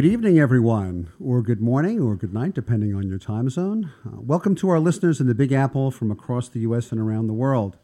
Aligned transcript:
Good 0.00 0.12
evening, 0.12 0.38
everyone, 0.38 1.12
or 1.22 1.42
good 1.42 1.60
morning, 1.60 2.00
or 2.00 2.16
good 2.16 2.32
night, 2.32 2.54
depending 2.54 2.94
on 2.94 3.06
your 3.06 3.18
time 3.18 3.50
zone. 3.50 3.92
Uh, 4.06 4.18
welcome 4.22 4.54
to 4.54 4.70
our 4.70 4.80
listeners 4.80 5.20
in 5.20 5.26
the 5.26 5.34
Big 5.34 5.52
Apple 5.52 5.90
from 5.90 6.10
across 6.10 6.48
the 6.48 6.60
U.S. 6.60 6.90
and 6.90 6.98
around 6.98 7.26
the 7.26 7.34
world. 7.34 7.76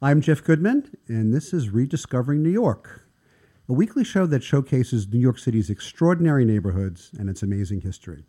I'm 0.00 0.20
Jeff 0.20 0.44
Goodman, 0.44 0.96
and 1.08 1.34
this 1.34 1.52
is 1.52 1.70
Rediscovering 1.70 2.44
New 2.44 2.48
York, 2.48 3.08
a 3.68 3.72
weekly 3.72 4.04
show 4.04 4.24
that 4.26 4.44
showcases 4.44 5.08
New 5.08 5.18
York 5.18 5.36
City's 5.36 5.68
extraordinary 5.68 6.44
neighborhoods 6.44 7.10
and 7.18 7.28
its 7.28 7.42
amazing 7.42 7.80
history. 7.80 8.22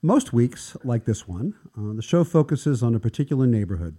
Most 0.00 0.32
weeks, 0.32 0.78
like 0.82 1.04
this 1.04 1.28
one, 1.28 1.52
uh, 1.76 1.92
the 1.92 2.00
show 2.00 2.24
focuses 2.24 2.82
on 2.82 2.94
a 2.94 3.00
particular 3.00 3.46
neighborhood, 3.46 3.98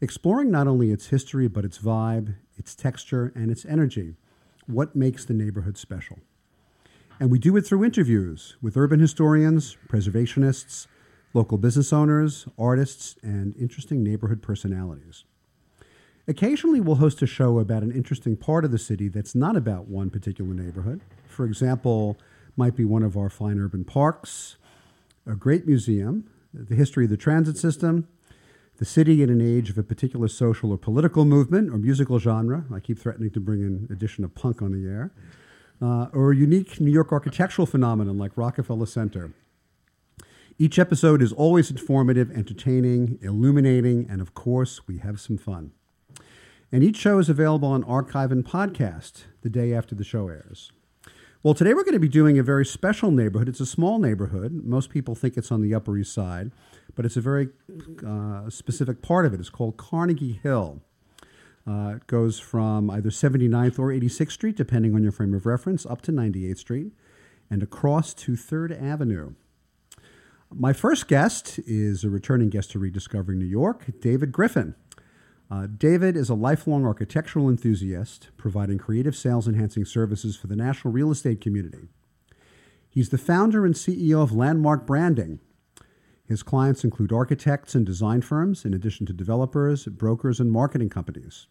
exploring 0.00 0.52
not 0.52 0.68
only 0.68 0.92
its 0.92 1.08
history, 1.08 1.48
but 1.48 1.64
its 1.64 1.78
vibe, 1.78 2.36
its 2.56 2.76
texture, 2.76 3.32
and 3.34 3.50
its 3.50 3.64
energy. 3.64 4.14
What 4.68 4.94
makes 4.94 5.24
the 5.24 5.34
neighborhood 5.34 5.76
special? 5.76 6.20
And 7.22 7.30
we 7.30 7.38
do 7.38 7.56
it 7.56 7.64
through 7.64 7.84
interviews 7.84 8.56
with 8.60 8.76
urban 8.76 8.98
historians, 8.98 9.76
preservationists, 9.88 10.88
local 11.32 11.56
business 11.56 11.92
owners, 11.92 12.48
artists, 12.58 13.14
and 13.22 13.54
interesting 13.56 14.02
neighborhood 14.02 14.42
personalities. 14.42 15.22
Occasionally, 16.26 16.80
we'll 16.80 16.96
host 16.96 17.22
a 17.22 17.28
show 17.28 17.60
about 17.60 17.84
an 17.84 17.92
interesting 17.92 18.36
part 18.36 18.64
of 18.64 18.72
the 18.72 18.78
city 18.78 19.06
that's 19.06 19.36
not 19.36 19.54
about 19.54 19.86
one 19.86 20.10
particular 20.10 20.52
neighborhood. 20.52 21.00
For 21.28 21.44
example, 21.44 22.18
might 22.56 22.74
be 22.74 22.84
one 22.84 23.04
of 23.04 23.16
our 23.16 23.30
fine 23.30 23.60
urban 23.60 23.84
parks, 23.84 24.56
a 25.24 25.36
great 25.36 25.64
museum, 25.64 26.28
the 26.52 26.74
history 26.74 27.04
of 27.04 27.10
the 27.10 27.16
transit 27.16 27.56
system, 27.56 28.08
the 28.78 28.84
city 28.84 29.22
in 29.22 29.30
an 29.30 29.40
age 29.40 29.70
of 29.70 29.78
a 29.78 29.84
particular 29.84 30.26
social 30.26 30.72
or 30.72 30.76
political 30.76 31.24
movement 31.24 31.72
or 31.72 31.78
musical 31.78 32.18
genre. 32.18 32.64
I 32.74 32.80
keep 32.80 32.98
threatening 32.98 33.30
to 33.30 33.38
bring 33.38 33.60
in 33.60 33.86
addition 33.92 34.24
of 34.24 34.34
punk 34.34 34.60
on 34.60 34.72
the 34.72 34.88
air 34.88 35.12
uh, 35.82 36.06
or 36.12 36.30
a 36.30 36.36
unique 36.36 36.80
New 36.80 36.92
York 36.92 37.12
architectural 37.12 37.66
phenomenon 37.66 38.16
like 38.16 38.36
Rockefeller 38.36 38.86
Center. 38.86 39.32
Each 40.58 40.78
episode 40.78 41.20
is 41.20 41.32
always 41.32 41.70
informative, 41.70 42.30
entertaining, 42.30 43.18
illuminating, 43.20 44.06
and 44.08 44.20
of 44.20 44.32
course, 44.34 44.86
we 44.86 44.98
have 44.98 45.20
some 45.20 45.38
fun. 45.38 45.72
And 46.70 46.84
each 46.84 46.96
show 46.96 47.18
is 47.18 47.28
available 47.28 47.68
on 47.68 47.82
archive 47.84 48.30
and 48.30 48.44
podcast 48.44 49.24
the 49.42 49.50
day 49.50 49.74
after 49.74 49.94
the 49.94 50.04
show 50.04 50.28
airs. 50.28 50.70
Well, 51.42 51.54
today 51.54 51.74
we're 51.74 51.82
going 51.82 51.94
to 51.94 51.98
be 51.98 52.08
doing 52.08 52.38
a 52.38 52.42
very 52.44 52.64
special 52.64 53.10
neighborhood. 53.10 53.48
It's 53.48 53.58
a 53.58 53.66
small 53.66 53.98
neighborhood. 53.98 54.62
Most 54.64 54.88
people 54.88 55.16
think 55.16 55.36
it's 55.36 55.50
on 55.50 55.60
the 55.60 55.74
Upper 55.74 55.98
East 55.98 56.14
Side, 56.14 56.52
but 56.94 57.04
it's 57.04 57.16
a 57.16 57.20
very 57.20 57.48
uh, 58.06 58.48
specific 58.48 59.02
part 59.02 59.26
of 59.26 59.34
it. 59.34 59.40
It's 59.40 59.50
called 59.50 59.76
Carnegie 59.76 60.38
Hill. 60.42 60.80
Uh, 61.66 61.94
it 61.96 62.06
goes 62.06 62.40
from 62.40 62.90
either 62.90 63.10
79th 63.10 63.78
or 63.78 63.88
86th 63.88 64.32
Street, 64.32 64.56
depending 64.56 64.94
on 64.94 65.02
your 65.02 65.12
frame 65.12 65.34
of 65.34 65.46
reference, 65.46 65.86
up 65.86 66.02
to 66.02 66.12
98th 66.12 66.58
Street 66.58 66.92
and 67.50 67.62
across 67.62 68.14
to 68.14 68.32
3rd 68.32 68.82
Avenue. 68.82 69.34
My 70.50 70.72
first 70.72 71.06
guest 71.06 71.60
is 71.66 72.02
a 72.02 72.10
returning 72.10 72.48
guest 72.48 72.70
to 72.72 72.78
Rediscovering 72.78 73.38
New 73.38 73.46
York, 73.46 73.86
David 74.00 74.32
Griffin. 74.32 74.74
Uh, 75.50 75.66
David 75.66 76.16
is 76.16 76.30
a 76.30 76.34
lifelong 76.34 76.86
architectural 76.86 77.48
enthusiast, 77.50 78.30
providing 78.38 78.78
creative 78.78 79.14
sales 79.14 79.46
enhancing 79.46 79.84
services 79.84 80.34
for 80.34 80.46
the 80.46 80.56
national 80.56 80.92
real 80.92 81.10
estate 81.10 81.42
community. 81.42 81.88
He's 82.88 83.10
the 83.10 83.18
founder 83.18 83.66
and 83.66 83.74
CEO 83.74 84.22
of 84.22 84.32
Landmark 84.32 84.86
Branding. 84.86 85.40
His 86.24 86.42
clients 86.42 86.84
include 86.84 87.12
architects 87.12 87.74
and 87.74 87.84
design 87.84 88.22
firms, 88.22 88.64
in 88.64 88.72
addition 88.72 89.04
to 89.06 89.12
developers, 89.12 89.84
brokers, 89.86 90.40
and 90.40 90.50
marketing 90.50 90.88
companies. 90.88 91.46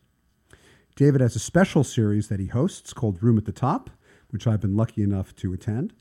David 0.96 1.22
has 1.22 1.36
a 1.36 1.40
special 1.40 1.84
series 1.84 2.28
that 2.28 2.40
he 2.40 2.48
hosts 2.48 2.94
called 2.94 3.24
Room 3.24 3.38
at 3.38 3.46
the 3.46 3.52
Top, 3.52 3.90
which 4.30 4.46
I've 4.46 4.62
been 4.62 4.76
lucky 4.76 5.04
enough 5.04 5.36
to 5.38 5.54
attend. 5.54 5.94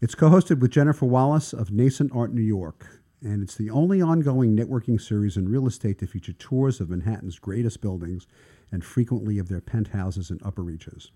It's 0.00 0.14
co 0.14 0.28
hosted 0.28 0.60
with 0.60 0.70
Jennifer 0.70 1.06
Wallace 1.06 1.52
of 1.52 1.70
Nascent 1.70 2.12
Art 2.14 2.32
New 2.32 2.42
York, 2.42 3.00
and 3.22 3.42
it's 3.42 3.54
the 3.54 3.70
only 3.70 4.02
ongoing 4.02 4.54
networking 4.54 5.00
series 5.00 5.36
in 5.36 5.48
real 5.48 5.66
estate 5.66 5.98
to 6.00 6.06
feature 6.06 6.34
tours 6.34 6.80
of 6.80 6.90
Manhattan's 6.90 7.38
greatest 7.38 7.80
buildings 7.80 8.26
and 8.70 8.84
frequently 8.84 9.38
of 9.38 9.48
their 9.48 9.62
penthouses 9.62 10.30
and 10.30 10.42
upper 10.44 10.62
reaches. 10.62 11.10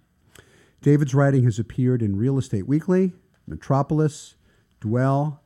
David's 0.80 1.14
writing 1.14 1.44
has 1.44 1.58
appeared 1.58 2.02
in 2.02 2.16
Real 2.16 2.38
Estate 2.38 2.66
Weekly, 2.66 3.12
Metropolis, 3.46 4.36
Dwell, 4.80 5.42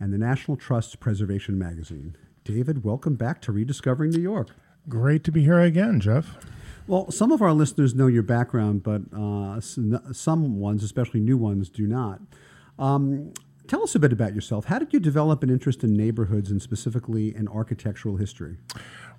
and 0.00 0.12
the 0.12 0.18
National 0.18 0.56
Trust 0.56 0.98
Preservation 0.98 1.58
Magazine. 1.58 2.16
David, 2.42 2.82
welcome 2.82 3.14
back 3.14 3.40
to 3.42 3.52
Rediscovering 3.52 4.10
New 4.10 4.22
York. 4.22 4.48
Great 4.88 5.22
to 5.24 5.30
be 5.30 5.44
here 5.44 5.60
again, 5.60 6.00
Jeff. 6.00 6.36
Well, 6.86 7.10
some 7.10 7.32
of 7.32 7.40
our 7.42 7.52
listeners 7.52 7.94
know 7.94 8.06
your 8.06 8.22
background, 8.22 8.82
but 8.82 9.02
uh, 9.16 9.60
some 9.60 10.58
ones, 10.58 10.82
especially 10.82 11.20
new 11.20 11.36
ones, 11.36 11.68
do 11.68 11.86
not. 11.86 12.20
Um, 12.78 13.32
tell 13.68 13.82
us 13.82 13.94
a 13.94 13.98
bit 13.98 14.12
about 14.12 14.34
yourself. 14.34 14.66
How 14.66 14.78
did 14.78 14.92
you 14.92 15.00
develop 15.00 15.42
an 15.42 15.50
interest 15.50 15.84
in 15.84 15.94
neighborhoods 15.94 16.50
and 16.50 16.60
specifically 16.60 17.34
in 17.34 17.48
architectural 17.48 18.16
history? 18.16 18.56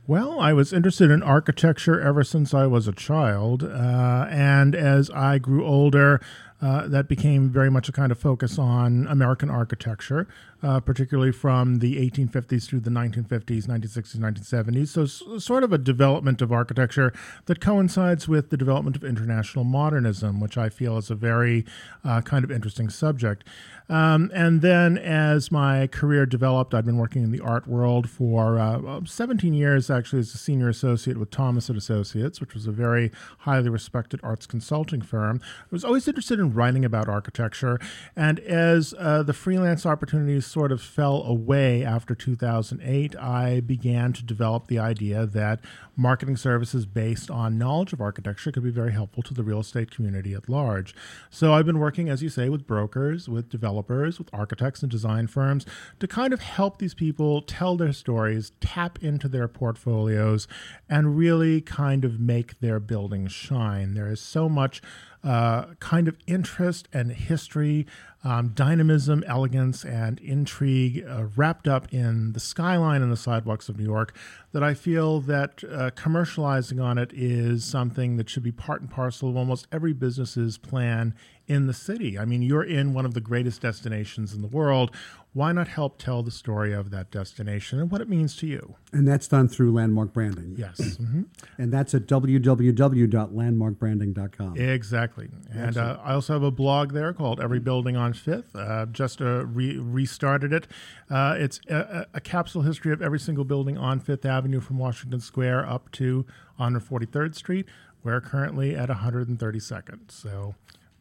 Well, 0.05 0.37
I 0.39 0.51
was 0.51 0.73
interested 0.73 1.09
in 1.09 1.23
architecture 1.23 2.01
ever 2.01 2.25
since 2.25 2.53
I 2.53 2.65
was 2.65 2.87
a 2.87 2.91
child. 2.91 3.63
Uh, 3.63 4.27
and 4.29 4.75
as 4.75 5.09
I 5.11 5.37
grew 5.37 5.65
older, 5.65 6.19
uh, 6.61 6.87
that 6.87 7.07
became 7.07 7.49
very 7.49 7.71
much 7.71 7.87
a 7.87 7.93
kind 7.93 8.11
of 8.11 8.19
focus 8.19 8.59
on 8.59 9.07
American 9.07 9.49
architecture, 9.49 10.27
uh, 10.63 10.79
particularly 10.79 11.31
from 11.31 11.79
the 11.79 11.97
1850s 12.09 12.67
through 12.67 12.79
the 12.79 12.89
1950s, 12.89 13.67
1960s, 13.67 14.17
1970s. 14.17 14.87
So, 14.87 15.03
s- 15.03 15.43
sort 15.43 15.63
of 15.63 15.73
a 15.73 15.77
development 15.77 16.41
of 16.41 16.51
architecture 16.51 17.13
that 17.45 17.59
coincides 17.59 18.27
with 18.27 18.49
the 18.49 18.57
development 18.57 18.95
of 18.95 19.03
international 19.03 19.65
modernism, 19.65 20.39
which 20.39 20.57
I 20.57 20.69
feel 20.69 20.97
is 20.97 21.11
a 21.11 21.15
very 21.15 21.65
uh, 22.03 22.21
kind 22.21 22.43
of 22.43 22.51
interesting 22.51 22.89
subject. 22.89 23.43
Um, 23.89 24.31
and 24.33 24.61
then 24.61 24.97
as 24.97 25.51
my 25.51 25.87
career 25.87 26.25
developed, 26.25 26.73
I'd 26.73 26.85
been 26.85 26.97
working 26.97 27.21
in 27.23 27.31
the 27.31 27.41
art 27.41 27.67
world 27.67 28.09
for 28.09 28.57
uh, 28.57 29.01
17 29.05 29.53
years, 29.53 29.89
actually, 29.89 30.19
as 30.19 30.33
a 30.33 30.37
senior 30.37 30.69
associate 30.69 31.17
with 31.17 31.29
Thomas 31.29 31.67
and 31.67 31.77
Associates, 31.77 32.39
which 32.39 32.53
was 32.53 32.65
a 32.65 32.71
very 32.71 33.11
highly 33.39 33.69
respected 33.69 34.21
arts 34.23 34.47
consulting 34.47 35.01
firm. 35.01 35.41
I 35.43 35.67
was 35.69 35.83
always 35.83 36.07
interested 36.07 36.39
in 36.39 36.53
writing 36.53 36.85
about 36.85 37.09
architecture. 37.09 37.77
And 38.15 38.39
as 38.39 38.93
uh, 38.97 39.23
the 39.23 39.33
freelance 39.33 39.85
opportunities 39.85 40.45
sort 40.53 40.71
of 40.71 40.79
fell 40.79 41.23
away 41.23 41.83
after 41.83 42.13
2008, 42.13 43.15
I 43.15 43.59
began 43.59 44.13
to 44.13 44.23
develop 44.23 44.67
the 44.67 44.77
idea 44.77 45.25
that 45.25 45.59
marketing 45.95 46.37
services 46.37 46.85
based 46.85 47.31
on 47.31 47.57
knowledge 47.57 47.91
of 47.91 47.99
architecture 47.99 48.51
could 48.51 48.63
be 48.63 48.69
very 48.69 48.91
helpful 48.91 49.23
to 49.23 49.33
the 49.33 49.43
real 49.43 49.61
estate 49.61 49.89
community 49.89 50.35
at 50.35 50.47
large. 50.47 50.93
So 51.31 51.53
I've 51.53 51.65
been 51.65 51.79
working, 51.79 52.07
as 52.07 52.21
you 52.21 52.29
say, 52.29 52.49
with 52.49 52.67
brokers, 52.67 53.27
with 53.27 53.49
developers, 53.49 54.19
with 54.19 54.29
architects 54.31 54.83
and 54.83 54.91
design 54.91 55.25
firms 55.25 55.65
to 55.99 56.07
kind 56.07 56.33
of 56.33 56.41
help 56.41 56.77
these 56.77 56.93
people 56.93 57.41
tell 57.41 57.75
their 57.75 57.93
stories, 57.93 58.51
tap 58.61 58.99
into 59.01 59.27
their 59.27 59.47
portfolios, 59.47 60.47
and 60.87 61.17
really 61.17 61.61
kind 61.61 62.05
of 62.05 62.19
make 62.19 62.59
their 62.59 62.79
buildings 62.79 63.31
shine. 63.31 63.95
There 63.95 64.11
is 64.11 64.21
so 64.21 64.47
much 64.47 64.83
uh, 65.23 65.73
kind 65.79 66.07
of 66.07 66.17
interest 66.27 66.87
and 66.91 67.11
history, 67.11 67.87
um, 68.23 68.49
dynamism, 68.49 69.23
elegance, 69.25 69.85
and 69.85 70.19
intrigue 70.19 71.05
uh, 71.07 71.25
wrapped 71.35 71.67
up 71.67 71.91
in 71.93 72.33
the 72.33 72.39
skyline 72.39 73.01
and 73.01 73.11
the 73.11 73.17
sidewalks 73.17 73.69
of 73.69 73.77
New 73.77 73.85
York 73.85 74.15
that 74.51 74.63
I 74.63 74.73
feel 74.73 75.19
that 75.21 75.63
uh, 75.63 75.91
commercializing 75.91 76.83
on 76.83 76.97
it 76.97 77.11
is 77.13 77.63
something 77.65 78.17
that 78.17 78.29
should 78.29 78.43
be 78.43 78.51
part 78.51 78.81
and 78.81 78.89
parcel 78.89 79.29
of 79.29 79.37
almost 79.37 79.67
every 79.71 79.93
business's 79.93 80.57
plan 80.57 81.13
in 81.47 81.67
the 81.67 81.73
city. 81.73 82.17
I 82.17 82.25
mean, 82.25 82.41
you're 82.41 82.63
in 82.63 82.93
one 82.93 83.05
of 83.05 83.13
the 83.13 83.21
greatest 83.21 83.61
destinations 83.61 84.33
in 84.33 84.41
the 84.41 84.47
world. 84.47 84.91
Why 85.33 85.51
not 85.51 85.67
help 85.67 85.97
tell 85.97 86.21
the 86.21 86.29
story 86.29 86.73
of 86.73 86.91
that 86.91 87.09
destination 87.09 87.79
and 87.79 87.89
what 87.89 88.01
it 88.01 88.07
means 88.07 88.35
to 88.37 88.45
you? 88.45 88.75
And 88.91 89.07
that's 89.07 89.27
done 89.27 89.47
through 89.47 89.73
Landmark 89.73 90.13
Branding. 90.13 90.53
Yes. 90.57 90.97
Mm-hmm. 91.03 91.23
And 91.57 91.73
that's 91.73 91.95
at 91.95 92.05
www.landmarkbranding.com. 92.05 94.57
Exactly. 94.57 95.29
And 95.51 95.75
uh, 95.75 95.97
I 96.03 96.13
also 96.13 96.33
have 96.33 96.43
a 96.43 96.51
blog 96.51 96.93
there 96.93 97.13
called 97.13 97.41
Every 97.41 97.59
Building 97.59 97.97
on 97.97 98.13
Fifth. 98.13 98.55
Uh, 98.55 98.85
just 98.85 99.19
uh, 99.21 99.45
re- 99.45 99.77
restarted 99.77 100.53
it. 100.53 100.67
Uh, 101.09 101.35
it's 101.37 101.59
a, 101.67 102.05
a, 102.13 102.21
capsule 102.21 102.61
history 102.61 102.93
of 102.93 103.01
every 103.01 103.19
single 103.19 103.43
building 103.43 103.77
on 103.77 103.99
Fifth 103.99 104.25
Avenue 104.25 104.61
from 104.61 104.77
Washington 104.77 105.19
Square 105.19 105.67
up 105.67 105.91
to 105.93 106.27
143rd 106.59 107.33
Street. 107.35 107.65
We're 108.03 108.21
currently 108.21 108.75
at 108.75 108.89
132nd. 108.89 110.11
So 110.11 110.53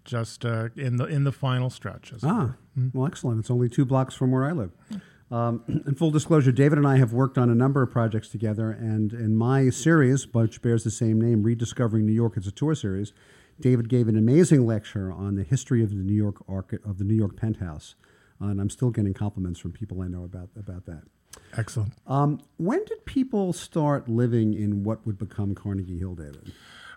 just 0.05 0.45
uh, 0.45 0.69
in 0.77 0.97
the 0.97 1.07
in 1.07 1.25
the 1.25 1.33
final 1.33 1.71
stretch. 1.71 2.13
Ah, 2.23 2.55
mm-hmm. 2.79 2.97
well, 2.97 3.07
excellent. 3.07 3.41
It's 3.41 3.51
only 3.51 3.69
two 3.69 3.85
blocks 3.85 4.15
from 4.15 4.31
where 4.31 4.45
I 4.45 4.53
live. 4.53 4.73
Um, 5.31 5.63
in 5.87 5.95
full 5.95 6.11
disclosure, 6.11 6.53
David 6.53 6.77
and 6.77 6.87
I 6.87 6.99
have 6.99 7.15
worked 7.15 7.39
on 7.39 7.49
a 7.49 7.55
number 7.55 7.83
of 7.83 7.91
projects 7.91 8.29
together, 8.29 8.71
and 8.71 9.15
in 9.15 9.35
my 9.35 9.71
series, 9.71 10.27
which 10.33 10.61
bears 10.61 10.85
the 10.85 10.91
same 10.91 11.19
name, 11.19 11.43
Rediscovering 11.43 12.05
New 12.05 12.13
York, 12.13 12.35
it's 12.37 12.47
a 12.47 12.53
tour 12.53 12.75
series. 12.75 13.15
David 13.59 13.89
gave 13.89 14.09
an 14.09 14.19
amazing 14.19 14.67
lecture 14.67 15.11
on 15.11 15.37
the 15.37 15.43
history 15.43 15.83
of 15.83 15.91
the 15.91 15.97
New 15.97 16.15
York 16.15 16.37
of 16.49 16.99
the 16.99 17.05
New 17.05 17.15
York 17.15 17.37
penthouse, 17.37 17.95
uh, 18.43 18.47
and 18.47 18.61
I'm 18.61 18.71
still 18.71 18.91
getting 18.91 19.15
compliments 19.15 19.59
from 19.59 19.73
people 19.73 20.03
I 20.03 20.09
know 20.09 20.25
about 20.25 20.51
about 20.55 20.85
that. 20.87 21.05
Excellent. 21.57 21.95
Um, 22.07 22.41
when 22.59 22.85
did 22.85 23.05
people 23.07 23.53
start 23.53 24.09
living 24.09 24.53
in 24.53 24.85
what 24.85 25.07
would 25.07 25.19
become 25.19 25.55
Carnegie 25.55 25.99
Hill, 25.99 26.15
David? 26.15 26.53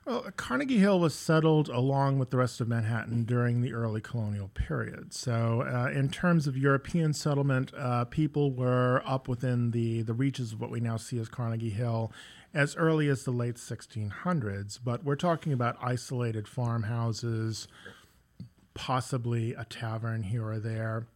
Well, 0.05 0.27
Carnegie 0.37 0.77
Hill 0.77 0.99
was 0.99 1.15
settled 1.15 1.67
along 1.67 2.19
with 2.19 2.29
the 2.29 2.37
rest 2.37 2.61
of 2.61 2.67
Manhattan 2.67 3.23
during 3.23 3.61
the 3.61 3.73
early 3.73 4.01
colonial 4.01 4.49
period. 4.49 5.15
So, 5.15 5.61
uh, 5.61 5.89
in 5.89 6.09
terms 6.09 6.45
of 6.45 6.55
European 6.55 7.11
settlement, 7.11 7.73
uh, 7.75 8.05
people 8.05 8.51
were 8.51 9.01
up 9.03 9.27
within 9.27 9.71
the, 9.71 10.03
the 10.03 10.13
reaches 10.13 10.53
of 10.53 10.61
what 10.61 10.69
we 10.69 10.79
now 10.79 10.97
see 10.97 11.17
as 11.17 11.27
Carnegie 11.27 11.71
Hill 11.71 12.11
as 12.53 12.75
early 12.75 13.09
as 13.09 13.23
the 13.23 13.31
late 13.31 13.55
1600s. 13.55 14.79
But 14.83 15.03
we're 15.03 15.15
talking 15.15 15.51
about 15.51 15.75
isolated 15.81 16.47
farmhouses, 16.47 17.67
possibly 18.75 19.55
a 19.55 19.65
tavern 19.65 20.21
here 20.21 20.45
or 20.45 20.59
there. 20.59 21.07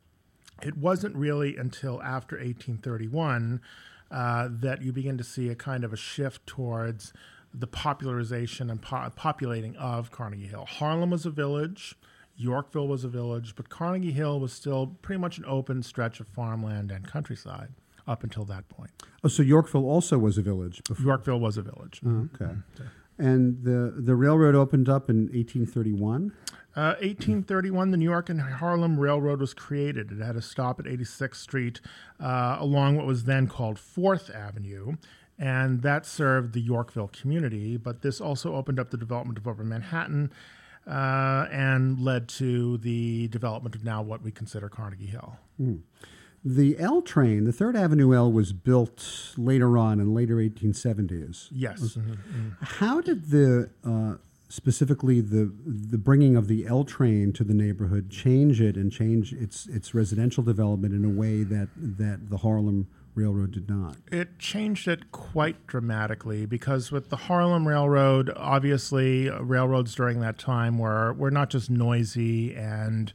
It 0.64 0.78
wasn't 0.78 1.16
really 1.16 1.58
until 1.58 2.02
after 2.02 2.38
1831 2.38 3.62
uh, 4.10 4.48
that 4.50 4.82
you 4.82 4.92
begin 4.92 5.20
to 5.20 5.24
see 5.24 5.50
a 5.50 5.56
kind 5.56 5.84
of 5.84 5.94
a 5.94 5.98
shift 5.98 6.48
towards 6.48 7.14
the 7.54 7.68
popularization 7.68 8.70
and 8.70 8.82
po- 8.82 9.10
populating 9.16 9.76
of 9.78 10.12
Carnegie 10.12 10.48
Hill. 10.48 10.66
Harlem 10.68 11.10
was 11.10 11.26
a 11.26 11.32
village, 11.32 11.96
Yorkville 12.36 12.88
was 12.88 13.04
a 13.04 13.10
village, 13.10 13.56
but 13.56 13.70
Carnegie 13.70 14.14
Hill 14.14 14.40
was 14.40 14.54
still 14.54 14.96
pretty 15.02 15.20
much 15.20 15.38
an 15.38 15.46
open 15.46 15.84
stretch 15.84 16.20
of 16.20 16.28
farmland 16.28 16.92
and 16.92 17.06
countryside 17.06 17.70
up 18.08 18.24
until 18.24 18.46
that 18.46 18.70
point. 18.70 18.92
Oh, 19.24 19.28
so 19.28 19.44
Yorkville 19.44 19.86
also 19.86 20.18
was 20.18 20.38
a 20.38 20.42
village 20.42 20.82
before. 20.88 21.06
Yorkville 21.06 21.40
was 21.40 21.58
a 21.58 21.62
village. 21.62 22.02
Oh, 22.06 22.30
okay. 22.34 22.54
And 23.18 23.64
the 23.64 23.94
the 23.98 24.16
railroad 24.16 24.56
opened 24.56 24.88
up 24.88 25.10
in 25.10 25.24
1831. 25.34 26.32
Uh, 26.76 26.96
1831, 27.02 27.92
the 27.92 27.98
New 27.98 28.06
York 28.06 28.30
and 28.30 28.40
Harlem 28.40 28.98
Railroad 28.98 29.42
was 29.42 29.54
created. 29.54 30.12
It 30.12 30.24
had 30.24 30.38
a 30.38 30.42
stop 30.42 30.80
at 30.80 30.86
86th 30.86 31.36
Street 31.36 31.82
uh, 32.22 32.56
along 32.60 32.96
what 32.96 33.06
was 33.06 33.26
then 33.26 33.48
called 33.48 33.78
Fourth 33.78 34.30
Avenue, 34.30 34.96
and 35.40 35.82
that 35.82 36.06
served 36.06 36.54
the 36.54 36.60
Yorkville 36.62 37.08
community. 37.08 37.78
But 37.78 38.02
this 38.02 38.20
also 38.20 38.56
opened 38.56 38.80
up 38.80 38.92
the 38.92 38.98
development 38.98 39.38
of 39.38 39.48
Upper 39.48 39.64
Manhattan 39.64 40.32
uh, 40.86 41.48
and 41.52 42.00
led 42.00 42.28
to 42.30 42.78
the 42.78 43.30
development 43.30 43.74
of 43.76 43.84
now 43.84 44.02
what 44.02 44.22
we 44.22 44.32
consider 44.32 44.68
Carnegie 44.70 45.06
Hill. 45.08 45.38
The 46.44 46.78
L 46.80 47.02
train, 47.02 47.46
the 47.46 47.52
Third 47.52 47.76
Avenue 47.76 48.14
L, 48.14 48.32
was 48.32 48.54
built 48.54 49.34
later 49.38 49.78
on 49.78 50.00
in 50.00 50.14
later 50.14 50.38
1870s. 50.38 51.50
Yes. 51.52 51.96
Mhm, 51.98 52.18
mhm. 52.18 52.56
How 52.62 53.02
did 53.02 53.30
the 53.30 53.70
uh, 53.84 54.16
specifically 54.48 55.22
the 55.22 55.52
the 55.66 55.98
bringing 55.98 56.36
of 56.36 56.48
the 56.48 56.66
L 56.66 56.84
train 56.84 57.34
to 57.34 57.44
the 57.44 57.54
neighborhood 57.54 58.10
change 58.10 58.62
it 58.62 58.78
and 58.78 58.92
change 58.92 59.34
its 59.34 59.68
its 59.68 59.94
residential 59.94 60.42
development 60.44 60.94
in 60.94 61.04
a 61.06 61.10
way 61.10 61.44
that 61.44 61.70
that 61.76 62.30
the 62.30 62.38
Harlem 62.38 62.88
Railroad 63.20 63.52
did 63.52 63.70
not? 63.70 63.98
It 64.12 64.40
changed 64.40 64.88
it 64.88 65.12
quite 65.12 65.68
dramatically 65.68 66.46
because 66.46 66.92
with 66.92 67.10
the 67.10 67.16
Harlem 67.16 67.68
Railroad, 67.68 68.32
obviously 68.36 69.30
uh, 69.30 69.42
railroads 69.42 69.94
during 69.94 70.22
that 70.22 70.38
time 70.38 70.78
were 70.78 71.14
were 71.14 71.32
not 71.32 71.50
just 71.50 71.70
noisy 71.70 72.56
and 72.56 73.12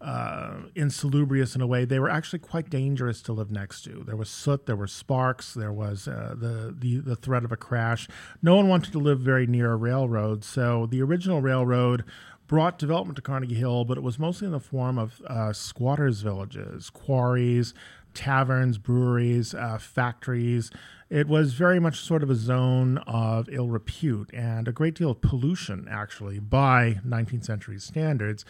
uh, 0.00 0.54
insalubrious 0.74 1.54
in 1.54 1.60
a 1.60 1.66
way; 1.66 1.84
they 1.84 2.00
were 2.00 2.08
actually 2.08 2.38
quite 2.38 2.70
dangerous 2.70 3.20
to 3.22 3.32
live 3.32 3.50
next 3.50 3.82
to. 3.82 4.02
There 4.06 4.16
was 4.16 4.30
soot, 4.30 4.66
there 4.66 4.76
were 4.76 4.86
sparks, 4.86 5.52
there 5.54 5.72
was 5.72 6.08
uh, 6.08 6.34
the, 6.36 6.74
the 6.76 6.98
the 6.98 7.16
threat 7.16 7.44
of 7.44 7.52
a 7.52 7.56
crash. 7.56 8.08
No 8.42 8.56
one 8.56 8.68
wanted 8.68 8.92
to 8.92 8.98
live 8.98 9.20
very 9.20 9.46
near 9.46 9.72
a 9.72 9.76
railroad, 9.76 10.44
so 10.44 10.86
the 10.86 11.02
original 11.02 11.42
railroad 11.42 12.04
brought 12.46 12.78
development 12.78 13.16
to 13.16 13.22
Carnegie 13.22 13.54
Hill, 13.54 13.84
but 13.84 13.96
it 13.96 14.02
was 14.02 14.18
mostly 14.18 14.46
in 14.46 14.52
the 14.52 14.60
form 14.60 14.98
of 14.98 15.22
uh, 15.26 15.52
squatters' 15.52 16.20
villages, 16.20 16.90
quarries, 16.90 17.72
taverns, 18.14 18.78
breweries, 18.78 19.54
uh, 19.54 19.78
factories. 19.78 20.70
It 21.10 21.28
was 21.28 21.52
very 21.52 21.78
much 21.78 22.00
sort 22.00 22.22
of 22.22 22.30
a 22.30 22.34
zone 22.34 22.98
of 23.06 23.48
ill 23.50 23.68
repute 23.68 24.30
and 24.32 24.66
a 24.66 24.72
great 24.72 24.94
deal 24.94 25.10
of 25.10 25.20
pollution, 25.20 25.86
actually, 25.90 26.38
by 26.38 27.00
19th 27.06 27.44
century 27.44 27.78
standards. 27.78 28.44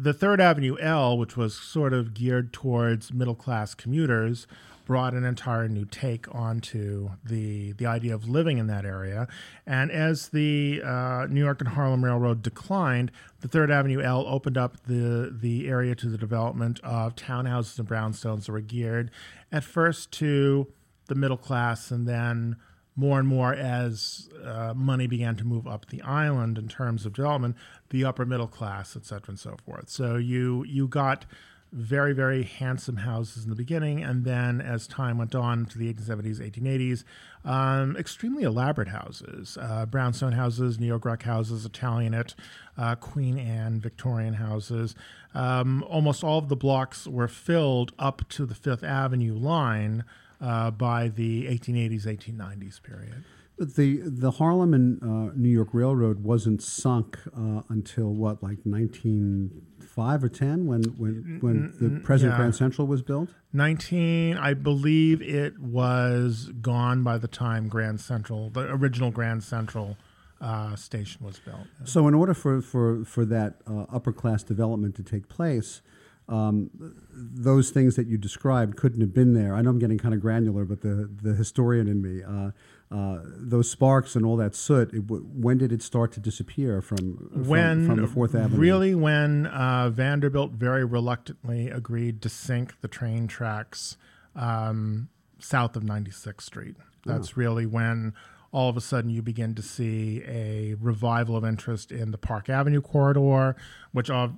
The 0.00 0.12
Third 0.12 0.40
Avenue 0.40 0.76
L, 0.78 1.18
which 1.18 1.36
was 1.36 1.56
sort 1.56 1.92
of 1.92 2.14
geared 2.14 2.52
towards 2.52 3.12
middle 3.12 3.34
class 3.34 3.74
commuters, 3.74 4.46
brought 4.84 5.12
an 5.12 5.24
entire 5.24 5.68
new 5.68 5.84
take 5.84 6.32
onto 6.32 7.10
the 7.24 7.72
the 7.72 7.84
idea 7.84 8.14
of 8.14 8.28
living 8.28 8.58
in 8.58 8.68
that 8.68 8.84
area. 8.84 9.26
And 9.66 9.90
as 9.90 10.28
the 10.28 10.80
uh, 10.84 11.26
New 11.28 11.42
York 11.42 11.60
and 11.60 11.70
Harlem 11.70 12.04
Railroad 12.04 12.42
declined, 12.42 13.10
the 13.40 13.48
Third 13.48 13.72
Avenue 13.72 14.00
L 14.00 14.24
opened 14.28 14.56
up 14.56 14.84
the 14.86 15.36
the 15.36 15.66
area 15.66 15.96
to 15.96 16.08
the 16.08 16.16
development 16.16 16.78
of 16.84 17.16
townhouses 17.16 17.76
and 17.78 17.88
brownstones 17.88 18.46
that 18.46 18.52
were 18.52 18.60
geared 18.60 19.10
at 19.50 19.64
first 19.64 20.12
to 20.12 20.72
the 21.08 21.16
middle 21.16 21.36
class, 21.36 21.90
and 21.90 22.06
then 22.06 22.56
more 22.98 23.20
and 23.20 23.28
more 23.28 23.54
as 23.54 24.28
uh, 24.44 24.74
money 24.74 25.06
began 25.06 25.36
to 25.36 25.44
move 25.44 25.68
up 25.68 25.86
the 25.86 26.02
island 26.02 26.58
in 26.58 26.66
terms 26.66 27.06
of 27.06 27.12
development, 27.12 27.56
the 27.90 28.04
upper 28.04 28.26
middle 28.26 28.48
class, 28.48 28.96
et 28.96 29.06
cetera, 29.06 29.28
and 29.28 29.38
so 29.38 29.56
forth. 29.64 29.88
So 29.88 30.16
you 30.16 30.64
you 30.64 30.88
got 30.88 31.24
very, 31.70 32.12
very 32.12 32.42
handsome 32.42 32.96
houses 32.96 33.44
in 33.44 33.50
the 33.50 33.56
beginning, 33.56 34.02
and 34.02 34.24
then 34.24 34.60
as 34.60 34.88
time 34.88 35.16
went 35.16 35.34
on 35.34 35.66
to 35.66 35.78
the 35.78 35.92
1870s, 35.92 36.40
1880s, 36.40 37.04
um, 37.44 37.94
extremely 37.96 38.42
elaborate 38.42 38.88
houses 38.88 39.56
uh, 39.60 39.86
brownstone 39.86 40.32
houses, 40.32 40.80
neo 40.80 40.98
Gothic 40.98 41.22
houses, 41.22 41.64
Italianate, 41.64 42.34
uh, 42.76 42.96
Queen 42.96 43.38
Anne, 43.38 43.78
Victorian 43.80 44.34
houses. 44.34 44.96
Um, 45.34 45.84
almost 45.84 46.24
all 46.24 46.38
of 46.38 46.48
the 46.48 46.56
blocks 46.56 47.06
were 47.06 47.28
filled 47.28 47.92
up 47.96 48.28
to 48.30 48.44
the 48.44 48.56
Fifth 48.56 48.82
Avenue 48.82 49.34
line 49.34 50.04
uh, 50.40 50.70
by 50.70 51.08
the 51.08 51.46
1880s, 51.46 52.06
1890s 52.06 52.82
period. 52.82 53.24
But 53.58 53.74
the 53.74 54.02
the 54.04 54.30
Harlem 54.30 54.72
and 54.72 55.02
uh, 55.02 55.32
New 55.34 55.48
York 55.48 55.70
Railroad 55.72 56.22
wasn't 56.22 56.62
sunk 56.62 57.18
uh, 57.36 57.62
until 57.68 58.14
what, 58.14 58.40
like 58.40 58.58
1905 58.62 60.24
or 60.24 60.28
10, 60.28 60.66
when 60.66 60.82
when 60.96 61.38
when 61.40 61.74
the 61.80 61.98
present 62.00 62.32
yeah. 62.32 62.36
Grand 62.36 62.54
Central 62.54 62.86
was 62.86 63.02
built. 63.02 63.30
19, 63.52 64.36
I 64.36 64.54
believe 64.54 65.20
it 65.20 65.58
was 65.58 66.52
gone 66.60 67.02
by 67.02 67.18
the 67.18 67.26
time 67.26 67.66
Grand 67.66 68.00
Central, 68.00 68.48
the 68.50 68.60
original 68.60 69.10
Grand 69.10 69.42
Central 69.42 69.96
uh, 70.40 70.76
station 70.76 71.26
was 71.26 71.40
built. 71.40 71.66
So, 71.84 72.06
in 72.06 72.14
order 72.14 72.34
for 72.34 72.62
for 72.62 73.04
for 73.04 73.24
that 73.24 73.56
uh, 73.66 73.86
upper 73.92 74.12
class 74.12 74.44
development 74.44 74.94
to 74.96 75.02
take 75.02 75.28
place, 75.28 75.82
um, 76.28 76.70
those 77.10 77.70
things 77.70 77.96
that 77.96 78.06
you 78.06 78.18
described 78.18 78.76
couldn't 78.76 79.00
have 79.00 79.14
been 79.14 79.32
there. 79.32 79.54
I 79.54 79.62
know 79.62 79.70
I'm 79.70 79.78
getting 79.78 79.98
kind 79.98 80.14
of 80.14 80.20
granular, 80.20 80.64
but 80.64 80.82
the 80.82 81.08
the 81.22 81.34
historian 81.34 81.88
in 81.88 82.02
me, 82.02 82.22
uh, 82.22 82.50
uh, 82.94 83.22
those 83.24 83.70
sparks 83.70 84.14
and 84.14 84.26
all 84.26 84.36
that 84.36 84.54
soot. 84.54 84.92
It, 84.92 85.06
w- 85.06 85.24
when 85.24 85.58
did 85.58 85.72
it 85.72 85.82
start 85.82 86.12
to 86.12 86.20
disappear 86.20 86.82
from 86.82 87.30
from, 87.32 87.48
when 87.48 87.86
from 87.86 88.00
the 88.00 88.06
Fourth 88.06 88.34
Avenue? 88.34 88.58
really 88.60 88.94
when 88.94 89.46
uh, 89.46 89.88
Vanderbilt 89.90 90.52
very 90.52 90.84
reluctantly 90.84 91.70
agreed 91.70 92.20
to 92.22 92.28
sink 92.28 92.80
the 92.82 92.88
train 92.88 93.26
tracks 93.26 93.96
um, 94.36 95.08
south 95.38 95.76
of 95.76 95.82
96th 95.82 96.42
Street. 96.42 96.76
That's 97.06 97.38
really 97.38 97.64
when 97.64 98.12
all 98.52 98.68
of 98.68 98.76
a 98.76 98.80
sudden 98.82 99.10
you 99.10 99.22
begin 99.22 99.54
to 99.54 99.62
see 99.62 100.22
a 100.26 100.74
revival 100.80 101.36
of 101.36 101.44
interest 101.44 101.90
in 101.90 102.10
the 102.10 102.18
Park 102.18 102.50
Avenue 102.50 102.82
corridor, 102.82 103.56
which 103.92 104.10
uh, 104.10 104.28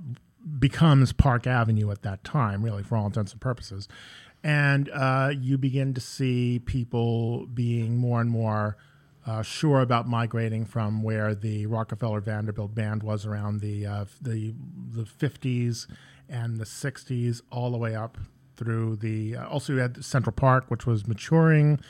becomes 0.59 1.13
Park 1.13 1.47
Avenue 1.47 1.91
at 1.91 2.03
that 2.03 2.25
time, 2.25 2.63
really 2.63 2.83
for 2.83 2.97
all 2.97 3.07
intents 3.07 3.33
and 3.33 3.41
purposes. 3.41 3.89
And 4.43 4.89
uh, 4.91 5.33
you 5.39 5.59
begin 5.59 5.93
to 5.95 6.01
see 6.01 6.59
people 6.59 7.47
being 7.47 7.99
more 7.99 8.21
and 8.21 8.31
more 8.31 8.77
uh, 9.27 9.43
sure 9.43 9.81
about 9.81 10.09
migrating 10.09 10.65
from 10.65 11.03
where 11.03 11.35
the 11.35 11.67
Rockefeller 11.67 12.21
Vanderbilt 12.21 12.75
band 12.75 13.03
was 13.03 13.27
around 13.27 13.61
the 13.61 13.87
uh, 13.87 14.05
the 14.21 14.55
the 14.93 15.03
50s 15.03 15.87
and 16.29 16.59
the 16.59 16.65
60s, 16.65 17.43
all 17.51 17.71
the 17.71 17.77
way 17.77 17.95
up 17.95 18.17
through 18.57 18.97
the. 18.97 19.37
Uh, 19.37 19.49
also, 19.49 19.75
you 19.75 19.79
had 19.81 20.03
Central 20.05 20.33
Park, 20.33 20.65
which 20.69 20.87
was 20.87 21.07
maturing. 21.07 21.81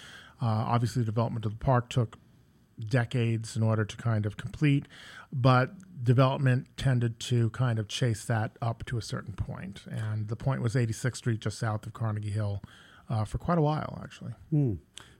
Uh, 0.42 0.46
obviously, 0.46 1.02
the 1.02 1.06
development 1.06 1.44
of 1.44 1.52
the 1.52 1.64
park 1.64 1.88
took 1.88 2.18
decades 2.88 3.56
in 3.56 3.62
order 3.62 3.84
to 3.84 3.96
kind 3.96 4.26
of 4.26 4.36
complete, 4.36 4.86
but 5.32 5.72
development 6.02 6.66
tended 6.76 7.20
to 7.20 7.50
kind 7.50 7.78
of 7.78 7.88
chase 7.88 8.24
that 8.24 8.56
up 8.62 8.84
to 8.86 8.98
a 8.98 9.02
certain 9.02 9.34
point. 9.34 9.82
And 9.90 10.28
the 10.28 10.36
point 10.36 10.62
was 10.62 10.74
86th 10.74 11.16
Street, 11.16 11.40
just 11.40 11.58
south 11.58 11.86
of 11.86 11.92
Carnegie 11.92 12.30
Hill, 12.30 12.62
uh, 13.08 13.24
for 13.24 13.38
quite 13.38 13.58
a 13.58 13.60
while, 13.60 13.98
actually. 14.02 14.32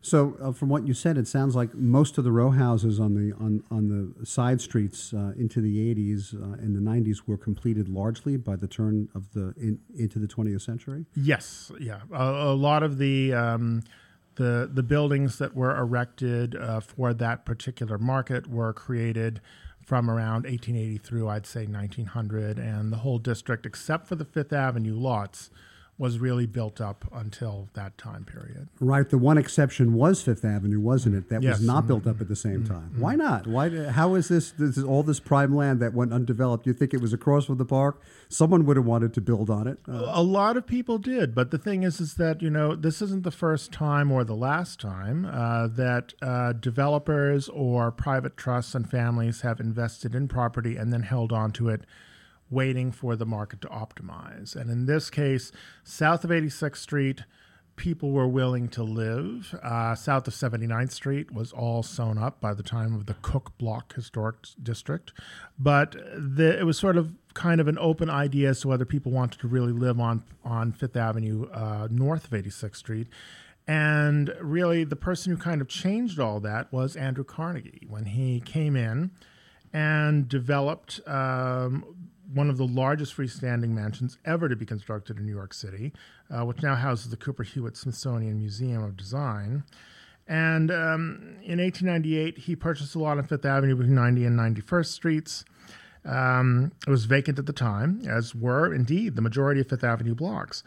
So, 0.03 0.37
uh, 0.41 0.53
from 0.53 0.71
what 0.71 0.87
you 0.87 0.95
said, 0.95 1.19
it 1.19 1.29
sounds 1.29 1.55
like 1.55 1.75
most 1.75 2.17
of 2.17 2.25
the 2.25 2.33
row 2.33 2.51
houses 2.51 2.99
on 2.99 3.15
the 3.15 3.35
on, 3.35 3.63
on 3.71 3.89
the 3.89 4.25
side 4.25 4.61
streets 4.63 5.13
uh, 5.13 5.33
into 5.37 5.61
the 5.61 5.95
80s 5.95 6.35
uh, 6.35 6.55
and 6.55 6.75
the 6.75 6.81
90s 6.81 7.23
were 7.27 7.37
completed 7.37 7.89
largely 7.89 8.39
by 8.39 8.57
the 8.57 8.67
turn 8.67 9.09
of 9.15 9.33
the 9.33 9.53
in, 9.59 9.79
into 9.95 10.19
the 10.19 10.27
20th 10.27 10.63
century. 10.63 11.05
Yes, 11.15 11.71
yeah. 11.79 12.01
A, 12.13 12.25
a 12.25 12.55
lot 12.55 12.83
of 12.83 12.97
the 12.97 13.35
um, 13.35 13.83
the 14.41 14.71
the 14.73 14.83
buildings 14.83 15.37
that 15.37 15.55
were 15.55 15.77
erected 15.77 16.57
uh, 16.57 16.81
for 16.81 17.13
that 17.13 17.45
particular 17.45 17.99
market 17.99 18.47
were 18.47 18.73
created 18.73 19.39
from 19.85 20.11
around 20.11 20.45
1880 20.45 20.97
through 20.99 21.29
I'd 21.29 21.47
say 21.47 21.67
1900, 21.67 22.59
and 22.59 22.91
the 22.91 22.99
whole 22.99 23.19
district, 23.19 23.67
except 23.67 24.07
for 24.07 24.15
the 24.15 24.25
Fifth 24.25 24.53
Avenue 24.53 24.95
lots, 24.95 25.51
was 26.01 26.19
really 26.19 26.47
built 26.47 26.81
up 26.81 27.05
until 27.13 27.69
that 27.75 27.99
time 27.99 28.25
period. 28.25 28.67
Right. 28.81 29.07
The 29.09 29.19
one 29.19 29.37
exception 29.37 29.93
was 29.93 30.23
Fifth 30.23 30.47
Avenue, 30.47 30.81
wasn't 30.81 31.15
it? 31.15 31.29
That 31.29 31.43
Yes. 31.43 31.59
was 31.59 31.67
not 31.67 31.87
built 31.87 32.07
up 32.07 32.23
at 32.23 32.29
the 32.29 32.35
same 32.35 32.65
time. 32.65 32.95
Why 32.99 33.17
not? 33.17 33.47
Why? 33.47 33.69
How 33.91 34.15
is 34.15 34.29
this? 34.29 34.51
This 34.53 34.79
is 34.79 34.83
all 34.83 35.03
this 35.03 35.21
prime 35.21 35.55
land 35.55 35.79
that 35.81 35.93
went 35.93 36.15
undeveloped. 36.15 36.67
You 36.67 36.73
think 36.73 36.95
it 36.95 37.03
was 37.03 37.13
across 37.13 37.45
from 37.45 37.59
the 37.59 37.67
park? 37.67 38.01
Someone 38.31 38.65
would 38.65 38.79
have 38.79 38.87
wanted 38.87 39.13
to 39.13 39.21
build 39.21 39.51
on 39.51 39.67
it. 39.67 39.79
Uh, 39.87 40.07
A 40.15 40.23
lot 40.23 40.57
of 40.57 40.67
people 40.67 40.97
did, 40.97 41.35
but 41.35 41.51
the 41.51 41.59
thing 41.59 41.83
is, 41.83 42.01
is 42.01 42.15
that 42.15 42.41
you 42.41 42.49
know 42.49 42.75
this 42.75 43.03
isn't 43.03 43.23
the 43.23 43.31
first 43.31 43.71
time 43.71 44.11
or 44.11 44.25
the 44.25 44.35
last 44.35 44.81
time 44.81 45.27
uh, 45.27 45.67
that 45.69 46.15
uh, 46.23 46.55
developers 46.55 47.51
or 47.51 47.91
private 47.93 48.39
trusts 48.39 48.75
and 48.75 48.89
families 48.91 49.43
have 49.43 49.61
invested 49.61 50.15
in 50.15 50.29
property 50.29 50.77
and 50.77 50.93
then 50.95 51.03
held 51.03 51.31
on 51.31 51.53
to 51.53 51.69
it, 51.69 51.85
waiting 52.51 52.91
for 52.93 53.17
the 53.17 53.27
market 53.27 53.61
to 53.63 53.69
optimize. 53.69 54.57
And 54.57 54.71
in 54.71 54.87
this 54.87 55.09
case, 55.09 55.53
south 55.85 56.25
of 56.25 56.31
86th 56.31 56.77
Street, 56.77 57.25
people 57.77 58.11
were 58.11 58.29
willing 58.29 58.69
to 58.69 58.83
live. 58.83 59.59
Uh, 59.63 59.95
south 59.95 60.29
of 60.29 60.35
79th 60.35 60.91
Street 60.91 61.33
was 61.33 61.53
all 61.53 61.83
sewn 61.83 62.19
up 62.19 62.41
by 62.41 62.53
the 62.53 62.63
time 62.63 62.95
of 62.95 63.07
the 63.07 63.15
Cook 63.23 63.53
Block 63.57 63.95
Historic 63.95 64.37
District. 64.63 65.13
But 65.59 65.93
the, 66.15 66.59
it 66.59 66.65
was 66.65 66.79
sort 66.79 66.97
of 66.97 67.15
kind 67.33 67.61
of 67.61 67.69
an 67.69 67.79
open 67.79 68.11
idea 68.11 68.51
as 68.51 68.61
to 68.61 68.69
whether 68.69 68.85
people 68.85 69.13
wanted 69.13 69.41
to 69.41 69.49
really 69.49 69.73
live 69.73 69.99
on, 69.99 70.25
on 70.45 70.73
Fifth 70.73 70.97
Avenue 70.97 71.49
uh, 71.53 71.89
north 71.91 72.25
of 72.25 72.31
86th 72.33 72.77
Street. 72.77 73.07
And 73.67 74.35
really, 74.41 74.85
the 74.85 74.97
person 74.97 75.33
who 75.33 75.39
kind 75.39 75.61
of 75.61 75.69
changed 75.69 76.19
all 76.19 76.41
that 76.41 76.73
was 76.73 76.97
Andrew 76.97 77.25
Carnegie 77.25 77.87
when 77.89 78.05
he 78.05 78.41
came 78.41 78.75
in 78.75 79.13
and 79.73 80.29
developed 80.29 81.01
um, 81.07 81.85
one 82.33 82.49
of 82.51 82.57
the 82.57 82.67
largest 82.67 83.17
freestanding 83.17 83.71
mansions 83.71 84.19
ever 84.25 84.49
to 84.49 84.57
be 84.57 84.67
constructed 84.67 85.19
in 85.19 85.27
New 85.27 85.35
York 85.35 85.53
City, 85.53 85.93
uh, 86.31 86.45
which 86.45 86.63
now 86.63 86.75
houses 86.75 87.11
the 87.11 87.17
Cooper 87.17 87.43
Hewitt 87.43 87.77
Smithsonian 87.77 88.39
Museum 88.39 88.83
of 88.83 88.97
Design. 88.97 89.65
And 90.29 90.71
um, 90.71 91.39
in 91.43 91.59
1898, 91.59 92.39
he 92.39 92.55
purchased 92.55 92.95
a 92.95 92.99
lot 92.99 93.19
on 93.19 93.27
Fifth 93.27 93.45
Avenue 93.45 93.75
between 93.75 93.97
90 93.97 94.27
and 94.27 94.39
91st 94.39 94.87
Streets. 94.87 95.45
Um, 96.05 96.73
it 96.87 96.91
was 96.91 97.05
vacant 97.05 97.39
at 97.39 97.47
the 97.47 97.53
time, 97.53 98.03
as 98.09 98.35
were 98.35 98.73
indeed 98.73 99.17
the 99.17 99.23
majority 99.23 99.61
of 99.61 99.69
Fifth 99.69 99.85
Avenue 99.85 100.15
blocks. 100.15 100.63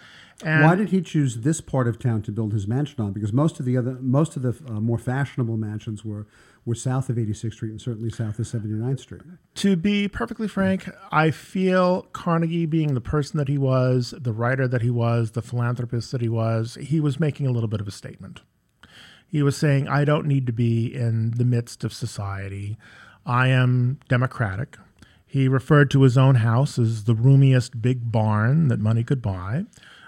And 0.45 0.63
Why 0.63 0.75
did 0.75 0.89
he 0.89 1.01
choose 1.01 1.37
this 1.37 1.59
part 1.59 1.87
of 1.87 1.97
town 1.97 2.21
to 2.23 2.31
build 2.31 2.53
his 2.53 2.67
mansion 2.67 3.03
on? 3.03 3.13
Because 3.13 3.33
most 3.33 3.59
of 3.59 3.65
the 3.65 3.75
other, 3.75 3.97
most 3.99 4.35
of 4.35 4.43
the 4.43 4.55
uh, 4.67 4.79
more 4.79 4.97
fashionable 4.97 5.57
mansions 5.57 6.05
were 6.05 6.27
were 6.65 6.75
south 6.75 7.09
of 7.09 7.17
86th 7.17 7.53
Street 7.53 7.71
and 7.71 7.81
certainly 7.81 8.09
south 8.09 8.39
of 8.39 8.45
79th 8.45 9.01
Street. 9.01 9.21
To 9.55 9.75
be 9.75 10.07
perfectly 10.07 10.47
frank, 10.47 10.89
I 11.11 11.29
feel 11.29 12.03
Carnegie, 12.13 12.65
being 12.65 12.93
the 12.93 13.01
person 13.01 13.37
that 13.37 13.49
he 13.49 13.57
was, 13.57 14.13
the 14.17 14.31
writer 14.31 14.65
that 14.67 14.81
he 14.81 14.89
was, 14.89 15.31
the 15.31 15.41
philanthropist 15.41 16.13
that 16.13 16.21
he 16.21 16.29
was, 16.29 16.77
he 16.79 17.01
was 17.01 17.19
making 17.19 17.47
a 17.47 17.51
little 17.51 17.67
bit 17.67 17.81
of 17.81 17.87
a 17.87 17.91
statement. 17.91 18.41
He 19.27 19.43
was 19.43 19.57
saying, 19.57 19.87
I 19.87 20.05
don't 20.05 20.25
need 20.27 20.45
to 20.45 20.53
be 20.53 20.93
in 20.93 21.31
the 21.31 21.43
midst 21.43 21.83
of 21.83 21.91
society. 21.91 22.77
I 23.25 23.47
am 23.47 23.99
democratic. 24.07 24.77
He 25.33 25.47
referred 25.47 25.89
to 25.89 26.03
his 26.03 26.15
own 26.15 26.35
house 26.35 26.77
as 26.77 27.05
the 27.05 27.15
roomiest 27.15 27.81
big 27.81 28.11
barn 28.11 28.67
that 28.67 28.79
money 28.79 29.03
could 29.03 29.19
buy. 29.19 29.65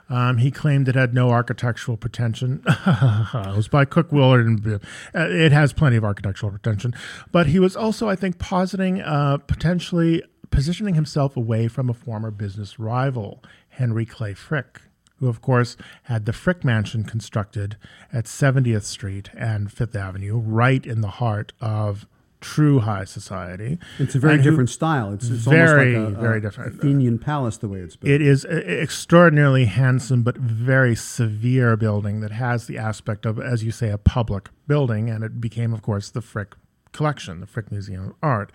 Um, 0.07 0.37
he 0.37 0.51
claimed 0.51 0.87
it 0.87 0.93
had 0.93 1.15
no 1.15 1.31
architectural 1.31 1.97
pretension. 1.97 2.61
it 2.67 3.55
was 3.55 3.67
by 3.67 3.85
Cook 3.85 4.11
Willard, 4.11 4.45
and 4.45 4.63
uh, 4.67 4.77
it 5.15 5.51
has 5.51 5.73
plenty 5.73 5.95
of 5.95 6.03
architectural 6.03 6.51
pretension. 6.51 6.93
But 7.31 7.47
he 7.47 7.57
was 7.57 7.75
also, 7.75 8.07
I 8.07 8.15
think, 8.15 8.37
positing 8.37 9.01
uh, 9.01 9.37
potentially 9.37 10.21
positioning 10.51 10.93
himself 10.93 11.35
away 11.35 11.69
from 11.69 11.89
a 11.89 11.95
former 11.95 12.29
business 12.29 12.77
rival, 12.77 13.43
Henry 13.69 14.05
Clay 14.05 14.35
Frick, 14.35 14.79
who, 15.15 15.27
of 15.27 15.41
course, 15.41 15.75
had 16.03 16.27
the 16.27 16.33
Frick 16.33 16.63
Mansion 16.63 17.03
constructed 17.03 17.77
at 18.13 18.25
70th 18.25 18.83
Street 18.83 19.31
and 19.35 19.71
Fifth 19.71 19.95
Avenue, 19.95 20.37
right 20.37 20.85
in 20.85 21.01
the 21.01 21.07
heart 21.07 21.51
of 21.59 22.05
true 22.53 22.79
high 22.79 23.03
society. 23.05 23.79
It's 23.97 24.13
a 24.15 24.19
very 24.19 24.35
And 24.35 24.43
who- 24.43 24.49
different 24.51 24.69
style. 24.69 25.11
It's, 25.13 25.29
it's 25.29 25.43
Very, 25.45 25.95
almost 25.95 26.11
like 26.13 26.17
a, 26.19 26.21
very 26.21 26.37
a 26.37 26.41
different. 26.41 26.75
Athenian 26.75 27.17
palace 27.17 27.57
the 27.57 27.67
way 27.67 27.79
it's 27.79 27.95
built. 27.95 28.11
It 28.11 28.21
is 28.21 28.45
a- 28.45 28.81
extraordinarily 28.81 29.65
handsome 29.65 30.21
but 30.23 30.37
very 30.37 30.95
severe 30.95 31.75
building 31.75 32.21
that 32.21 32.31
has 32.31 32.67
the 32.67 32.77
aspect 32.77 33.25
of, 33.25 33.39
as 33.39 33.63
you 33.63 33.71
say, 33.71 33.89
a 33.89 33.97
public 33.97 34.49
building, 34.67 35.09
and 35.09 35.23
it 35.23 35.41
became, 35.41 35.73
of 35.73 35.81
course, 35.81 36.09
the 36.11 36.21
Frick 36.21 36.53
Collection, 36.91 37.39
the 37.39 37.47
Frick 37.47 37.71
Museum 37.71 38.05
of 38.09 38.13
Art. 38.21 38.51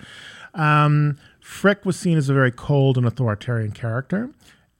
Um, 0.54 1.18
Frick 1.40 1.84
was 1.84 1.96
seen 1.98 2.16
as 2.16 2.28
a 2.28 2.34
very 2.34 2.52
cold 2.52 2.96
and 2.96 3.06
authoritarian 3.06 3.72
character. 3.72 4.30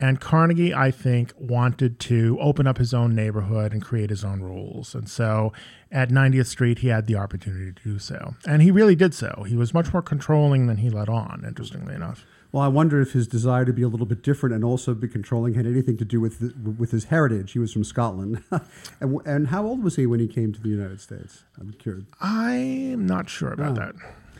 And 0.01 0.19
Carnegie, 0.21 0.73
I 0.75 0.91
think, 0.91 1.33
wanted 1.39 2.01
to 2.01 2.39
open 2.41 2.67
up 2.67 2.79
his 2.79 2.95
own 2.95 3.15
neighborhood 3.15 3.73
and 3.73 3.83
create 3.83 4.09
his 4.11 4.25
own 4.25 4.41
rules. 4.41 4.95
And 4.95 5.09
so 5.09 5.53
at 5.93 6.09
90th 6.09 6.47
Street, 6.47 6.79
he 6.79 6.89
had 6.89 7.07
the 7.07 7.17
opportunity 7.17 7.73
to 7.73 7.83
do 7.85 7.99
so. 7.99 8.35
And 8.47 8.63
he 8.63 8.71
really 8.71 8.97
did 8.97 9.13
so. 9.15 9.45
He 9.47 9.57
was 9.57 9.75
much 9.75 9.93
more 9.93 10.01
controlling 10.03 10.67
than 10.69 10.79
he 10.79 10.89
let 10.89 11.09
on, 11.11 11.45
interestingly 11.47 11.95
enough. 11.95 12.25
Well, 12.53 12.63
I 12.65 12.69
wonder 12.69 13.01
if 13.01 13.13
his 13.13 13.29
desire 13.29 13.65
to 13.65 13.73
be 13.73 13.83
a 13.83 13.89
little 13.89 14.07
bit 14.07 14.23
different 14.25 14.55
and 14.57 14.65
also 14.65 14.93
be 14.95 15.07
controlling 15.07 15.55
had 15.55 15.67
anything 15.67 15.97
to 15.99 16.05
do 16.05 16.21
with 16.21 16.41
the, 16.41 16.71
with 16.71 16.91
his 16.91 17.05
heritage. 17.05 17.53
He 17.53 17.59
was 17.61 17.73
from 17.73 17.85
Scotland, 17.85 18.43
and, 19.01 19.21
and 19.25 19.49
how 19.49 19.65
old 19.67 19.85
was 19.85 19.95
he 19.97 20.05
when 20.07 20.19
he 20.19 20.27
came 20.27 20.53
to 20.53 20.61
the 20.61 20.69
United 20.71 21.01
States? 21.01 21.45
I'm 21.61 21.73
curious. 21.75 22.07
I'm 22.21 23.07
not 23.07 23.29
sure 23.31 23.53
about 23.53 23.73
Oh. 23.73 23.75
that. 23.83 23.95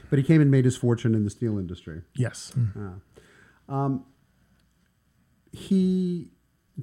But 0.09 0.19
he 0.19 0.25
came 0.25 0.41
and 0.41 0.51
made 0.51 0.65
his 0.65 0.77
fortune 0.77 1.15
in 1.15 1.23
the 1.23 1.31
steel 1.31 1.57
industry. 1.57 2.03
Yes. 2.17 2.51
Ah. 2.77 2.95
Um, 3.85 4.05
He 5.53 6.29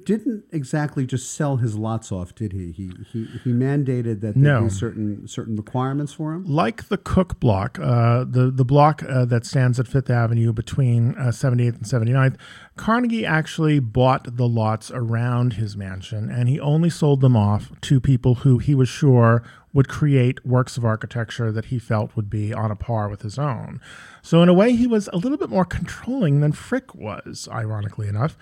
didn't 0.04 0.44
exactly 0.52 1.06
just 1.06 1.32
sell 1.34 1.56
his 1.56 1.76
lots 1.76 2.12
off, 2.12 2.32
did 2.34 2.52
he? 2.52 2.70
He 2.70 2.92
he, 3.12 3.24
he 3.42 3.50
mandated 3.52 4.20
that 4.20 4.34
there 4.34 4.54
No. 4.60 4.64
be 4.64 4.70
certain 4.70 5.26
certain 5.26 5.56
requirements 5.56 6.12
for 6.12 6.32
him. 6.34 6.44
Like 6.44 6.88
the 6.88 6.98
Cook 6.98 7.40
block, 7.40 7.78
uh, 7.80 8.24
the, 8.28 8.50
the 8.52 8.64
block 8.64 9.02
uh, 9.02 9.24
that 9.24 9.44
stands 9.44 9.80
at 9.80 9.88
Fifth 9.88 10.08
Avenue 10.10 10.52
between 10.52 11.16
uh, 11.16 11.28
78th 11.32 11.76
and 11.78 11.84
79th, 12.08 12.36
Carnegie 12.76 13.26
actually 13.26 13.80
bought 13.80 14.36
the 14.36 14.46
lots 14.46 14.92
around 14.92 15.54
his 15.54 15.76
mansion 15.76 16.30
and 16.30 16.48
he 16.48 16.60
only 16.60 16.90
sold 16.90 17.20
them 17.20 17.36
off 17.36 17.72
to 17.80 18.00
people 18.00 18.36
who 18.36 18.58
he 18.58 18.76
was 18.76 18.88
sure 18.88 19.42
would 19.72 19.88
create 19.88 20.44
works 20.46 20.76
of 20.76 20.84
architecture 20.84 21.52
that 21.52 21.66
he 21.66 21.78
felt 21.78 22.16
would 22.16 22.30
be 22.30 22.52
on 22.52 22.70
a 22.70 22.76
par 22.76 23.08
with 23.08 23.22
his 23.22 23.38
own. 23.38 23.80
So, 24.22 24.42
in 24.42 24.48
a 24.48 24.54
way, 24.54 24.74
he 24.74 24.86
was 24.86 25.08
a 25.12 25.16
little 25.16 25.38
bit 25.38 25.50
more 25.50 25.64
controlling 25.64 26.40
than 26.40 26.52
Frick 26.52 26.94
was, 26.94 27.48
ironically 27.50 28.08
enough. 28.08 28.36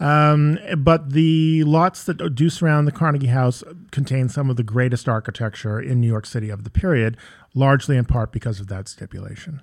Um, 0.00 0.58
but 0.78 1.10
the 1.10 1.64
lots 1.64 2.04
that 2.04 2.34
do 2.34 2.50
surround 2.50 2.86
the 2.86 2.92
Carnegie 2.92 3.28
House 3.28 3.62
contain 3.90 4.28
some 4.28 4.50
of 4.50 4.56
the 4.56 4.62
greatest 4.62 5.08
architecture 5.08 5.80
in 5.80 6.00
New 6.00 6.08
York 6.08 6.26
City 6.26 6.50
of 6.50 6.64
the 6.64 6.70
period, 6.70 7.16
largely 7.54 7.96
in 7.96 8.04
part 8.04 8.32
because 8.32 8.60
of 8.60 8.66
that 8.68 8.88
stipulation. 8.88 9.60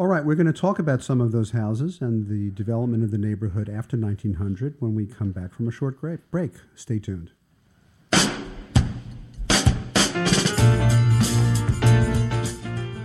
All 0.00 0.06
right, 0.06 0.24
we're 0.24 0.34
going 0.34 0.46
to 0.46 0.52
talk 0.52 0.78
about 0.78 1.02
some 1.02 1.20
of 1.20 1.30
those 1.30 1.50
houses 1.50 2.00
and 2.00 2.26
the 2.26 2.50
development 2.52 3.04
of 3.04 3.10
the 3.10 3.18
neighborhood 3.18 3.68
after 3.68 3.98
1900 3.98 4.76
when 4.78 4.94
we 4.94 5.04
come 5.04 5.30
back 5.30 5.52
from 5.52 5.68
a 5.68 5.70
short 5.70 6.00
break. 6.30 6.52
Stay 6.74 6.98
tuned. 6.98 7.32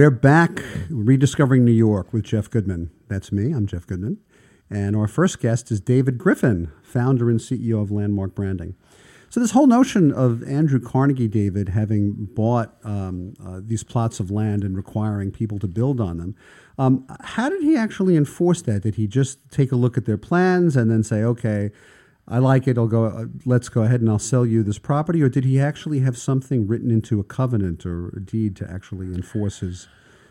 We're 0.00 0.10
back 0.10 0.62
rediscovering 0.88 1.62
New 1.62 1.72
York 1.72 2.14
with 2.14 2.24
Jeff 2.24 2.48
Goodman. 2.48 2.90
That's 3.08 3.30
me. 3.30 3.52
I'm 3.52 3.66
Jeff 3.66 3.86
Goodman. 3.86 4.16
And 4.70 4.96
our 4.96 5.06
first 5.06 5.40
guest 5.40 5.70
is 5.70 5.78
David 5.78 6.16
Griffin, 6.16 6.72
founder 6.82 7.28
and 7.28 7.38
CEO 7.38 7.82
of 7.82 7.90
Landmark 7.90 8.34
Branding. 8.34 8.76
So, 9.28 9.40
this 9.40 9.50
whole 9.50 9.66
notion 9.66 10.10
of 10.10 10.42
Andrew 10.44 10.80
Carnegie, 10.80 11.28
David, 11.28 11.68
having 11.68 12.14
bought 12.34 12.76
um, 12.82 13.34
uh, 13.44 13.60
these 13.62 13.84
plots 13.84 14.20
of 14.20 14.30
land 14.30 14.64
and 14.64 14.74
requiring 14.74 15.32
people 15.32 15.58
to 15.58 15.68
build 15.68 16.00
on 16.00 16.16
them, 16.16 16.34
um, 16.78 17.06
how 17.20 17.50
did 17.50 17.60
he 17.60 17.76
actually 17.76 18.16
enforce 18.16 18.62
that? 18.62 18.80
Did 18.80 18.94
he 18.94 19.06
just 19.06 19.50
take 19.50 19.70
a 19.70 19.76
look 19.76 19.98
at 19.98 20.06
their 20.06 20.16
plans 20.16 20.76
and 20.76 20.90
then 20.90 21.02
say, 21.02 21.22
okay, 21.24 21.72
I 22.30 22.38
like 22.38 22.68
it. 22.68 22.78
I'll 22.78 22.86
go. 22.86 23.06
Uh, 23.06 23.24
let's 23.44 23.68
go 23.68 23.82
ahead 23.82 24.00
and 24.00 24.08
I'll 24.08 24.20
sell 24.20 24.46
you 24.46 24.62
this 24.62 24.78
property. 24.78 25.20
Or 25.20 25.28
did 25.28 25.44
he 25.44 25.58
actually 25.58 26.00
have 26.00 26.16
something 26.16 26.68
written 26.68 26.90
into 26.90 27.18
a 27.18 27.24
covenant 27.24 27.84
or 27.84 28.08
a 28.10 28.20
deed 28.20 28.54
to 28.56 28.70
actually 28.70 29.08
enforce 29.08 29.58
his 29.58 29.88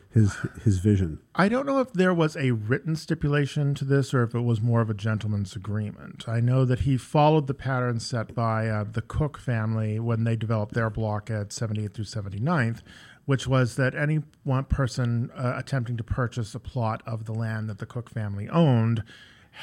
his 0.10 0.38
his 0.64 0.80
vision? 0.80 1.20
I 1.36 1.50
don't 1.50 1.66
know 1.66 1.82
if 1.82 1.92
there 1.92 2.14
was 2.14 2.38
a 2.38 2.52
written 2.52 2.96
stipulation 2.96 3.76
to 3.76 3.86
this 3.86 4.14
or 4.14 4.24
if 4.24 4.34
it 4.34 4.42
was 4.42 4.62
more 4.62 4.80
of 4.80 4.90
a 4.90 4.94
gentleman's 4.94 5.58
agreement. 5.58 6.28
I 6.28 6.40
know 6.40 6.64
that 6.64 6.82
he 6.82 6.96
followed 6.96 7.48
the 7.48 7.54
pattern 7.54 8.00
set 8.00 8.34
by 8.34 8.68
uh, 8.68 8.86
the 8.86 9.02
Cook 9.02 9.38
family 9.38 10.00
when 10.00 10.24
they 10.24 10.38
developed 10.38 10.74
their 10.74 10.90
block 10.90 11.30
at 11.30 11.50
78th 11.50 11.94
through 11.96 12.06
79th, 12.06 12.82
which 13.26 13.46
was 13.46 13.76
that 13.76 13.94
any 13.94 14.22
one 14.44 14.64
person 14.64 15.32
uh, 15.36 15.54
attempting 15.58 15.98
to 15.98 16.04
purchase 16.04 16.56
a 16.56 16.60
plot 16.60 17.04
of 17.06 17.26
the 17.26 17.34
land 17.34 17.70
that 17.70 17.80
the 17.80 17.86
Cook 17.86 18.10
family 18.10 18.48
owned 18.48 19.04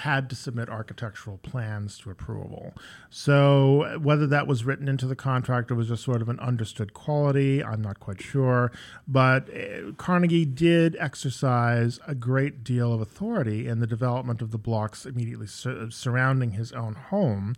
had 0.02 0.28
to 0.28 0.36
submit 0.36 0.68
architectural 0.68 1.38
plans 1.38 1.96
to 1.96 2.10
approval. 2.10 2.74
So 3.08 3.98
whether 3.98 4.26
that 4.26 4.46
was 4.46 4.62
written 4.62 4.88
into 4.88 5.06
the 5.06 5.16
contract 5.16 5.70
or 5.70 5.74
was 5.74 5.88
just 5.88 6.04
sort 6.04 6.20
of 6.20 6.28
an 6.28 6.38
understood 6.38 6.92
quality, 6.92 7.64
I'm 7.64 7.80
not 7.80 7.98
quite 7.98 8.20
sure. 8.20 8.70
But 9.08 9.48
uh, 9.48 9.92
Carnegie 9.96 10.44
did 10.44 10.96
exercise 11.00 11.98
a 12.06 12.14
great 12.14 12.62
deal 12.62 12.92
of 12.92 13.00
authority 13.00 13.66
in 13.66 13.80
the 13.80 13.86
development 13.86 14.42
of 14.42 14.50
the 14.50 14.58
blocks 14.58 15.06
immediately 15.06 15.46
sur- 15.46 15.88
surrounding 15.90 16.50
his 16.50 16.72
own 16.72 16.94
home. 16.94 17.54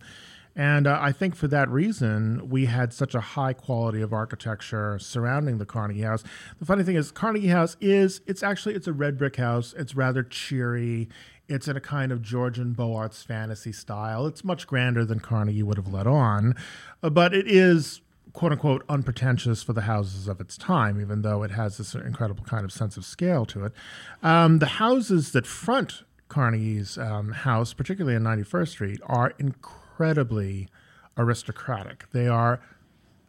And 0.59 0.87
uh, 0.87 0.99
I 1.01 1.13
think 1.13 1.37
for 1.37 1.47
that 1.47 1.69
reason, 1.69 2.49
we 2.49 2.65
had 2.65 2.91
such 2.91 3.15
a 3.15 3.21
high 3.21 3.53
quality 3.53 4.01
of 4.01 4.11
architecture 4.11 4.99
surrounding 4.99 5.57
the 5.57 5.65
Carnegie 5.65 6.01
House. 6.01 6.21
The 6.59 6.65
funny 6.65 6.83
thing 6.83 6.97
is, 6.97 7.11
Carnegie 7.11 7.47
House 7.47 7.77
is, 7.79 8.19
it's 8.27 8.43
actually, 8.43 8.75
it's 8.75 8.85
a 8.85 8.91
red 8.91 9.17
brick 9.17 9.37
house. 9.37 9.73
It's 9.77 9.95
rather 9.95 10.21
cheery. 10.21 11.07
It's 11.47 11.69
in 11.69 11.77
a 11.77 11.79
kind 11.79 12.11
of 12.11 12.21
Georgian 12.21 12.73
Beaux 12.73 12.93
Arts 12.93 13.23
fantasy 13.23 13.71
style. 13.71 14.27
It's 14.27 14.43
much 14.43 14.67
grander 14.67 15.05
than 15.05 15.21
Carnegie 15.21 15.63
would 15.63 15.77
have 15.77 15.93
let 15.93 16.07
on, 16.07 16.55
uh, 17.01 17.09
but 17.09 17.33
it 17.33 17.47
is 17.47 18.01
quote 18.33 18.51
unquote 18.51 18.83
unpretentious 18.89 19.63
for 19.63 19.71
the 19.71 19.83
houses 19.83 20.27
of 20.27 20.41
its 20.41 20.57
time, 20.57 20.99
even 20.99 21.21
though 21.21 21.41
it 21.41 21.51
has 21.51 21.77
this 21.77 21.95
incredible 21.95 22.43
kind 22.43 22.65
of 22.65 22.73
sense 22.73 22.97
of 22.97 23.05
scale 23.05 23.45
to 23.45 23.63
it. 23.63 23.71
Um, 24.21 24.59
the 24.59 24.65
houses 24.65 25.31
that 25.31 25.47
front 25.47 26.03
Carnegie's 26.27 26.97
um, 26.97 27.31
house, 27.31 27.73
particularly 27.73 28.17
on 28.17 28.23
91st 28.23 28.67
Street, 28.67 28.99
are 29.05 29.33
incredibly 29.99 30.69
aristocratic. 31.17 32.05
They 32.13 32.27
are 32.27 32.61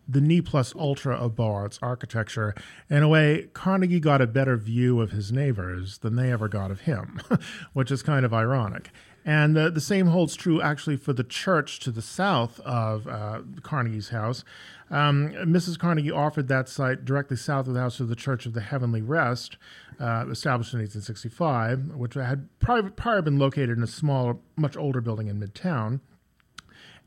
the 0.08 0.20
ne 0.20 0.40
plus 0.40 0.72
ultra 0.76 1.16
of 1.16 1.34
Beaux 1.34 1.52
Arts 1.52 1.80
architecture. 1.82 2.54
In 2.88 3.02
a 3.02 3.08
way, 3.08 3.48
Carnegie 3.54 3.98
got 3.98 4.20
a 4.20 4.26
better 4.26 4.56
view 4.56 5.00
of 5.00 5.10
his 5.10 5.32
neighbors 5.32 5.98
than 5.98 6.14
they 6.14 6.30
ever 6.30 6.46
got 6.46 6.70
of 6.70 6.82
him, 6.82 7.20
which 7.72 7.90
is 7.90 8.04
kind 8.04 8.24
of 8.24 8.32
ironic. 8.32 8.90
And 9.24 9.56
the 9.56 9.80
same 9.80 10.06
holds 10.06 10.34
true 10.34 10.62
actually 10.62 10.96
for 10.96 11.12
the 11.12 11.24
church 11.24 11.80
to 11.80 11.90
the 11.90 12.00
south 12.02 12.58
of 12.60 13.06
uh, 13.06 13.40
Carnegie's 13.62 14.08
house. 14.10 14.44
Um, 14.90 15.30
Mrs. 15.30 15.78
Carnegie 15.78 16.10
offered 16.10 16.48
that 16.48 16.68
site 16.68 17.04
directly 17.04 17.36
south 17.36 17.66
of 17.66 17.74
the 17.74 17.80
house 17.80 18.00
of 18.00 18.08
the 18.08 18.16
Church 18.16 18.46
of 18.46 18.54
the 18.54 18.60
Heavenly 18.60 19.02
Rest, 19.02 19.56
uh, 19.98 20.24
established 20.30 20.72
in 20.72 20.80
1865, 20.80 21.96
which 21.96 22.14
had 22.14 22.48
probably, 22.60 22.90
probably 22.92 23.22
been 23.22 23.38
located 23.38 23.76
in 23.76 23.82
a 23.82 23.88
small, 23.88 24.40
much 24.56 24.76
older 24.76 25.00
building 25.00 25.26
in 25.26 25.38
Midtown 25.38 26.00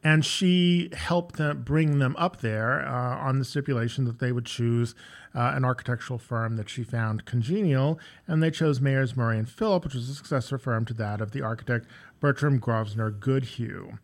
and 0.04 0.26
she 0.26 0.90
helped 0.94 1.38
them 1.38 1.64
bring 1.64 2.00
them 2.00 2.16
up 2.18 2.42
there 2.42 2.86
uh, 2.86 3.18
on 3.18 3.40
the 3.40 3.46
stipulation 3.46 4.06
that 4.06 4.20
they 4.20 4.32
would 4.32 4.46
choose 4.46 4.94
uh, 5.34 5.54
an 5.56 5.64
architectural 5.64 6.20
firm 6.20 6.58
that 6.58 6.70
she 6.70 6.84
found 6.84 7.26
congenial, 7.26 8.00
and 8.28 8.44
they 8.44 8.52
chose 8.52 8.80
Mayers 8.80 9.16
Murray 9.16 9.38
and 9.38 9.50
Phillip, 9.50 9.84
which 9.84 9.96
was 9.96 10.10
a 10.10 10.14
successor 10.16 10.58
firm 10.58 10.86
to 10.86 10.94
that 10.96 11.22
of 11.22 11.32
the 11.32 11.42
architect 11.42 11.88
Bertram 12.20 12.60
Grosvenor 12.60 13.12
Goodhue. 13.12 13.98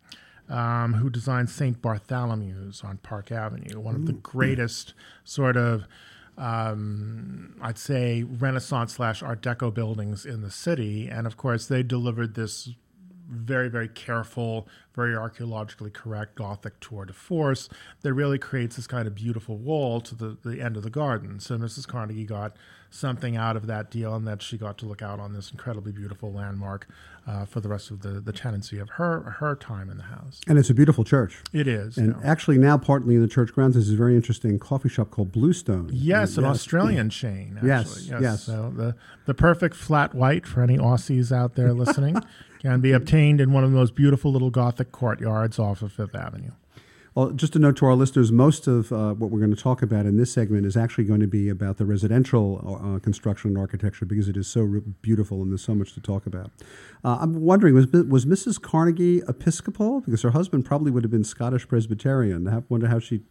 Um, 0.48 0.94
who 0.94 1.10
designed 1.10 1.48
St. 1.48 1.80
Bartholomew's 1.80 2.82
on 2.82 2.96
Park 2.96 3.30
Avenue, 3.30 3.78
one 3.78 3.94
of 3.94 4.06
the 4.06 4.14
greatest 4.14 4.94
sort 5.22 5.56
of 5.56 5.86
um, 6.40 7.54
I'd 7.60 7.78
say 7.78 8.22
Renaissance 8.22 8.94
slash 8.94 9.22
Art 9.22 9.42
Deco 9.42 9.72
buildings 9.72 10.24
in 10.24 10.40
the 10.40 10.50
city. 10.50 11.08
And 11.08 11.26
of 11.26 11.36
course, 11.36 11.66
they 11.66 11.82
delivered 11.82 12.34
this 12.34 12.70
very, 13.30 13.68
very 13.68 13.88
careful, 13.88 14.68
very 14.94 15.14
archaeologically 15.14 15.90
correct 15.90 16.34
Gothic 16.34 16.80
tour 16.80 17.04
de 17.04 17.12
force 17.12 17.68
that 18.02 18.12
really 18.12 18.38
creates 18.38 18.76
this 18.76 18.86
kind 18.86 19.06
of 19.06 19.14
beautiful 19.14 19.56
wall 19.56 20.00
to 20.02 20.14
the, 20.14 20.36
the 20.42 20.60
end 20.60 20.76
of 20.76 20.82
the 20.82 20.90
garden. 20.90 21.40
So 21.40 21.56
Mrs. 21.56 21.86
Carnegie 21.86 22.24
got 22.24 22.56
something 22.90 23.36
out 23.36 23.56
of 23.56 23.66
that 23.66 23.90
deal 23.90 24.14
and 24.14 24.26
that 24.26 24.42
she 24.42 24.58
got 24.58 24.76
to 24.78 24.86
look 24.86 25.00
out 25.00 25.20
on 25.20 25.32
this 25.32 25.50
incredibly 25.50 25.92
beautiful 25.92 26.32
landmark 26.32 26.88
uh, 27.26 27.44
for 27.44 27.60
the 27.60 27.68
rest 27.68 27.90
of 27.90 28.02
the, 28.02 28.20
the 28.20 28.32
tenancy 28.32 28.78
of 28.78 28.90
her 28.90 29.36
her 29.38 29.54
time 29.54 29.88
in 29.90 29.96
the 29.96 30.04
house. 30.04 30.40
And 30.48 30.58
it's 30.58 30.70
a 30.70 30.74
beautiful 30.74 31.04
church. 31.04 31.42
It 31.52 31.68
is. 31.68 31.96
And 31.96 32.16
yeah. 32.20 32.30
actually, 32.30 32.58
now 32.58 32.76
partly 32.78 33.14
in 33.14 33.22
the 33.22 33.28
church 33.28 33.52
grounds, 33.52 33.76
is 33.76 33.92
a 33.92 33.96
very 33.96 34.16
interesting 34.16 34.58
coffee 34.58 34.88
shop 34.88 35.10
called 35.10 35.30
Bluestone. 35.32 35.90
Yes, 35.92 36.36
an 36.36 36.44
Yes. 36.44 36.56
Australian 36.56 37.10
chain. 37.10 37.56
Actually. 37.56 37.68
Yes, 37.68 38.20
yes. 38.20 38.42
So 38.44 38.72
the 38.74 38.96
the 39.26 39.34
perfect 39.34 39.76
flat 39.76 40.14
white 40.14 40.46
for 40.46 40.62
any 40.62 40.76
Aussies 40.76 41.30
out 41.30 41.54
there 41.54 41.72
listening 41.72 42.16
can 42.60 42.80
be 42.80 42.92
obtained 42.92 43.40
in 43.40 43.52
one 43.52 43.64
of 43.64 43.72
those 43.72 43.90
beautiful 43.90 44.32
little 44.32 44.50
Gothic 44.50 44.90
courtyards 44.92 45.58
off 45.58 45.82
of 45.82 45.92
Fifth 45.92 46.14
Avenue. 46.14 46.52
Well, 47.14 47.30
just 47.30 47.56
a 47.56 47.58
note 47.58 47.76
to 47.78 47.86
our 47.86 47.94
listeners: 47.94 48.30
most 48.30 48.66
of 48.66 48.92
uh, 48.92 49.14
what 49.14 49.30
we're 49.30 49.40
going 49.40 49.54
to 49.54 49.60
talk 49.60 49.82
about 49.82 50.06
in 50.06 50.16
this 50.16 50.32
segment 50.32 50.64
is 50.64 50.76
actually 50.76 51.04
going 51.04 51.20
to 51.20 51.26
be 51.26 51.48
about 51.48 51.76
the 51.76 51.84
residential 51.84 52.80
uh, 52.82 52.98
construction 53.00 53.50
and 53.50 53.58
architecture 53.58 54.04
because 54.04 54.28
it 54.28 54.36
is 54.36 54.46
so 54.46 54.62
re- 54.62 54.82
beautiful 55.02 55.42
and 55.42 55.50
there's 55.50 55.62
so 55.62 55.74
much 55.74 55.92
to 55.94 56.00
talk 56.00 56.26
about. 56.26 56.50
Uh, 57.02 57.18
I'm 57.20 57.40
wondering 57.40 57.74
was 57.74 57.90
was 57.92 58.26
Mrs. 58.26 58.60
Carnegie 58.60 59.22
Episcopal 59.26 60.00
because 60.00 60.22
her 60.22 60.30
husband 60.30 60.64
probably 60.64 60.90
would 60.90 61.02
have 61.02 61.10
been 61.10 61.24
Scottish 61.24 61.66
Presbyterian. 61.66 62.46
I 62.46 62.62
wonder 62.68 62.88
how 62.88 62.98
she 62.98 63.22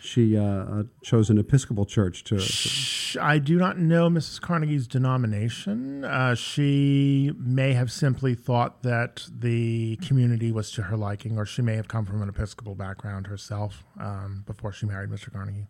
she 0.00 0.36
uh, 0.36 0.42
uh, 0.42 0.82
chose 1.02 1.30
an 1.30 1.38
Episcopal 1.38 1.84
church 1.84 2.24
to. 2.24 2.38
to 2.38 3.22
I 3.22 3.38
do 3.38 3.56
not 3.56 3.78
know 3.78 4.08
Mrs. 4.08 4.40
Carnegie's 4.40 4.86
denomination. 4.86 6.04
Uh, 6.04 6.34
she 6.34 7.32
may 7.38 7.72
have 7.72 7.90
simply 7.90 8.34
thought 8.34 8.82
that 8.82 9.26
the 9.30 9.96
community 9.96 10.52
was 10.52 10.70
to 10.72 10.82
her 10.82 10.96
liking, 10.96 11.38
or 11.38 11.46
she 11.46 11.62
may 11.62 11.76
have 11.76 11.88
come 11.88 12.04
from 12.04 12.22
an 12.22 12.28
Episcopal 12.28 12.74
background 12.74 13.25
herself 13.26 13.84
um, 13.98 14.44
before 14.46 14.72
she 14.72 14.86
married 14.86 15.10
Mr. 15.10 15.32
Carnegie. 15.32 15.66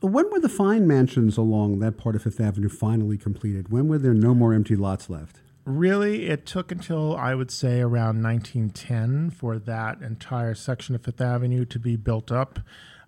when 0.00 0.30
were 0.30 0.40
the 0.40 0.48
fine 0.48 0.86
mansions 0.86 1.36
along 1.36 1.78
that 1.80 1.96
part 1.96 2.16
of 2.16 2.22
Fifth 2.22 2.40
Avenue 2.40 2.68
finally 2.68 3.18
completed? 3.18 3.70
When 3.70 3.88
were 3.88 3.98
there 3.98 4.14
no 4.14 4.34
more 4.34 4.52
empty 4.54 4.76
lots 4.76 5.10
left? 5.10 5.40
Really, 5.64 6.26
it 6.26 6.46
took 6.46 6.72
until 6.72 7.14
I 7.16 7.34
would 7.34 7.50
say 7.50 7.80
around 7.80 8.22
1910 8.22 9.30
for 9.30 9.58
that 9.58 10.00
entire 10.00 10.54
section 10.54 10.94
of 10.94 11.04
Fifth 11.04 11.20
Avenue 11.20 11.64
to 11.66 11.78
be 11.78 11.96
built 11.96 12.32
up. 12.32 12.60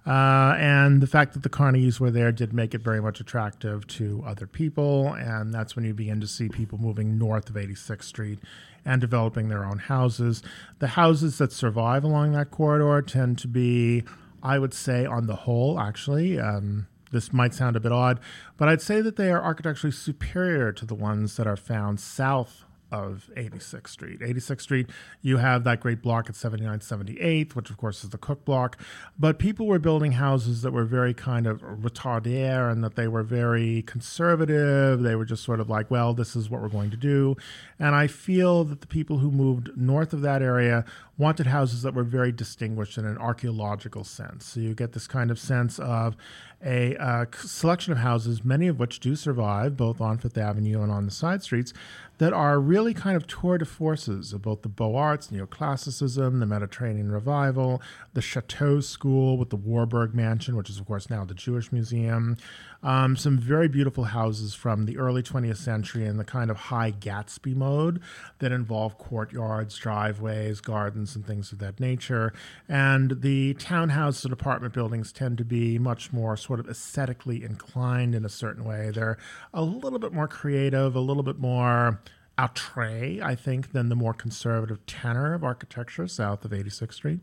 Uh, 0.04 0.56
and 0.58 1.00
the 1.00 1.06
fact 1.06 1.32
that 1.32 1.44
the 1.44 1.48
Carnegies 1.48 2.00
were 2.00 2.10
there 2.10 2.32
did 2.32 2.52
make 2.52 2.74
it 2.74 2.80
very 2.80 3.00
much 3.00 3.20
attractive 3.20 3.86
to 3.86 4.22
other 4.26 4.46
people. 4.46 5.12
And 5.12 5.54
that's 5.54 5.76
when 5.76 5.84
you 5.84 5.94
begin 5.94 6.20
to 6.20 6.26
see 6.26 6.48
people 6.48 6.78
moving 6.78 7.18
north 7.18 7.48
of 7.48 7.54
86th 7.54 8.04
Street 8.04 8.40
and 8.84 9.00
developing 9.00 9.48
their 9.48 9.64
own 9.64 9.78
houses. 9.78 10.42
The 10.78 10.88
houses 10.88 11.38
that 11.38 11.52
survive 11.52 12.04
along 12.04 12.32
that 12.32 12.50
corridor 12.50 13.02
tend 13.02 13.38
to 13.38 13.48
be, 13.48 14.04
I 14.42 14.58
would 14.58 14.74
say, 14.74 15.06
on 15.06 15.26
the 15.26 15.36
whole, 15.36 15.78
actually, 15.78 16.38
um, 16.38 16.88
this 17.12 17.32
might 17.32 17.54
sound 17.54 17.76
a 17.76 17.80
bit 17.80 17.92
odd, 17.92 18.18
but 18.56 18.68
I'd 18.68 18.82
say 18.82 19.00
that 19.02 19.16
they 19.16 19.30
are 19.30 19.42
architecturally 19.42 19.92
superior 19.92 20.72
to 20.72 20.86
the 20.86 20.94
ones 20.94 21.36
that 21.36 21.46
are 21.46 21.56
found 21.56 22.00
south 22.00 22.64
of 22.92 23.30
86th 23.36 23.88
Street. 23.88 24.20
86th 24.20 24.60
Street, 24.60 24.90
you 25.22 25.38
have 25.38 25.64
that 25.64 25.80
great 25.80 26.02
block 26.02 26.28
at 26.28 26.36
79th, 26.36 26.86
78th, 26.86 27.54
which 27.54 27.70
of 27.70 27.76
course 27.78 28.04
is 28.04 28.10
the 28.10 28.18
Cook 28.18 28.44
block. 28.44 28.78
But 29.18 29.38
people 29.38 29.66
were 29.66 29.78
building 29.78 30.12
houses 30.12 30.62
that 30.62 30.72
were 30.72 30.84
very 30.84 31.14
kind 31.14 31.46
of 31.46 31.62
retardaire 31.62 32.70
and 32.70 32.84
that 32.84 32.94
they 32.94 33.08
were 33.08 33.22
very 33.22 33.82
conservative. 33.82 35.02
They 35.02 35.16
were 35.16 35.24
just 35.24 35.42
sort 35.42 35.58
of 35.58 35.70
like, 35.70 35.90
well, 35.90 36.12
this 36.12 36.36
is 36.36 36.50
what 36.50 36.60
we're 36.60 36.68
going 36.68 36.90
to 36.90 36.96
do. 36.96 37.36
And 37.78 37.94
I 37.94 38.06
feel 38.06 38.64
that 38.64 38.82
the 38.82 38.86
people 38.86 39.18
who 39.18 39.30
moved 39.30 39.70
north 39.76 40.12
of 40.12 40.20
that 40.20 40.42
area 40.42 40.84
wanted 41.18 41.46
houses 41.46 41.82
that 41.82 41.94
were 41.94 42.02
very 42.02 42.32
distinguished 42.32 42.98
in 42.98 43.04
an 43.04 43.16
archaeological 43.18 44.04
sense. 44.04 44.44
So 44.46 44.60
you 44.60 44.74
get 44.74 44.92
this 44.92 45.06
kind 45.06 45.30
of 45.30 45.38
sense 45.38 45.78
of 45.78 46.16
a 46.64 46.96
uh, 46.96 47.26
selection 47.34 47.92
of 47.92 47.98
houses, 47.98 48.44
many 48.44 48.68
of 48.68 48.78
which 48.78 49.00
do 49.00 49.16
survive, 49.16 49.76
both 49.76 50.00
on 50.00 50.18
Fifth 50.18 50.38
Avenue 50.38 50.82
and 50.82 50.92
on 50.92 51.04
the 51.04 51.10
side 51.10 51.42
streets, 51.42 51.72
that 52.18 52.32
are 52.32 52.60
really 52.60 52.94
kind 52.94 53.16
of 53.16 53.26
tour 53.26 53.58
de 53.58 53.64
forces 53.64 54.32
of 54.32 54.42
both 54.42 54.62
the 54.62 54.68
Beaux 54.68 54.94
Arts, 54.94 55.28
neoclassicism, 55.28 56.38
the 56.38 56.46
Mediterranean 56.46 57.10
Revival, 57.10 57.82
the 58.14 58.22
Chateau 58.22 58.80
School 58.80 59.36
with 59.36 59.50
the 59.50 59.56
Warburg 59.56 60.14
Mansion, 60.14 60.54
which 60.56 60.70
is, 60.70 60.78
of 60.78 60.86
course, 60.86 61.10
now 61.10 61.24
the 61.24 61.34
Jewish 61.34 61.72
Museum. 61.72 62.36
Um, 62.84 63.16
some 63.16 63.38
very 63.38 63.68
beautiful 63.68 64.04
houses 64.04 64.54
from 64.54 64.86
the 64.86 64.98
early 64.98 65.22
20th 65.22 65.56
century 65.56 66.04
in 66.04 66.16
the 66.16 66.24
kind 66.24 66.50
of 66.50 66.56
high 66.56 66.90
Gatsby 66.90 67.54
mode 67.54 68.00
that 68.40 68.50
involve 68.50 68.98
courtyards, 68.98 69.76
driveways, 69.76 70.60
gardens, 70.60 71.14
and 71.14 71.24
things 71.24 71.52
of 71.52 71.58
that 71.58 71.78
nature. 71.78 72.32
And 72.68 73.20
the 73.22 73.54
townhouse 73.54 74.24
and 74.24 74.32
apartment 74.32 74.74
buildings 74.74 75.12
tend 75.12 75.38
to 75.38 75.44
be 75.44 75.78
much 75.78 76.12
more 76.12 76.36
sort 76.36 76.51
of 76.60 76.68
aesthetically 76.68 77.42
inclined 77.42 78.14
in 78.14 78.24
a 78.24 78.28
certain 78.28 78.64
way. 78.64 78.90
They're 78.90 79.18
a 79.52 79.62
little 79.62 79.98
bit 79.98 80.12
more 80.12 80.28
creative, 80.28 80.94
a 80.94 81.00
little 81.00 81.22
bit 81.22 81.38
more 81.38 82.00
outre, 82.38 83.20
I 83.22 83.34
think, 83.34 83.72
than 83.72 83.88
the 83.88 83.96
more 83.96 84.14
conservative 84.14 84.84
tenor 84.86 85.34
of 85.34 85.44
architecture 85.44 86.06
south 86.06 86.44
of 86.44 86.50
86th 86.50 86.94
Street. 86.94 87.20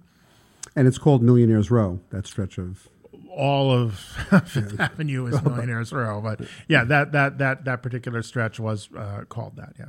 And 0.76 0.88
it's 0.88 0.98
called 0.98 1.24
Millionaires 1.24 1.72
Row, 1.72 2.00
that 2.10 2.28
stretch 2.28 2.58
of 2.58 2.90
all 3.30 3.72
of 3.72 3.94
Fifth 4.46 4.80
Avenue 4.80 5.28
is 5.28 5.42
Millionaires 5.44 5.92
Row, 5.92 6.22
but 6.22 6.42
yeah, 6.68 6.84
that 6.84 7.12
that 7.12 7.38
that 7.38 7.66
that 7.66 7.84
particular 7.84 8.22
stretch 8.22 8.60
was 8.60 8.90
uh, 8.98 9.24
called 9.30 9.56
that. 9.58 9.74
Yeah. 9.80 9.86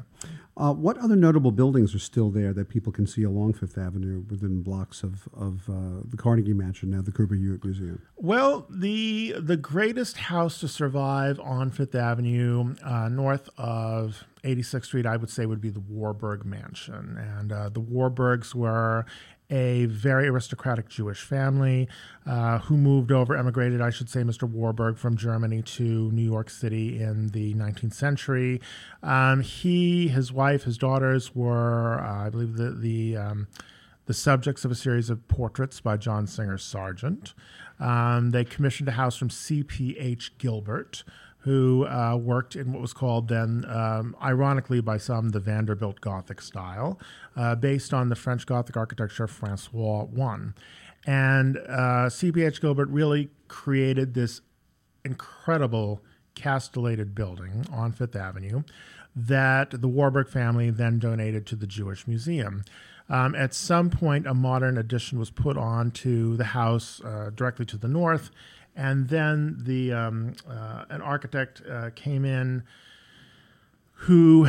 Uh, 0.57 0.75
what 0.75 0.99
other 0.99 1.17
notable 1.17 1.53
buildings 1.53 1.95
are 1.95 1.99
still 1.99 2.29
there 2.29 2.53
that 2.53 2.69
people 2.69 2.93
can 2.93 3.07
see 3.07 3.23
along 3.23 3.55
Fifth 3.55 3.79
Avenue 3.79 4.23
within 4.29 4.63
blocks 4.63 5.03
of 5.03 5.29
of 5.35 5.69
uh, 5.71 6.03
the 6.05 6.17
Carnegie 6.19 6.53
Mansion, 6.53 6.91
now 6.91 7.01
the 7.01 7.13
Cooper 7.13 7.35
Hewitt 7.35 7.65
Museum? 7.65 8.03
Well, 8.17 8.67
the 8.69 9.37
the 9.39 9.57
greatest 9.57 10.19
house 10.19 10.61
to 10.61 10.69
survive 10.69 11.41
on 11.41 11.71
Fifth 11.71 11.95
Avenue, 11.95 12.75
uh, 12.85 13.09
north 13.09 13.49
of 13.57 14.25
86th 14.45 14.85
Street, 14.87 15.07
I 15.07 15.17
would 15.17 15.31
say 15.31 15.47
would 15.47 15.61
be 15.61 15.71
the 15.71 15.81
Warburg 15.81 16.45
Mansion, 16.45 17.17
and 17.17 17.53
uh, 17.53 17.69
the 17.69 17.81
Warburgs 17.81 18.55
were 18.55 19.07
a 19.51 19.87
very 19.87 20.29
aristocratic 20.29 20.89
Jewish 20.89 21.21
family 21.21 21.89
uh, 22.27 22.59
who 22.61 22.77
moved 22.77 23.11
over, 23.11 23.37
emigrated, 23.37 23.81
I 23.81 23.91
should 23.91 24.09
say, 24.09 24.23
Mr. 24.23 24.45
Warburg 24.49 24.97
from 24.97 25.17
Germany 25.17 25.63
to 25.63 26.11
New 26.13 26.23
York 26.23 26.51
City 26.51 27.01
in 27.01 27.29
the 27.29 27.55
19th 27.55 27.95
century. 27.95 28.61
Um, 29.03 29.41
he, 29.41 30.09
his 30.09 30.33
wife, 30.33 30.65
his 30.65 30.79
daughters 30.79 31.35
were, 31.35 32.01
uh, 32.01 32.27
I 32.27 32.31
believe, 32.31 32.57
the 32.57 32.71
the 32.71 33.17
um, 33.17 33.49
the 34.07 34.15
subjects 34.15 34.65
of 34.65 34.71
a 34.71 34.75
series 34.75 35.09
of 35.09 35.27
portraits 35.29 35.81
by 35.81 35.97
John 35.97 36.27
Singer 36.27 36.59
Sargent. 36.59 37.35
Um, 37.79 38.31
they 38.31 38.45
commissioned 38.45 38.89
a 38.89 38.93
house 38.93 39.17
from 39.17 39.31
C.P.H. 39.31 40.37
Gilbert, 40.39 41.05
who 41.41 41.87
uh, 41.87 42.17
worked 42.17 42.55
in 42.55 42.73
what 42.73 42.83
was 42.83 42.93
called 42.93 43.29
then, 43.29 43.65
um, 43.69 44.15
ironically 44.23 44.81
by 44.81 44.99
some, 44.99 45.31
the 45.31 45.41
Vanderbilt 45.41 46.01
Gothic 46.01 46.41
style, 46.43 46.99
uh, 47.37 47.55
based 47.55 47.95
on 47.95 48.09
the 48.11 48.17
French 48.17 48.45
Gothic 48.47 48.77
architecture 48.77 49.25
of 49.25 49.31
Francois 49.31 50.07
I. 50.21 50.37
And 51.07 51.57
uh, 51.57 52.11
C.P.H. 52.11 52.61
Gilbert 52.61 52.89
really 52.89 53.31
created 53.49 54.13
this 54.15 54.43
incredible 55.05 56.03
castellated 56.35 57.15
building 57.15 57.65
on 57.73 57.93
Fifth 57.93 58.17
Avenue 58.17 58.63
that 59.17 59.81
the 59.81 59.89
Warburg 59.89 60.29
family 60.29 60.71
then 60.71 60.99
donated 60.99 61.47
to 61.47 61.57
the 61.57 61.67
Jewish 61.67 62.07
Museum. 62.07 62.65
Um, 63.09 63.35
at 63.35 63.53
some 63.55 63.91
point, 63.91 64.27
a 64.27 64.35
modern 64.35 64.79
addition 64.79 65.19
was 65.19 65.31
put 65.31 65.57
on 65.57 65.91
to 65.93 66.37
the 66.37 66.45
house 66.45 67.01
uh, 67.05 67.31
directly 67.35 67.67
to 67.67 67.77
the 67.77 67.89
north, 67.89 68.31
and 68.81 69.11
then 69.11 69.59
the 69.61 69.93
um, 69.93 70.33
uh, 70.49 70.87
an 70.89 71.03
architect 71.03 71.61
uh, 71.71 71.91
came 71.95 72.25
in 72.25 72.63
who 73.93 74.49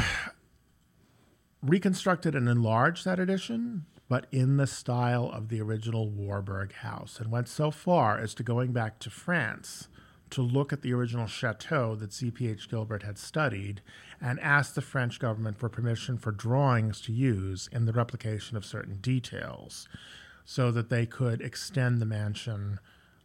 reconstructed 1.61 2.33
and 2.33 2.47
enlarged 2.47 3.03
that 3.03 3.19
addition, 3.19 3.85
but 4.07 4.27
in 4.31 4.55
the 4.55 4.65
style 4.65 5.29
of 5.29 5.49
the 5.49 5.59
original 5.59 6.07
Warburg 6.07 6.71
house, 6.75 7.19
and 7.19 7.29
went 7.29 7.49
so 7.49 7.71
far 7.71 8.17
as 8.17 8.33
to 8.35 8.41
going 8.41 8.71
back 8.71 8.99
to 8.99 9.09
France 9.09 9.89
to 10.29 10.41
look 10.41 10.71
at 10.71 10.81
the 10.81 10.93
original 10.93 11.27
chateau 11.27 11.93
that 11.95 12.13
C.P.H. 12.13 12.69
Gilbert 12.69 13.03
had 13.03 13.17
studied 13.17 13.81
and 14.21 14.39
asked 14.39 14.75
the 14.75 14.81
French 14.81 15.19
government 15.19 15.59
for 15.59 15.67
permission 15.67 16.17
for 16.17 16.31
drawings 16.31 17.01
to 17.01 17.11
use 17.11 17.67
in 17.73 17.83
the 17.83 17.91
replication 17.91 18.55
of 18.55 18.63
certain 18.63 18.99
details 19.01 19.89
so 20.45 20.71
that 20.71 20.89
they 20.89 21.05
could 21.05 21.41
extend 21.41 21.99
the 22.01 22.05
mansion 22.05 22.79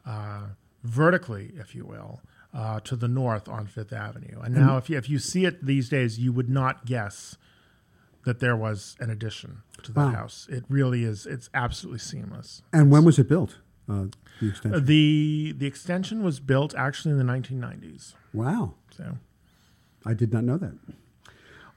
uh, 0.04 0.46
vertically, 0.86 1.52
if 1.56 1.74
you 1.74 1.84
will, 1.84 2.20
uh, 2.54 2.80
to 2.80 2.96
the 2.96 3.08
north 3.08 3.48
on 3.48 3.66
Fifth 3.66 3.92
Avenue. 3.92 4.40
And 4.40 4.54
now, 4.54 4.76
if 4.78 4.88
you, 4.88 4.96
if 4.96 5.08
you 5.10 5.18
see 5.18 5.44
it 5.44 5.64
these 5.64 5.88
days, 5.88 6.18
you 6.18 6.32
would 6.32 6.48
not 6.48 6.86
guess 6.86 7.36
that 8.24 8.40
there 8.40 8.56
was 8.56 8.96
an 8.98 9.10
addition 9.10 9.62
to 9.82 9.92
the 9.92 10.00
Wow. 10.00 10.10
house. 10.10 10.46
It 10.50 10.64
really 10.68 11.04
is. 11.04 11.26
It's 11.26 11.50
absolutely 11.54 11.98
seamless. 12.00 12.62
And 12.72 12.90
when 12.90 13.04
was 13.04 13.18
it 13.18 13.28
built? 13.28 13.58
Uh, 13.88 14.06
the 14.40 14.48
extension. 14.48 14.84
The 14.84 15.54
the 15.56 15.66
extension 15.66 16.22
was 16.24 16.40
built 16.40 16.74
actually 16.74 17.12
in 17.12 17.18
the 17.18 17.24
1990s. 17.32 18.14
wow, 18.32 18.74
So 18.90 19.18
I 20.04 20.12
did 20.14 20.32
not 20.32 20.42
know 20.44 20.56
that. 20.58 20.74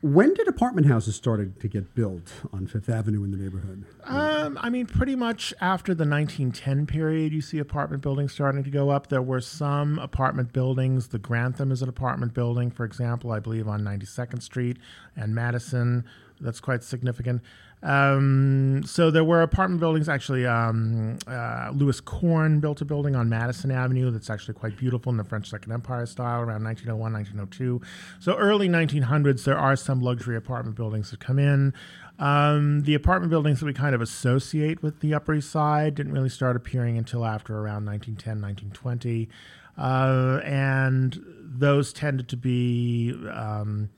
When 0.01 0.33
did 0.33 0.47
apartment 0.47 0.87
houses 0.87 1.17
started 1.17 1.59
to 1.59 1.67
get 1.67 1.93
built 1.93 2.31
on 2.53 2.67
Fifth 2.67 2.87
Avenue 2.87 3.21
in 3.25 3.31
the 3.31 3.37
neighborhood? 3.37 3.83
Um, 4.05 4.57
I 4.61 4.69
mean, 4.69 4.85
pretty 4.85 5.13
much 5.13 5.53
after 5.59 5.93
the 5.93 6.05
1910 6.05 6.85
period, 6.85 7.33
you 7.33 7.41
see 7.41 7.59
apartment 7.59 8.01
buildings 8.01 8.31
starting 8.31 8.63
to 8.63 8.69
go 8.69 8.91
up. 8.91 9.07
There 9.07 9.21
were 9.21 9.41
some 9.41 9.99
apartment 9.99 10.53
buildings. 10.53 11.09
The 11.09 11.19
Grantham 11.19 11.69
is 11.69 11.81
an 11.81 11.89
apartment 11.89 12.33
building, 12.33 12.71
for 12.71 12.85
example, 12.85 13.33
I 13.33 13.39
believe 13.39 13.67
on 13.67 13.81
92nd 13.81 14.41
Street 14.41 14.77
and 15.17 15.35
Madison. 15.35 16.05
That's 16.39 16.61
quite 16.61 16.81
significant. 16.83 17.41
Um, 17.81 18.83
so 18.85 19.09
there 19.09 19.23
were 19.23 19.41
apartment 19.41 19.79
buildings. 19.79 20.09
Actually, 20.09 20.45
um, 20.45 21.17
uh, 21.27 21.71
Louis 21.73 21.99
Korn 22.01 22.59
built 22.59 22.81
a 22.81 22.85
building 22.85 23.15
on 23.15 23.29
Madison 23.29 23.71
Avenue 23.71 24.11
that's 24.11 24.29
actually 24.29 24.55
quite 24.55 24.77
beautiful 24.77 25.11
in 25.11 25.17
the 25.17 25.23
French 25.23 25.49
Second 25.49 25.71
Empire 25.71 26.05
style 26.05 26.41
around 26.41 26.63
1901, 26.63 27.13
1902. 27.13 27.81
So 28.19 28.35
early 28.35 28.67
1900s, 28.67 29.45
there 29.45 29.57
are 29.57 29.75
some 29.75 30.01
luxury 30.01 30.35
apartment 30.35 30.75
buildings 30.75 31.11
that 31.11 31.19
come 31.19 31.39
in. 31.39 31.73
Um, 32.19 32.81
the 32.83 32.95
apartment 32.95 33.29
buildings 33.29 33.61
that 33.61 33.65
we 33.65 33.73
kind 33.73 33.95
of 33.95 34.01
associate 34.01 34.83
with 34.83 34.99
the 34.99 35.13
Upper 35.13 35.35
East 35.35 35.49
Side 35.49 35.95
didn't 35.95 36.11
really 36.11 36.29
start 36.29 36.57
appearing 36.57 36.97
until 36.97 37.25
after 37.25 37.57
around 37.57 37.85
1910, 37.85 38.41
1920. 38.41 39.29
Uh, 39.77 40.41
and 40.43 41.23
those 41.39 41.93
tended 41.93 42.27
to 42.27 42.35
be 42.35 43.13
um, 43.31 43.89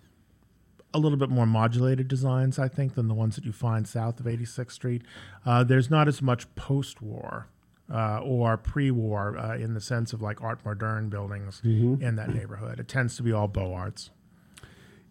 a 0.94 1.00
little 1.00 1.18
bit 1.18 1.30
more 1.30 1.46
modulated 1.46 2.08
designs, 2.08 2.60
I 2.60 2.68
think, 2.68 2.96
than 2.96 3.08
the 3.08 3.14
ones 3.14 3.36
that 3.36 3.46
you 3.46 3.52
find 3.52 3.88
south 3.88 4.20
of 4.20 4.26
86th 4.26 4.72
Street. 4.72 5.02
Uh, 5.46 5.64
there's 5.64 5.90
not 5.90 6.08
as 6.08 6.22
much 6.22 6.54
post 6.56 7.02
war. 7.02 7.48
Uh, 7.94 8.20
or 8.24 8.56
pre-war, 8.56 9.38
uh, 9.38 9.58
in 9.58 9.74
the 9.74 9.82
sense 9.82 10.14
of 10.14 10.22
like 10.22 10.42
art 10.42 10.64
moderne 10.64 11.10
buildings 11.10 11.60
in 11.66 12.16
that 12.16 12.34
neighborhood. 12.34 12.80
It 12.80 12.88
tends 12.88 13.18
to 13.18 13.24
be 13.24 13.34
all 13.34 13.50
Beaux 13.50 13.74
Arts. 13.74 14.12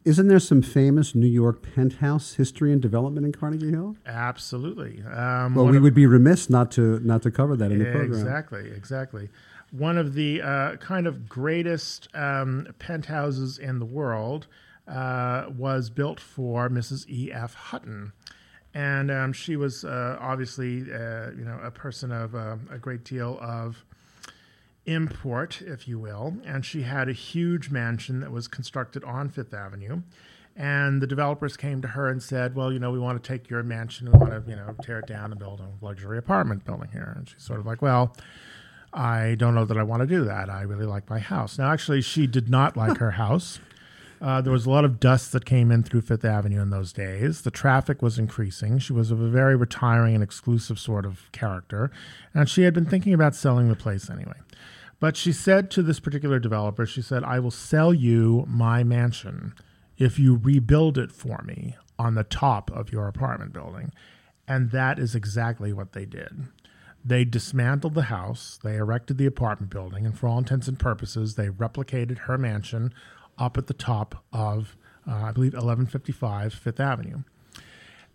Isn't 0.07 0.29
there 0.29 0.39
some 0.39 0.63
famous 0.63 1.15
New 1.15 1.27
York 1.27 1.61
penthouse 1.75 2.35
history 2.35 2.73
and 2.73 2.81
development 2.81 3.27
in 3.27 3.33
Carnegie 3.33 3.71
Hill? 3.71 3.97
Absolutely. 4.07 5.03
Um, 5.03 5.55
Well, 5.55 5.67
we 5.67 5.77
of- 5.77 5.83
would 5.83 5.93
be 5.93 6.07
remiss 6.07 6.49
not 6.49 6.71
to 6.73 7.01
not 7.01 7.21
to 7.23 7.31
cover 7.31 7.55
that 7.57 7.71
in 7.71 7.81
the 7.81 7.85
program. 7.85 8.13
Exactly, 8.13 8.71
exactly. 8.71 9.29
One 9.73 9.99
of 9.99 10.15
the 10.15 10.41
uh, 10.41 10.77
kind 10.77 11.07
of 11.07 11.29
greatest 11.29 12.09
um, 12.15 12.67
penthouses 12.79 13.59
in 13.59 13.79
the 13.79 13.85
world 13.85 14.47
uh, 14.91 15.47
was 15.57 15.89
built 15.89 16.19
for 16.21 16.69
Mrs. 16.69 17.09
E. 17.09 17.33
F. 17.33 17.55
Hutton. 17.55 18.13
And 18.75 19.11
um, 19.11 19.33
she 19.33 19.57
was 19.57 19.85
uh, 19.85 20.17
obviously, 20.21 20.83
uh, 20.93 21.31
you 21.31 21.45
know, 21.45 21.59
a 21.63 21.71
person 21.71 22.13
of 22.13 22.35
uh, 22.35 22.57
a 22.71 22.79
great 22.79 23.05
deal 23.05 23.39
of 23.41 23.85
import, 24.87 25.63
if 25.63 25.89
you 25.89 25.99
will. 25.99 26.35
And 26.45 26.65
she 26.65 26.83
had 26.83 27.09
a 27.09 27.13
huge 27.13 27.71
mansion 27.71 28.21
that 28.21 28.31
was 28.31 28.49
constructed 28.49 29.05
on 29.05 29.29
Fifth 29.29 29.55
Avenue. 29.55 30.03
And 30.57 31.01
the 31.01 31.07
developers 31.07 31.57
came 31.57 31.81
to 31.83 31.89
her 31.89 32.09
and 32.09 32.23
said, 32.23 32.55
"Well, 32.55 32.73
you 32.73 32.79
know, 32.79 32.91
we 32.91 32.99
want 32.99 33.23
to 33.23 33.27
take 33.27 33.49
your 33.49 33.63
mansion, 33.63 34.11
we 34.11 34.19
want 34.19 34.33
to, 34.33 34.51
you 34.51 34.57
know, 34.57 34.75
tear 34.83 34.99
it 34.99 35.07
down 35.07 35.31
and 35.31 35.39
build 35.39 35.61
a 35.61 35.85
luxury 35.85 36.19
apartment 36.19 36.65
building 36.65 36.91
here." 36.93 37.15
And 37.17 37.29
she's 37.29 37.43
sort 37.43 37.61
of 37.61 37.67
like, 37.67 37.81
"Well, 37.81 38.15
I 38.93 39.37
don't 39.39 39.55
know 39.55 39.65
that 39.65 39.79
I 39.79 39.85
want 39.85 40.01
to 40.03 40.07
do 40.07 40.25
that. 40.25 40.51
I 40.51 40.63
really 40.63 40.87
like 40.87 41.09
my 41.09 41.21
house." 41.21 41.57
Now, 41.57 41.71
actually, 41.71 42.03
she 42.03 42.27
did 42.27 42.51
not 42.51 42.77
like 42.77 42.99
her 42.99 43.13
house. 43.13 43.61
Uh, 44.21 44.43
there 44.43 44.53
was 44.53 44.67
a 44.67 44.71
lot 44.71 44.85
of 44.85 45.01
dust 45.01 45.33
that 45.33 45.47
came 45.47 45.71
in 45.71 45.83
through 45.83 46.03
Fifth 46.03 46.25
Avenue 46.25 46.61
in 46.61 46.71
those 46.71 46.93
days. 46.93 47.41
The 47.41 47.51
traffic 47.51 48.03
was 48.03 48.19
increasing. 48.19 48.79
She 48.79 48.93
was 48.93 49.11
of 49.11 49.21
a 49.21 49.29
very 49.29 49.57
retiring 49.57 50.15
and 50.15 50.23
exclusive 50.23 50.79
sort 50.79 51.07
of 51.07 51.33
character, 51.33 51.91
and 52.35 52.49
she 52.49 52.63
had 52.63 52.75
been 52.75 52.85
thinking 52.85 53.15
about 53.15 53.35
selling 53.35 53.69
the 53.69 53.77
place 53.77 54.11
anyway. 54.11 54.37
But 54.99 55.17
she 55.17 55.33
said 55.33 55.71
to 55.71 55.83
this 55.83 56.01
particular 56.01 56.39
developer, 56.39 56.85
she 56.85 57.01
said, 57.01 57.25
I 57.25 57.39
will 57.39 57.51
sell 57.51 57.95
you 57.95 58.45
my 58.47 58.85
mansion 58.85 59.55
if 59.97 60.19
you 60.19 60.37
rebuild 60.37 60.99
it 60.99 61.11
for 61.11 61.43
me 61.43 61.77
on 61.99 62.15
the 62.15 62.25
top 62.25 62.71
of 62.73 62.93
your 62.93 63.09
apartment 63.09 63.55
building. 63.55 63.93
And 64.47 64.71
that 64.73 64.99
is 64.99 65.15
exactly 65.15 65.73
what 65.73 65.93
they 65.93 66.05
did. 66.05 66.49
They 67.03 67.25
dismantled 67.25 67.95
the 67.95 68.03
house, 68.03 68.59
they 68.63 68.77
erected 68.77 69.17
the 69.17 69.25
apartment 69.25 69.73
building, 69.73 70.05
and 70.05 70.19
for 70.19 70.29
all 70.29 70.37
intents 70.37 70.69
and 70.69 70.79
purposes, 70.79 71.35
they 71.35 71.49
replicated 71.49 72.19
her 72.21 72.37
mansion 72.37 72.93
up 73.41 73.57
at 73.57 73.67
the 73.67 73.75
top 73.75 74.23
of, 74.33 74.77
uh, 75.09 75.15
I 75.15 75.33
believe, 75.33 75.55
1155 75.55 76.55
Fifth 76.55 76.79
Avenue 76.79 77.23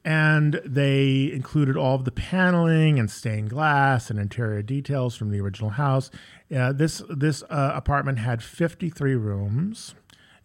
and 0.06 0.62
they 0.64 1.32
included 1.34 1.76
all 1.76 1.96
of 1.96 2.06
the 2.06 2.12
paneling 2.12 3.00
and 3.00 3.10
stained 3.10 3.50
glass 3.50 4.12
and 4.12 4.20
interior 4.20 4.62
details 4.62 5.16
from 5.16 5.32
the 5.32 5.42
original 5.42 5.72
house. 5.72 6.12
Uh, 6.56 6.72
this 6.72 7.02
this 7.10 7.42
uh, 7.50 7.72
apartment 7.74 8.20
had 8.20 8.44
53 8.44 9.16
rooms. 9.16 9.96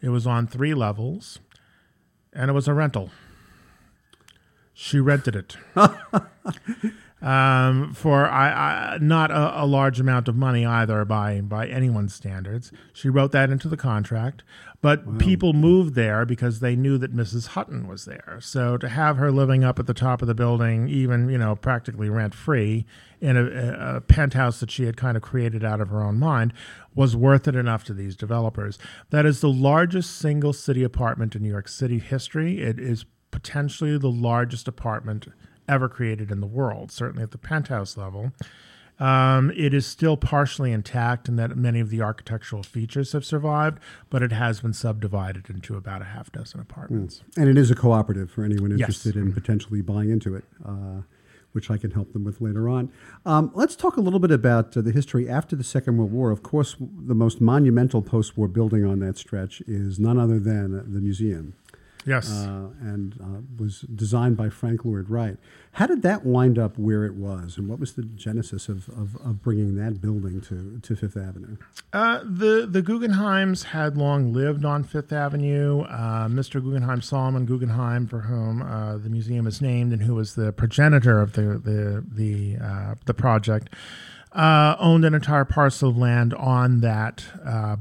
It 0.00 0.08
was 0.08 0.26
on 0.26 0.46
three 0.46 0.72
levels, 0.72 1.40
and 2.32 2.50
it 2.50 2.54
was 2.54 2.68
a 2.68 2.74
rental. 2.74 3.10
She 4.72 4.98
rented 4.98 5.36
it. 5.36 5.58
um, 7.22 7.92
for 7.92 8.26
I, 8.26 8.94
I, 8.94 8.98
not 8.98 9.30
a, 9.30 9.62
a, 9.62 9.66
large 9.66 10.00
amount 10.00 10.26
of 10.26 10.36
money 10.36 10.64
either 10.64 11.04
by 11.04 11.42
by 11.42 11.68
anyone's 11.68 12.14
standards. 12.14 12.72
She 12.94 13.10
wrote 13.10 13.32
that 13.32 13.50
into 13.50 13.68
the 13.68 13.76
contract, 13.76 14.42
but 14.82 15.06
wow. 15.06 15.18
people 15.18 15.52
moved 15.52 15.94
there 15.94 16.24
because 16.24 16.60
they 16.60 16.74
knew 16.74 16.96
that 16.98 17.14
Mrs. 17.14 17.48
Hutton 17.48 17.86
was 17.86 18.06
there. 18.06 18.38
So 18.40 18.76
to 18.78 18.88
have 18.88 19.18
her 19.18 19.30
living 19.30 19.62
up 19.62 19.78
at 19.78 19.86
the 19.86 19.94
top 19.94 20.22
of 20.22 20.28
the 20.28 20.34
building, 20.34 20.88
even 20.88 21.28
you 21.28 21.38
know 21.38 21.56
practically 21.56 22.08
rent 22.08 22.34
free 22.34 22.86
in 23.20 23.36
a, 23.36 23.96
a 23.96 24.00
penthouse 24.00 24.60
that 24.60 24.70
she 24.70 24.84
had 24.84 24.96
kind 24.96 25.16
of 25.16 25.22
created 25.22 25.62
out 25.62 25.80
of 25.80 25.88
her 25.88 26.02
own 26.02 26.18
mind, 26.18 26.54
was 26.94 27.14
worth 27.14 27.46
it 27.46 27.54
enough 27.54 27.84
to 27.84 27.94
these 27.94 28.16
developers. 28.16 28.78
That 29.10 29.26
is 29.26 29.40
the 29.40 29.50
largest 29.50 30.16
single 30.16 30.54
city 30.54 30.82
apartment 30.82 31.36
in 31.36 31.42
New 31.42 31.50
York 31.50 31.68
City 31.68 31.98
history. 31.98 32.60
It 32.60 32.78
is 32.78 33.04
potentially 33.30 33.98
the 33.98 34.10
largest 34.10 34.66
apartment 34.66 35.28
ever 35.68 35.88
created 35.88 36.30
in 36.30 36.40
the 36.40 36.46
world, 36.46 36.90
certainly 36.90 37.22
at 37.22 37.30
the 37.30 37.38
penthouse 37.38 37.96
level. 37.96 38.32
Um, 39.00 39.50
it 39.56 39.72
is 39.72 39.86
still 39.86 40.18
partially 40.18 40.72
intact 40.72 41.26
in 41.26 41.36
that 41.36 41.56
many 41.56 41.80
of 41.80 41.88
the 41.88 42.02
architectural 42.02 42.62
features 42.62 43.12
have 43.12 43.24
survived, 43.24 43.78
but 44.10 44.22
it 44.22 44.30
has 44.30 44.60
been 44.60 44.74
subdivided 44.74 45.48
into 45.48 45.74
about 45.74 46.02
a 46.02 46.04
half 46.04 46.30
dozen 46.30 46.60
apartments. 46.60 47.22
Mm. 47.30 47.42
And 47.42 47.48
it 47.48 47.56
is 47.56 47.70
a 47.70 47.74
cooperative 47.74 48.30
for 48.30 48.44
anyone 48.44 48.72
interested 48.72 49.14
yes. 49.16 49.24
in 49.24 49.32
potentially 49.32 49.80
buying 49.80 50.10
into 50.10 50.34
it, 50.34 50.44
uh, 50.64 51.00
which 51.52 51.70
I 51.70 51.78
can 51.78 51.92
help 51.92 52.12
them 52.12 52.24
with 52.24 52.42
later 52.42 52.68
on. 52.68 52.92
Um, 53.24 53.50
let's 53.54 53.74
talk 53.74 53.96
a 53.96 54.02
little 54.02 54.20
bit 54.20 54.30
about 54.30 54.76
uh, 54.76 54.82
the 54.82 54.92
history 54.92 55.26
after 55.28 55.56
the 55.56 55.64
Second 55.64 55.96
World 55.96 56.12
War. 56.12 56.30
Of 56.30 56.42
course, 56.42 56.76
the 56.78 57.14
most 57.14 57.40
monumental 57.40 58.02
post 58.02 58.36
war 58.36 58.48
building 58.48 58.84
on 58.84 58.98
that 59.00 59.16
stretch 59.16 59.62
is 59.62 59.98
none 59.98 60.18
other 60.18 60.38
than 60.38 60.92
the 60.92 61.00
museum. 61.00 61.54
Yes. 62.06 62.30
Uh, 62.30 62.68
and 62.80 63.14
uh, 63.20 63.40
was 63.62 63.80
designed 63.82 64.36
by 64.36 64.48
Frank 64.48 64.84
Lloyd 64.84 65.10
Wright. 65.10 65.36
How 65.72 65.86
did 65.86 66.02
that 66.02 66.24
wind 66.24 66.58
up 66.58 66.78
where 66.78 67.04
it 67.04 67.14
was, 67.14 67.58
and 67.58 67.68
what 67.68 67.78
was 67.78 67.92
the 67.94 68.02
genesis 68.02 68.68
of, 68.68 68.88
of, 68.88 69.16
of 69.16 69.42
bringing 69.42 69.76
that 69.76 70.00
building 70.00 70.40
to, 70.42 70.80
to 70.80 70.96
Fifth 70.96 71.16
Avenue? 71.16 71.56
Uh, 71.92 72.20
the 72.24 72.66
the 72.68 72.82
Guggenheims 72.82 73.64
had 73.64 73.96
long 73.96 74.32
lived 74.32 74.64
on 74.64 74.82
Fifth 74.82 75.12
Avenue. 75.12 75.82
Uh, 75.82 76.28
Mr. 76.28 76.62
Guggenheim, 76.62 77.02
Solomon 77.02 77.44
Guggenheim, 77.46 78.06
for 78.06 78.20
whom 78.20 78.62
uh, 78.62 78.96
the 78.96 79.10
museum 79.10 79.46
is 79.46 79.60
named, 79.60 79.92
and 79.92 80.02
who 80.02 80.14
was 80.14 80.34
the 80.34 80.52
progenitor 80.52 81.20
of 81.20 81.34
the 81.34 81.42
the 81.42 82.04
the 82.10 82.64
uh, 82.64 82.94
the 83.04 83.14
project. 83.14 83.70
owned 84.34 85.04
an 85.04 85.14
entire 85.14 85.44
parcel 85.44 85.90
of 85.90 85.98
land 85.98 86.34
on 86.34 86.80
that 86.80 87.24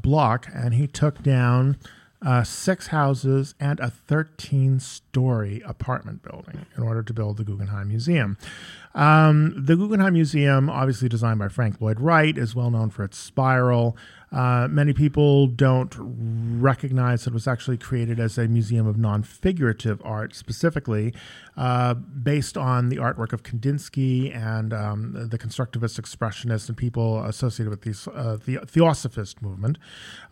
block, 0.01 0.47
and 0.53 0.73
he 0.73 0.88
took 0.88 1.23
down 1.23 1.77
uh, 2.21 2.43
six 2.43 2.88
houses, 2.88 3.55
and 3.60 3.79
a 3.79 3.89
13 3.89 4.79
story 4.79 5.62
apartment 5.65 6.21
building 6.21 6.65
in 6.75 6.84
order 6.84 7.01
to 7.01 7.13
build 7.13 7.38
the 7.38 7.43
Guggenheim 7.43 7.88
Museum. 7.88 8.38
Um, 8.93 9.53
the 9.55 9.75
Guggenheim 9.75 10.13
Museum, 10.13 10.69
obviously 10.69 11.08
designed 11.08 11.39
by 11.39 11.47
Frank 11.47 11.79
Lloyd 11.79 11.99
Wright, 11.99 12.38
is 12.38 12.55
well 12.55 12.71
known 12.71 12.89
for 12.89 13.03
its 13.03 13.17
spiral. 13.17 13.95
Uh, 14.31 14.67
many 14.69 14.93
people 14.93 15.47
don't 15.47 15.95
recognize 15.97 17.23
that 17.23 17.31
it 17.31 17.33
was 17.33 17.47
actually 17.47 17.77
created 17.77 18.19
as 18.19 18.37
a 18.37 18.47
museum 18.47 18.85
of 18.85 18.97
non 18.97 19.23
figurative 19.23 20.01
art, 20.05 20.35
specifically 20.35 21.13
uh, 21.57 21.93
based 21.93 22.57
on 22.57 22.89
the 22.89 22.97
artwork 22.97 23.33
of 23.33 23.43
Kandinsky 23.43 24.35
and 24.35 24.73
um, 24.73 25.29
the 25.29 25.37
constructivist 25.37 25.99
expressionists 25.99 26.67
and 26.67 26.77
people 26.77 27.23
associated 27.23 27.69
with 27.69 28.07
uh, 28.07 28.37
the 28.45 28.59
Theosophist 28.65 29.41
movement. 29.41 29.77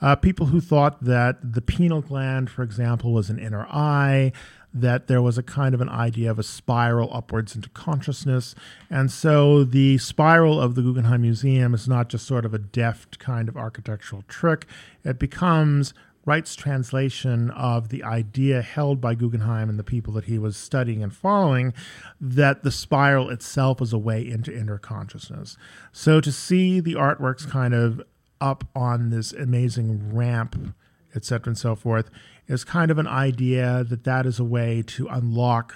Uh, 0.01 0.15
people 0.15 0.47
who 0.47 0.62
thought 0.62 1.03
that 1.03 1.38
the 1.41 1.62
pineal 1.62 2.01
gland, 2.01 2.49
for 2.49 2.63
example, 2.63 3.13
was 3.13 3.29
an 3.29 3.39
inner 3.39 3.65
eye 3.69 4.31
that 4.73 5.08
there 5.08 5.21
was 5.21 5.38
a 5.38 5.43
kind 5.43 5.73
of 5.73 5.82
an 5.82 5.89
idea 5.89 6.30
of 6.30 6.38
a 6.38 6.43
spiral 6.43 7.10
upwards 7.13 7.56
into 7.56 7.69
consciousness. 7.69 8.53
And 8.89 9.12
so 9.12 9.63
the 9.63 9.97
spiral 9.97 10.62
of 10.62 10.75
the 10.75 10.82
Guggenheim 10.82 11.21
Museum 11.21 11.73
is 11.73 11.88
not 11.88 12.10
just 12.10 12.27
sort 12.27 12.45
of 12.45 12.53
a 12.53 12.60
deft 12.60 13.17
kind 13.17 13.49
of 13.49 13.58
architectural 13.58 14.23
trick, 14.27 14.67
it 15.03 15.17
becomes 15.17 15.93
Wright's 16.27 16.58
translation 16.58 17.51
of 17.51 17.88
the 17.88 18.03
idea 18.03 18.62
held 18.62 18.99
by 18.99 19.15
Guggenheim 19.15 19.69
and 19.69 19.80
the 19.80 19.84
people 19.84 20.12
that 20.15 20.25
he 20.25 20.38
was 20.38 20.58
studying 20.58 21.01
and 21.01 21.15
following 21.15 21.73
that 22.19 22.63
the 22.63 22.71
spiral 22.71 23.30
itself 23.30 23.80
was 23.80 23.93
a 23.93 23.97
way 23.97 24.30
into 24.30 24.53
inner 24.53 24.77
consciousness. 24.77 25.56
So 25.93 26.19
to 26.19 26.30
see 26.30 26.82
the 26.82 26.95
artworks 26.95 27.49
kind 27.49 27.73
of 27.73 28.01
up 28.41 28.65
on 28.75 29.10
this 29.10 29.32
amazing 29.32 30.13
ramp, 30.13 30.75
etc., 31.15 31.52
and 31.52 31.58
so 31.58 31.76
forth, 31.76 32.10
is 32.48 32.63
kind 32.63 32.91
of 32.91 32.98
an 32.98 33.08
idea 33.08 33.84
that 33.84 34.04
that 34.04 34.26
is 34.26 34.39
a 34.39 34.43
way 34.43 34.84
to 34.88 35.08
unlock 35.08 35.76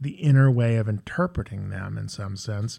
the 0.00 0.12
inner 0.12 0.50
way 0.50 0.76
of 0.76 0.88
interpreting 0.88 1.70
them 1.70 1.96
in 1.96 2.08
some 2.08 2.36
sense. 2.36 2.78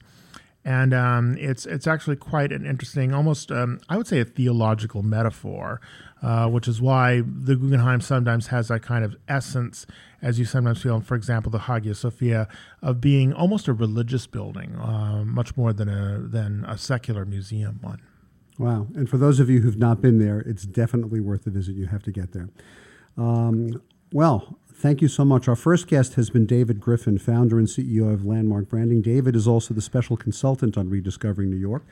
And 0.65 0.93
um, 0.93 1.37
it's 1.39 1.65
it's 1.65 1.87
actually 1.87 2.17
quite 2.17 2.51
an 2.51 2.65
interesting, 2.65 3.13
almost 3.13 3.51
um, 3.51 3.79
I 3.87 3.95
would 3.95 4.05
say 4.05 4.19
a 4.19 4.25
theological 4.25 5.01
metaphor, 5.01 5.79
uh, 6.21 6.49
which 6.49 6.67
is 6.67 6.81
why 6.81 7.21
the 7.21 7.55
Guggenheim 7.55 8.01
sometimes 8.01 8.47
has 8.47 8.67
that 8.67 8.81
kind 8.81 9.05
of 9.05 9.15
essence, 9.29 9.85
as 10.21 10.39
you 10.39 10.43
sometimes 10.43 10.81
feel, 10.81 10.99
for 10.99 11.15
example, 11.15 11.51
the 11.51 11.59
Hagia 11.59 11.95
Sophia, 11.95 12.49
of 12.81 12.99
being 12.99 13.31
almost 13.31 13.69
a 13.69 13.73
religious 13.73 14.27
building, 14.27 14.75
uh, 14.75 15.23
much 15.23 15.55
more 15.55 15.71
than 15.71 15.87
a 15.87 16.19
than 16.19 16.65
a 16.65 16.77
secular 16.77 17.23
museum 17.23 17.79
one. 17.81 18.01
Wow! 18.57 18.87
And 18.95 19.09
for 19.09 19.17
those 19.17 19.39
of 19.39 19.49
you 19.49 19.61
who've 19.61 19.77
not 19.77 20.01
been 20.01 20.19
there, 20.19 20.39
it's 20.39 20.63
definitely 20.63 21.19
worth 21.19 21.45
a 21.45 21.51
visit. 21.51 21.75
You 21.75 21.87
have 21.87 22.03
to 22.03 22.11
get 22.11 22.33
there. 22.33 22.49
Um, 23.17 23.81
well, 24.11 24.57
thank 24.73 25.01
you 25.01 25.07
so 25.07 25.23
much. 25.25 25.47
Our 25.47 25.55
first 25.55 25.87
guest 25.87 26.13
has 26.15 26.29
been 26.29 26.45
David 26.45 26.79
Griffin, 26.79 27.17
founder 27.17 27.57
and 27.59 27.67
CEO 27.67 28.13
of 28.13 28.25
Landmark 28.25 28.69
Branding. 28.69 29.01
David 29.01 29.35
is 29.35 29.47
also 29.47 29.73
the 29.73 29.81
special 29.81 30.15
consultant 30.17 30.77
on 30.77 30.89
Rediscovering 30.89 31.49
New 31.49 31.57
York. 31.57 31.83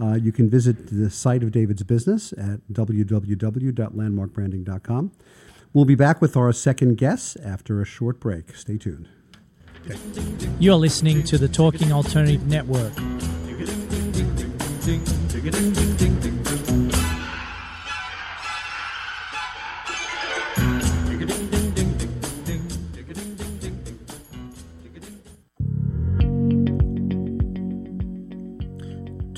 Uh, 0.00 0.14
you 0.14 0.32
can 0.32 0.50
visit 0.50 0.88
the 0.88 1.08
site 1.08 1.44
of 1.44 1.52
David's 1.52 1.84
business 1.84 2.32
at 2.32 2.60
www.landmarkbranding.com. 2.72 5.12
We'll 5.72 5.84
be 5.84 5.94
back 5.94 6.20
with 6.20 6.36
our 6.36 6.52
second 6.52 6.96
guest 6.96 7.36
after 7.44 7.80
a 7.80 7.84
short 7.84 8.18
break. 8.20 8.56
Stay 8.56 8.78
tuned. 8.78 9.08
You're 10.58 10.74
listening 10.76 11.22
to 11.24 11.36
the 11.38 11.48
Talking 11.48 11.92
Alternative 11.92 12.46
Network. 12.46 12.92
Do 15.44 15.50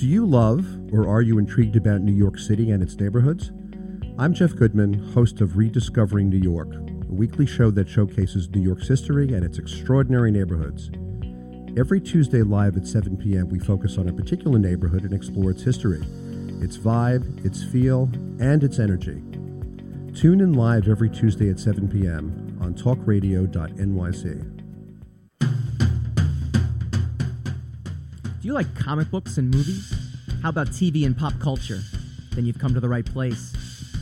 you 0.06 0.24
love 0.24 0.64
or 0.92 1.08
are 1.08 1.22
you 1.22 1.38
intrigued 1.40 1.74
about 1.74 2.02
New 2.02 2.12
York 2.12 2.38
City 2.38 2.70
and 2.70 2.84
its 2.84 2.94
neighborhoods? 2.94 3.50
I'm 4.16 4.32
Jeff 4.32 4.54
Goodman, 4.54 4.94
host 5.12 5.40
of 5.40 5.56
Rediscovering 5.56 6.28
New 6.28 6.38
York, 6.38 6.72
a 6.72 7.12
weekly 7.12 7.46
show 7.46 7.72
that 7.72 7.88
showcases 7.88 8.48
New 8.50 8.62
York's 8.62 8.86
history 8.86 9.32
and 9.32 9.44
its 9.44 9.58
extraordinary 9.58 10.30
neighborhoods. 10.30 10.88
Every 11.78 12.00
Tuesday 12.00 12.42
live 12.42 12.78
at 12.78 12.86
7 12.86 13.18
p.m., 13.18 13.50
we 13.50 13.58
focus 13.58 13.98
on 13.98 14.08
a 14.08 14.12
particular 14.12 14.58
neighborhood 14.58 15.02
and 15.02 15.12
explore 15.12 15.50
its 15.50 15.62
history, 15.62 16.00
its 16.62 16.78
vibe, 16.78 17.44
its 17.44 17.62
feel, 17.62 18.08
and 18.40 18.64
its 18.64 18.78
energy. 18.78 19.22
Tune 20.14 20.40
in 20.40 20.54
live 20.54 20.88
every 20.88 21.10
Tuesday 21.10 21.50
at 21.50 21.60
7 21.60 21.86
p.m. 21.88 22.56
on 22.62 22.72
talkradio.nyc. 22.72 24.56
Do 28.40 28.48
you 28.48 28.54
like 28.54 28.74
comic 28.74 29.10
books 29.10 29.36
and 29.36 29.54
movies? 29.54 29.92
How 30.42 30.48
about 30.48 30.68
TV 30.68 31.04
and 31.04 31.14
pop 31.14 31.38
culture? 31.40 31.80
Then 32.32 32.46
you've 32.46 32.58
come 32.58 32.72
to 32.72 32.80
the 32.80 32.88
right 32.88 33.04
place. 33.04 33.52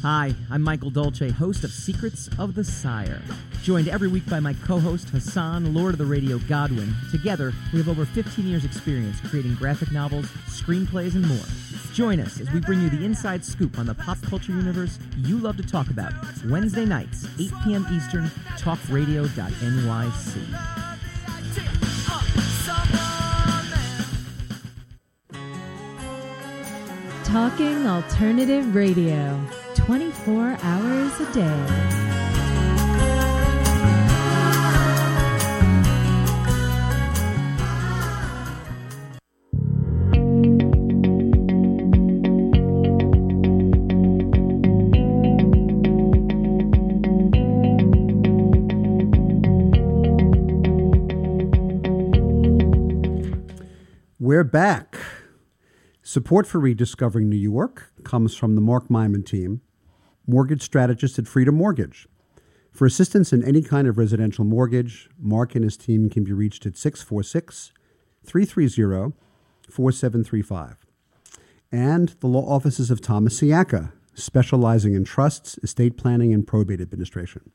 Hi, 0.05 0.35
I'm 0.51 0.61
Michael 0.61 0.91
Dolce, 0.91 1.31
host 1.31 1.65
of 1.65 1.71
Secrets 1.71 2.29
of 2.39 2.55
the 2.55 2.63
Sire. 2.63 3.23
Joined 3.63 3.89
every 3.89 4.09
week 4.09 4.29
by 4.29 4.39
my 4.39 4.53
co 4.53 4.79
host 4.79 5.09
Hassan, 5.09 5.73
Lord 5.73 5.95
of 5.95 5.99
the 5.99 6.05
Radio 6.05 6.37
Godwin. 6.41 6.95
Together, 7.11 7.55
we 7.73 7.79
have 7.79 7.89
over 7.89 8.05
15 8.05 8.47
years' 8.47 8.67
experience 8.67 9.19
creating 9.23 9.55
graphic 9.55 9.91
novels, 9.93 10.27
screenplays, 10.47 11.15
and 11.15 11.27
more. 11.27 11.47
Join 11.95 12.21
us 12.21 12.39
as 12.39 12.51
we 12.51 12.61
bring 12.61 12.83
you 12.83 12.91
the 12.91 13.03
inside 13.03 13.43
scoop 13.43 13.79
on 13.79 13.87
the 13.87 13.95
pop 13.95 14.21
culture 14.25 14.53
universe 14.53 14.99
you 15.17 15.39
love 15.39 15.57
to 15.57 15.63
talk 15.63 15.89
about. 15.89 16.13
Wednesday 16.51 16.85
nights, 16.85 17.27
8 17.41 17.51
p.m. 17.65 17.87
Eastern, 17.91 18.27
talkradio.nyc. 18.59 19.25
Talking 27.25 27.87
Alternative 27.87 28.75
Radio, 28.75 29.41
24 29.87 30.57
hours 30.63 31.21
a 31.21 31.33
day. 31.35 32.05
We're 54.19 54.45
back. 54.45 54.97
Support 56.03 56.47
for 56.47 56.59
Rediscovering 56.59 57.29
New 57.29 57.37
York 57.37 57.93
comes 58.03 58.35
from 58.35 58.55
the 58.55 58.63
Mark 58.63 58.89
Myman 58.89 59.27
team, 59.27 59.61
mortgage 60.27 60.63
strategist 60.63 61.19
at 61.19 61.29
Freedom 61.29 61.55
Mortgage. 61.55 62.09
For 62.73 62.87
assistance 62.87 63.33
in 63.33 63.45
any 63.45 63.63
kind 63.63 63.87
of 63.87 63.99
residential 63.99 64.45
mortgage, 64.45 65.09
Mark 65.19 65.55
and 65.55 65.65
his 65.65 65.77
team 65.77 66.11
can 66.11 66.25
be 66.25 66.33
reached 66.33 66.67
at 66.67 66.77
646 66.77 67.73
330 68.25 69.17
4735. 69.71 70.77
And 71.71 72.09
the 72.21 72.27
law 72.27 72.49
offices 72.49 72.91
of 72.91 73.01
Thomas 73.01 73.41
Siaka, 73.41 73.93
specializing 74.15 74.95
in 74.95 75.05
trusts, 75.05 75.59
estate 75.63 75.97
planning, 75.97 76.33
and 76.33 76.47
probate 76.47 76.81
administration. 76.81 77.51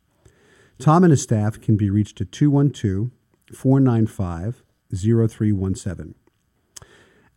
Tom 0.78 1.04
and 1.04 1.12
his 1.12 1.22
staff 1.22 1.60
can 1.60 1.76
be 1.76 1.90
reached 1.90 2.22
at 2.22 2.32
212 2.32 3.12
495 3.54 4.64
0317. 4.94 6.16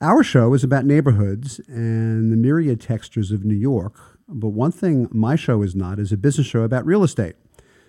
Our 0.01 0.23
show 0.23 0.55
is 0.55 0.65
about 0.65 0.85
neighborhoods 0.85 1.61
and 1.69 2.33
the 2.33 2.37
myriad 2.37 2.81
textures 2.81 3.31
of 3.31 3.45
New 3.45 3.55
York, 3.55 4.12
but 4.35 4.49
one 4.49 4.73
thing 4.73 5.09
my 5.11 5.37
show 5.37 5.63
is 5.63 5.75
not 5.75 5.99
is 5.99 6.13
a 6.13 6.17
business 6.17 6.47
show 6.47 6.63
about 6.63 6.87
real 6.87 7.03
estate. 7.03 7.37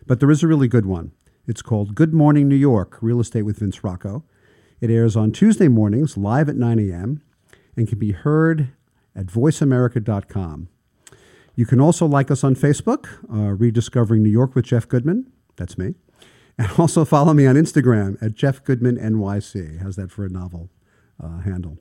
But 0.05 0.19
there 0.19 0.31
is 0.31 0.43
a 0.43 0.47
really 0.47 0.67
good 0.67 0.85
one. 0.85 1.11
It's 1.47 1.61
called 1.61 1.95
Good 1.95 2.13
Morning 2.13 2.47
New 2.47 2.55
York 2.55 2.97
Real 3.01 3.19
Estate 3.19 3.43
with 3.43 3.59
Vince 3.59 3.83
Rocco. 3.83 4.23
It 4.81 4.89
airs 4.89 5.15
on 5.15 5.31
Tuesday 5.31 5.67
mornings 5.67 6.17
live 6.17 6.49
at 6.49 6.55
9 6.55 6.79
a.m. 6.79 7.21
and 7.77 7.87
can 7.87 7.99
be 7.99 8.11
heard 8.11 8.69
at 9.15 9.27
voiceamerica.com. 9.27 10.67
You 11.55 11.65
can 11.65 11.79
also 11.79 12.05
like 12.05 12.31
us 12.31 12.43
on 12.43 12.55
Facebook, 12.55 13.07
uh, 13.31 13.53
Rediscovering 13.53 14.23
New 14.23 14.29
York 14.29 14.55
with 14.55 14.65
Jeff 14.65 14.87
Goodman. 14.87 15.31
That's 15.55 15.77
me. 15.77 15.95
And 16.57 16.69
also 16.77 17.05
follow 17.05 17.33
me 17.33 17.45
on 17.45 17.55
Instagram 17.55 18.21
at 18.21 18.33
Jeff 18.33 18.63
Goodman 18.63 18.97
NYC. 18.97 19.81
How's 19.81 19.95
that 19.95 20.11
for 20.11 20.25
a 20.25 20.29
novel 20.29 20.69
uh, 21.21 21.39
handle? 21.39 21.77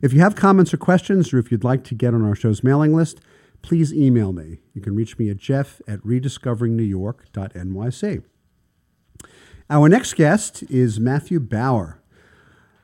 If 0.00 0.12
you 0.12 0.20
have 0.20 0.34
comments 0.34 0.72
or 0.72 0.78
questions, 0.78 1.32
or 1.32 1.38
if 1.38 1.52
you'd 1.52 1.64
like 1.64 1.84
to 1.84 1.94
get 1.94 2.14
on 2.14 2.24
our 2.24 2.34
show's 2.34 2.64
mailing 2.64 2.94
list, 2.94 3.20
please 3.62 3.92
email 3.92 4.32
me. 4.32 4.60
You 4.74 4.80
can 4.80 4.94
reach 4.94 5.18
me 5.18 5.28
at 5.30 5.36
jeff 5.36 5.80
at 5.86 6.00
rediscoveringnewyork.nyc. 6.00 8.22
Our 9.68 9.88
next 9.88 10.14
guest 10.14 10.62
is 10.64 10.98
Matthew 10.98 11.38
Bauer. 11.38 12.02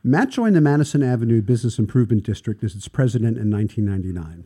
Matt 0.05 0.31
joined 0.31 0.55
the 0.55 0.61
Madison 0.61 1.03
Avenue 1.03 1.43
Business 1.43 1.81
Improvement 1.81 2.23
District 2.23 2.63
as 2.63 2.77
its 2.77 2.87
president 2.87 3.37
in 3.37 3.51
1999. 3.51 4.45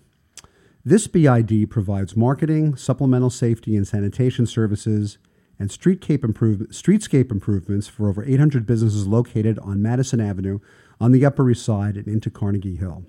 This 0.82 1.06
BID 1.06 1.68
provides 1.68 2.16
marketing, 2.16 2.76
supplemental 2.76 3.28
safety 3.28 3.76
and 3.76 3.86
sanitation 3.86 4.46
services, 4.46 5.18
and 5.58 5.68
streetscape, 5.68 6.24
improve- 6.24 6.68
streetscape 6.70 7.30
improvements 7.30 7.86
for 7.86 8.08
over 8.08 8.24
800 8.24 8.64
businesses 8.64 9.06
located 9.06 9.58
on 9.58 9.82
Madison 9.82 10.18
Avenue 10.18 10.60
on 10.98 11.12
the 11.12 11.26
Upper 11.26 11.50
East 11.50 11.62
Side 11.62 11.96
and 11.96 12.08
into 12.08 12.30
Carnegie 12.30 12.76
Hill. 12.76 13.04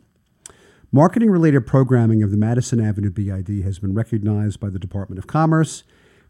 Marketing 0.93 1.29
related 1.29 1.65
programming 1.65 2.21
of 2.21 2.31
the 2.31 2.37
Madison 2.37 2.81
Avenue 2.81 3.11
BID 3.11 3.63
has 3.63 3.79
been 3.79 3.93
recognized 3.93 4.59
by 4.59 4.69
the 4.69 4.77
Department 4.77 5.19
of 5.19 5.25
Commerce, 5.25 5.83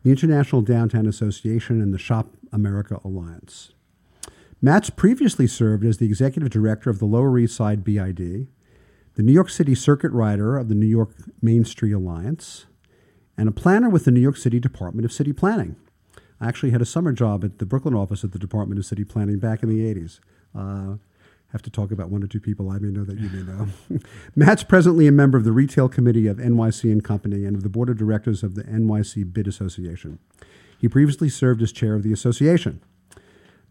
the 0.03 0.11
International 0.11 0.61
Downtown 0.61 1.07
Association, 1.07 1.81
and 1.81 1.91
the 1.91 1.97
Shop 1.97 2.35
America 2.53 2.99
Alliance. 3.03 3.71
Matt's 4.61 4.91
previously 4.91 5.47
served 5.47 5.83
as 5.83 5.97
the 5.97 6.05
executive 6.05 6.51
director 6.51 6.91
of 6.91 6.99
the 6.99 7.05
Lower 7.05 7.39
East 7.39 7.55
Side 7.55 7.83
BID, 7.83 8.47
the 9.15 9.23
New 9.23 9.33
York 9.33 9.49
City 9.49 9.73
Circuit 9.73 10.11
Rider 10.11 10.59
of 10.59 10.69
the 10.69 10.75
New 10.75 10.85
York 10.85 11.09
Main 11.41 11.65
Street 11.65 11.93
Alliance, 11.93 12.67
and 13.35 13.49
a 13.49 13.51
planner 13.51 13.89
with 13.89 14.05
the 14.05 14.11
New 14.11 14.19
York 14.19 14.37
City 14.37 14.59
Department 14.59 15.05
of 15.05 15.11
City 15.11 15.33
Planning. 15.33 15.75
I 16.39 16.47
actually 16.47 16.69
had 16.69 16.83
a 16.83 16.85
summer 16.85 17.13
job 17.13 17.43
at 17.43 17.57
the 17.57 17.65
Brooklyn 17.65 17.95
office 17.95 18.23
of 18.23 18.29
the 18.29 18.37
Department 18.37 18.77
of 18.77 18.85
City 18.85 19.05
Planning 19.05 19.39
back 19.39 19.63
in 19.63 19.69
the 19.69 19.91
80s. 19.91 20.19
Uh, 20.55 20.97
have 21.51 21.61
to 21.63 21.69
talk 21.69 21.91
about 21.91 22.09
one 22.09 22.23
or 22.23 22.27
two 22.27 22.39
people 22.39 22.69
I 22.69 22.79
may 22.79 22.89
know 22.89 23.03
that 23.03 23.19
you 23.19 23.29
may 23.29 23.43
know. 23.43 23.67
Matt's 24.35 24.63
presently 24.63 25.07
a 25.07 25.11
member 25.11 25.37
of 25.37 25.43
the 25.43 25.51
Retail 25.51 25.89
Committee 25.89 26.27
of 26.27 26.37
NYC 26.37 26.91
and 26.91 27.03
Company 27.03 27.45
and 27.45 27.55
of 27.55 27.63
the 27.63 27.69
Board 27.69 27.89
of 27.89 27.97
Directors 27.97 28.43
of 28.43 28.55
the 28.55 28.63
NYC 28.63 29.33
Bid 29.33 29.47
Association. 29.47 30.19
He 30.79 30.87
previously 30.87 31.29
served 31.29 31.61
as 31.61 31.71
chair 31.71 31.93
of 31.93 32.03
the 32.03 32.13
association. 32.13 32.81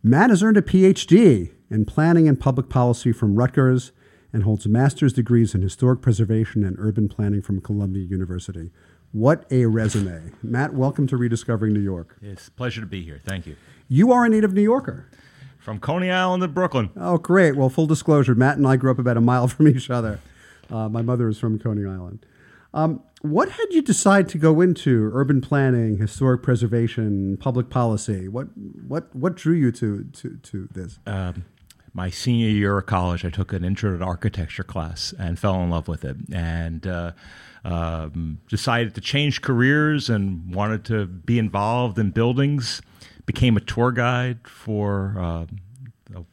Matt 0.03 0.31
has 0.31 0.43
earned 0.43 0.57
a 0.57 0.63
PhD 0.63 1.53
in 1.71 1.85
planning 1.85 2.29
and 2.29 2.39
public 2.39 2.69
policy 2.69 3.13
from 3.13 3.35
Rutgers 3.35 3.93
and 4.33 4.45
holds 4.45 4.67
master's 4.67 5.13
degrees 5.13 5.55
in 5.55 5.63
historic 5.63 6.01
preservation 6.03 6.65
and 6.65 6.77
urban 6.79 7.09
planning 7.09 7.43
from 7.43 7.61
Columbia 7.61 8.05
University. 8.05 8.71
What 9.13 9.45
a 9.51 9.67
resume. 9.67 10.33
Matt, 10.43 10.73
welcome 10.73 11.07
to 11.09 11.17
Rediscovering 11.17 11.73
New 11.73 11.81
York. 11.81 12.17
It's 12.23 12.47
a 12.47 12.51
pleasure 12.53 12.81
to 12.81 12.87
be 12.87 13.03
here. 13.03 13.21
Thank 13.25 13.47
you. 13.47 13.57
You 13.89 14.13
are 14.13 14.25
a 14.25 14.29
native 14.29 14.55
New 14.55 14.63
Yorker. 14.63 15.09
From 15.61 15.79
Coney 15.79 16.11
Island 16.11 16.43
to 16.43 16.49
Brooklyn. 16.49 16.91
Oh, 16.97 17.19
great. 17.19 17.55
Well, 17.55 17.69
full 17.69 17.87
disclosure, 17.87 18.35
Matt 18.35 18.57
and 18.57 18.67
I 18.67 18.77
grew 18.77 18.91
up 18.91 18.99
about 18.99 19.17
a 19.17 19.21
mile 19.21 19.47
from 19.49 19.69
each 19.69 19.91
other. 19.91 20.21
Uh, 20.71 20.89
my 20.89 21.03
mother 21.03 21.29
is 21.29 21.39
from 21.39 21.59
Coney 21.59 21.87
Island. 21.87 22.25
Um, 22.73 23.03
what 23.21 23.51
had 23.51 23.67
you 23.71 23.83
decide 23.83 24.29
to 24.31 24.39
go 24.39 24.61
into 24.61 25.11
urban 25.13 25.41
planning, 25.41 25.99
historic 25.99 26.43
preservation, 26.43 27.37
public 27.37 27.69
policy? 27.69 28.29
What 28.29 28.47
what 28.57 29.15
what 29.15 29.35
drew 29.35 29.55
you 29.55 29.73
to 29.73 30.05
to, 30.05 30.37
to 30.37 30.69
this? 30.73 30.99
Um, 31.05 31.45
my 31.93 32.09
senior 32.09 32.49
year 32.49 32.79
of 32.79 32.87
college, 32.87 33.25
I 33.25 33.31
took 33.31 33.53
an 33.53 33.65
intro 33.65 33.99
to 33.99 34.05
architecture 34.05 34.63
class 34.63 35.13
and 35.19 35.39
fell 35.39 35.61
in 35.63 35.71
love 35.71 35.89
with 35.89 36.05
it, 36.05 36.17
and 36.33 36.87
uh, 36.87 37.13
um, 37.65 38.39
decided 38.49 38.95
to 38.95 39.01
change 39.01 39.43
careers 39.43 40.09
and 40.09 40.55
wanted 40.55 40.85
to 40.87 41.07
be 41.07 41.39
involved 41.39 41.99
in 41.99 42.13
buildings. 42.13 42.81
Became 43.27 43.57
a 43.57 43.61
tour 43.61 43.93
guide 43.93 44.47
for 44.47 45.15
uh, 45.19 45.47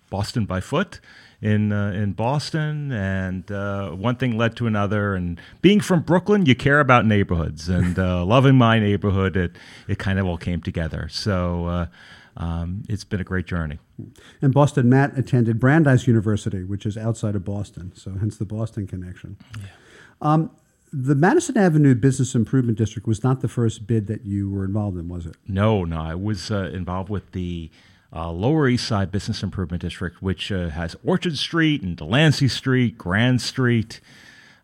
Boston 0.10 0.45
by 0.45 0.62
Foot 0.62 1.00
in 1.41 1.71
uh, 1.71 1.91
in 1.91 2.13
Boston, 2.13 2.91
and 2.91 3.50
uh, 3.52 3.91
one 3.91 4.15
thing 4.15 4.38
led 4.38 4.56
to 4.58 4.67
another. 4.67 5.15
And 5.15 5.39
being 5.62 5.80
from 5.80 6.02
Brooklyn, 6.02 6.45
you 6.45 6.56
care 6.56 6.80
about 6.80 7.06
neighborhoods, 7.06 7.69
and 7.69 7.97
uh, 7.97 8.26
loving 8.26 8.56
my 8.56 8.80
neighborhood, 8.80 9.36
it 9.36 9.56
it 9.88 10.00
kind 10.00 10.19
of 10.19 10.26
all 10.26 10.38
came 10.38 10.62
together. 10.62 11.08
So. 11.10 11.65
Uh, 11.65 11.86
um, 12.39 12.84
it's 12.88 13.04
been 13.04 13.19
a 13.19 13.23
great 13.23 13.47
journey. 13.47 13.80
In 14.43 14.52
Boston, 14.52 14.88
Matt 14.90 15.17
attended 15.17 15.60
Brandeis 15.60 16.06
University, 16.06 16.63
which 16.63 16.85
is 16.85 16.96
outside 16.96 17.33
of 17.33 17.44
Boston, 17.44 17.92
so 17.96 18.12
hence 18.12 18.38
the 18.38 18.46
Boston 18.46 18.85
connection. 18.85 19.38
Yeah. 19.60 19.65
Um, 20.21 20.52
the 20.92 21.15
Madison 21.15 21.58
Avenue 21.58 21.96
Business 21.96 22.35
Improvement 22.35 22.77
District 22.77 23.08
was 23.08 23.23
not 23.23 23.42
the 23.42 23.48
first 23.48 23.88
bid 23.88 24.08
that 24.08 24.25
you 24.25 24.50
were 24.50 24.63
involved 24.63 24.98
in, 24.98 25.10
was 25.10 25.25
it? 25.25 25.35
No, 25.48 25.83
no. 25.83 26.00
I 26.00 26.15
was 26.15 26.50
uh, 26.50 26.69
involved 26.73 27.10
with 27.10 27.31
the 27.31 27.69
uh, 28.15 28.31
Lower 28.31 28.67
East 28.69 28.88
Side 28.88 29.12
Business 29.12 29.44
Improvement 29.44 29.81
District, 29.81 30.21
which 30.21 30.52
uh, 30.52 30.69
has 30.69 30.96
Orchard 31.04 31.38
Street 31.38 31.81
and 31.81 31.98
Delancey 31.98 32.48
Street, 32.48 32.98
Grand 32.98 33.42
Street, 33.42 34.00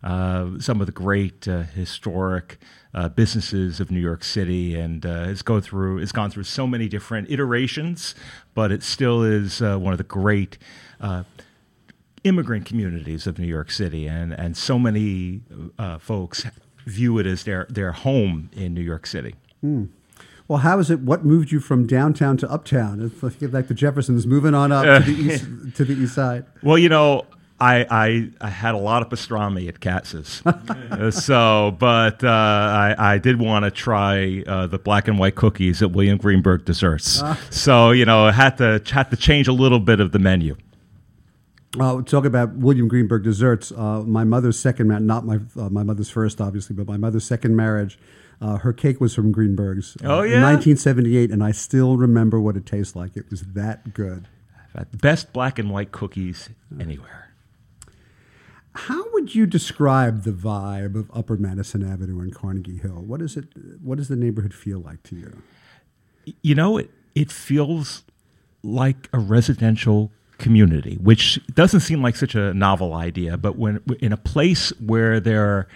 uh, 0.01 0.59
some 0.59 0.79
of 0.79 0.85
the 0.85 0.93
great 0.93 1.47
uh, 1.47 1.63
historic 1.63 2.57
uh, 2.93 3.09
businesses 3.09 3.79
of 3.79 3.91
New 3.91 3.99
York 3.99 4.23
City, 4.23 4.75
and 4.75 5.03
it's 5.03 5.41
go 5.41 5.59
through 5.59 5.97
it's 5.97 6.11
gone 6.11 6.29
through 6.29 6.43
so 6.43 6.67
many 6.67 6.87
different 6.87 7.29
iterations, 7.31 8.13
but 8.53 8.71
it 8.71 8.83
still 8.83 9.23
is 9.23 9.61
one 9.61 9.93
of 9.93 9.97
the 9.97 10.03
great 10.03 10.57
immigrant 12.23 12.65
communities 12.65 13.27
of 13.27 13.37
New 13.39 13.47
York 13.47 13.71
City, 13.71 14.07
and 14.07 14.33
and 14.33 14.55
so 14.57 14.79
many 14.79 15.41
uh, 15.77 15.97
folks 15.97 16.45
view 16.85 17.17
it 17.17 17.25
as 17.25 17.43
their 17.43 17.67
their 17.69 17.91
home 17.91 18.49
in 18.53 18.73
New 18.73 18.81
York 18.81 19.05
City. 19.05 19.35
Mm. 19.63 19.89
Well, 20.47 20.59
how 20.59 20.77
is 20.79 20.91
it? 20.91 20.99
What 20.99 21.23
moved 21.23 21.51
you 21.51 21.59
from 21.59 21.87
downtown 21.87 22.37
to 22.37 22.51
uptown? 22.51 23.01
It's 23.01 23.23
like, 23.23 23.53
like 23.53 23.67
the 23.67 23.73
Jeffersons 23.73 24.27
moving 24.27 24.53
on 24.53 24.71
up 24.71 25.03
to 25.03 25.11
the 25.11 25.21
east 25.33 25.45
to 25.75 25.85
the 25.85 25.93
east 25.93 26.15
side. 26.15 26.45
Well, 26.61 26.77
you 26.77 26.89
know. 26.89 27.25
I, 27.59 27.85
I, 27.89 28.29
I 28.41 28.49
had 28.49 28.75
a 28.75 28.77
lot 28.77 29.03
of 29.03 29.09
pastrami 29.09 29.69
at 29.69 29.79
Katz's, 29.79 30.41
Uh, 30.91 31.11
so 31.11 31.73
but 31.79 32.21
uh, 32.21 32.27
I, 32.27 32.95
I 32.97 33.17
did 33.19 33.39
want 33.39 33.63
to 33.63 33.71
try 33.71 34.43
uh, 34.45 34.67
the 34.67 34.79
black 34.79 35.07
and 35.07 35.17
white 35.17 35.35
cookies 35.35 35.81
at 35.81 35.91
William 35.91 36.17
Greenberg 36.17 36.65
Desserts. 36.65 37.23
So 37.51 37.91
you 37.91 38.05
know, 38.05 38.25
I 38.25 38.31
had 38.33 38.57
to 38.57 38.81
had 38.91 39.11
to 39.11 39.15
change 39.15 39.47
a 39.47 39.53
little 39.53 39.79
bit 39.79 40.01
of 40.01 40.11
the 40.11 40.19
menu. 40.19 40.57
Uh, 41.79 42.01
talk 42.03 42.23
about 42.25 42.53
William 42.55 42.87
Greenberg 42.87 43.23
desserts. 43.23 43.71
Uh, 43.71 44.03
my 44.05 44.23
mother's 44.23 44.59
second 44.59 44.87
marriage, 44.87 45.03
not 45.03 45.25
my 45.25 45.39
uh, 45.57 45.69
my 45.69 45.81
mother's 45.83 46.09
first, 46.09 46.39
obviously, 46.39 46.75
but 46.75 46.87
my 46.87 46.97
mother's 46.97 47.23
second 47.25 47.55
marriage. 47.55 47.97
Uh, 48.41 48.57
her 48.57 48.73
cake 48.73 48.99
was 48.99 49.15
from 49.15 49.31
Greenberg's. 49.31 49.95
uh, 50.03 50.07
Oh, 50.07 50.21
yeah? 50.23 50.41
1978, 50.43 51.31
and 51.31 51.43
I 51.43 51.51
still 51.51 51.95
remember 51.97 52.39
what 52.39 52.57
it 52.57 52.65
tastes 52.65 52.95
like. 52.95 53.15
It 53.15 53.29
was 53.29 53.41
that 53.53 53.93
good. 53.93 54.27
Best 54.91 55.31
black 55.33 55.57
and 55.59 55.69
white 55.69 55.91
cookies 55.91 56.49
anywhere. 56.79 57.31
How 58.75 59.05
would 59.13 59.35
you 59.35 59.45
describe 59.45 60.23
the 60.23 60.31
vibe 60.31 60.95
of 60.95 61.11
Upper 61.13 61.37
Madison 61.37 61.83
Avenue 61.87 62.19
and 62.19 62.33
Carnegie 62.33 62.77
Hill? 62.79 63.03
What 63.05 63.21
is 63.21 63.37
it? 63.37 63.45
What 63.83 63.97
does 63.99 64.07
the 64.07 64.15
neighborhood 64.15 64.53
feel 64.53 64.79
like 64.79 65.03
to 65.03 65.15
you? 65.15 65.41
you 66.41 66.55
know, 66.55 66.77
it 66.77 66.89
it 67.15 67.31
feels 67.31 68.03
like 68.63 69.09
a 69.13 69.19
residential 69.19 70.11
community, 70.37 70.97
which 71.01 71.39
doesn't 71.53 71.81
seem 71.81 72.01
like 72.01 72.15
such 72.15 72.35
a 72.35 72.53
novel 72.53 72.93
idea. 72.93 73.37
But 73.37 73.57
when 73.57 73.81
in 73.99 74.11
a 74.11 74.17
place 74.17 74.69
where 74.79 75.19
there 75.19 75.67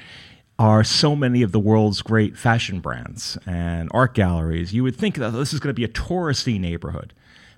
are 0.60 0.84
so 0.84 1.16
many 1.16 1.44
of 1.44 1.52
the 1.52 1.60
world's 1.60 2.02
great 2.02 2.38
fashion 2.38 2.80
brands 2.80 3.38
and 3.46 3.90
art 3.94 4.14
galleries, 4.16 4.74
you 4.74 4.84
would 4.84 4.96
think 4.96 5.16
that 5.16 5.32
this 5.32 5.54
is 5.54 5.60
going 5.60 5.70
to 5.70 5.74
be 5.74 5.84
a 5.84 5.88
touristy 5.88 6.60
neighborhood, 6.60 7.14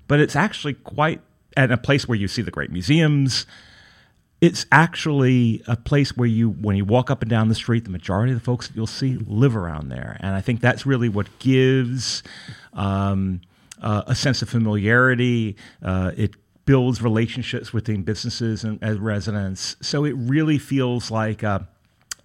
but 0.07 0.19
it's 0.19 0.35
actually 0.35 0.73
quite 0.73 1.21
at 1.55 1.71
a 1.71 1.77
place 1.77 2.07
where 2.07 2.17
you 2.17 2.27
see 2.27 2.41
the 2.41 2.51
great 2.51 2.71
museums. 2.71 3.45
It's 4.41 4.65
actually 4.71 5.63
a 5.67 5.75
place 5.75 6.15
where 6.15 6.27
you, 6.27 6.51
when 6.51 6.75
you 6.75 6.85
walk 6.85 7.09
up 7.09 7.21
and 7.21 7.29
down 7.29 7.49
the 7.49 7.55
street, 7.55 7.83
the 7.83 7.89
majority 7.89 8.31
of 8.33 8.39
the 8.39 8.43
folks 8.43 8.67
that 8.67 8.75
you'll 8.75 8.87
see 8.87 9.17
live 9.27 9.55
around 9.55 9.89
there, 9.89 10.17
and 10.19 10.35
I 10.35 10.41
think 10.41 10.61
that's 10.61 10.85
really 10.85 11.09
what 11.09 11.27
gives 11.39 12.23
um, 12.73 13.41
uh, 13.81 14.03
a 14.07 14.15
sense 14.15 14.41
of 14.41 14.49
familiarity. 14.49 15.55
Uh, 15.81 16.11
it 16.15 16.35
builds 16.70 17.01
relationships 17.01 17.72
between 17.72 18.03
businesses 18.03 18.63
and, 18.63 18.80
residents, 19.01 19.76
so 19.82 20.05
it 20.05 20.11
really 20.11 20.59
feels 20.59 21.09
like 21.09 21.41
a, 21.41 21.67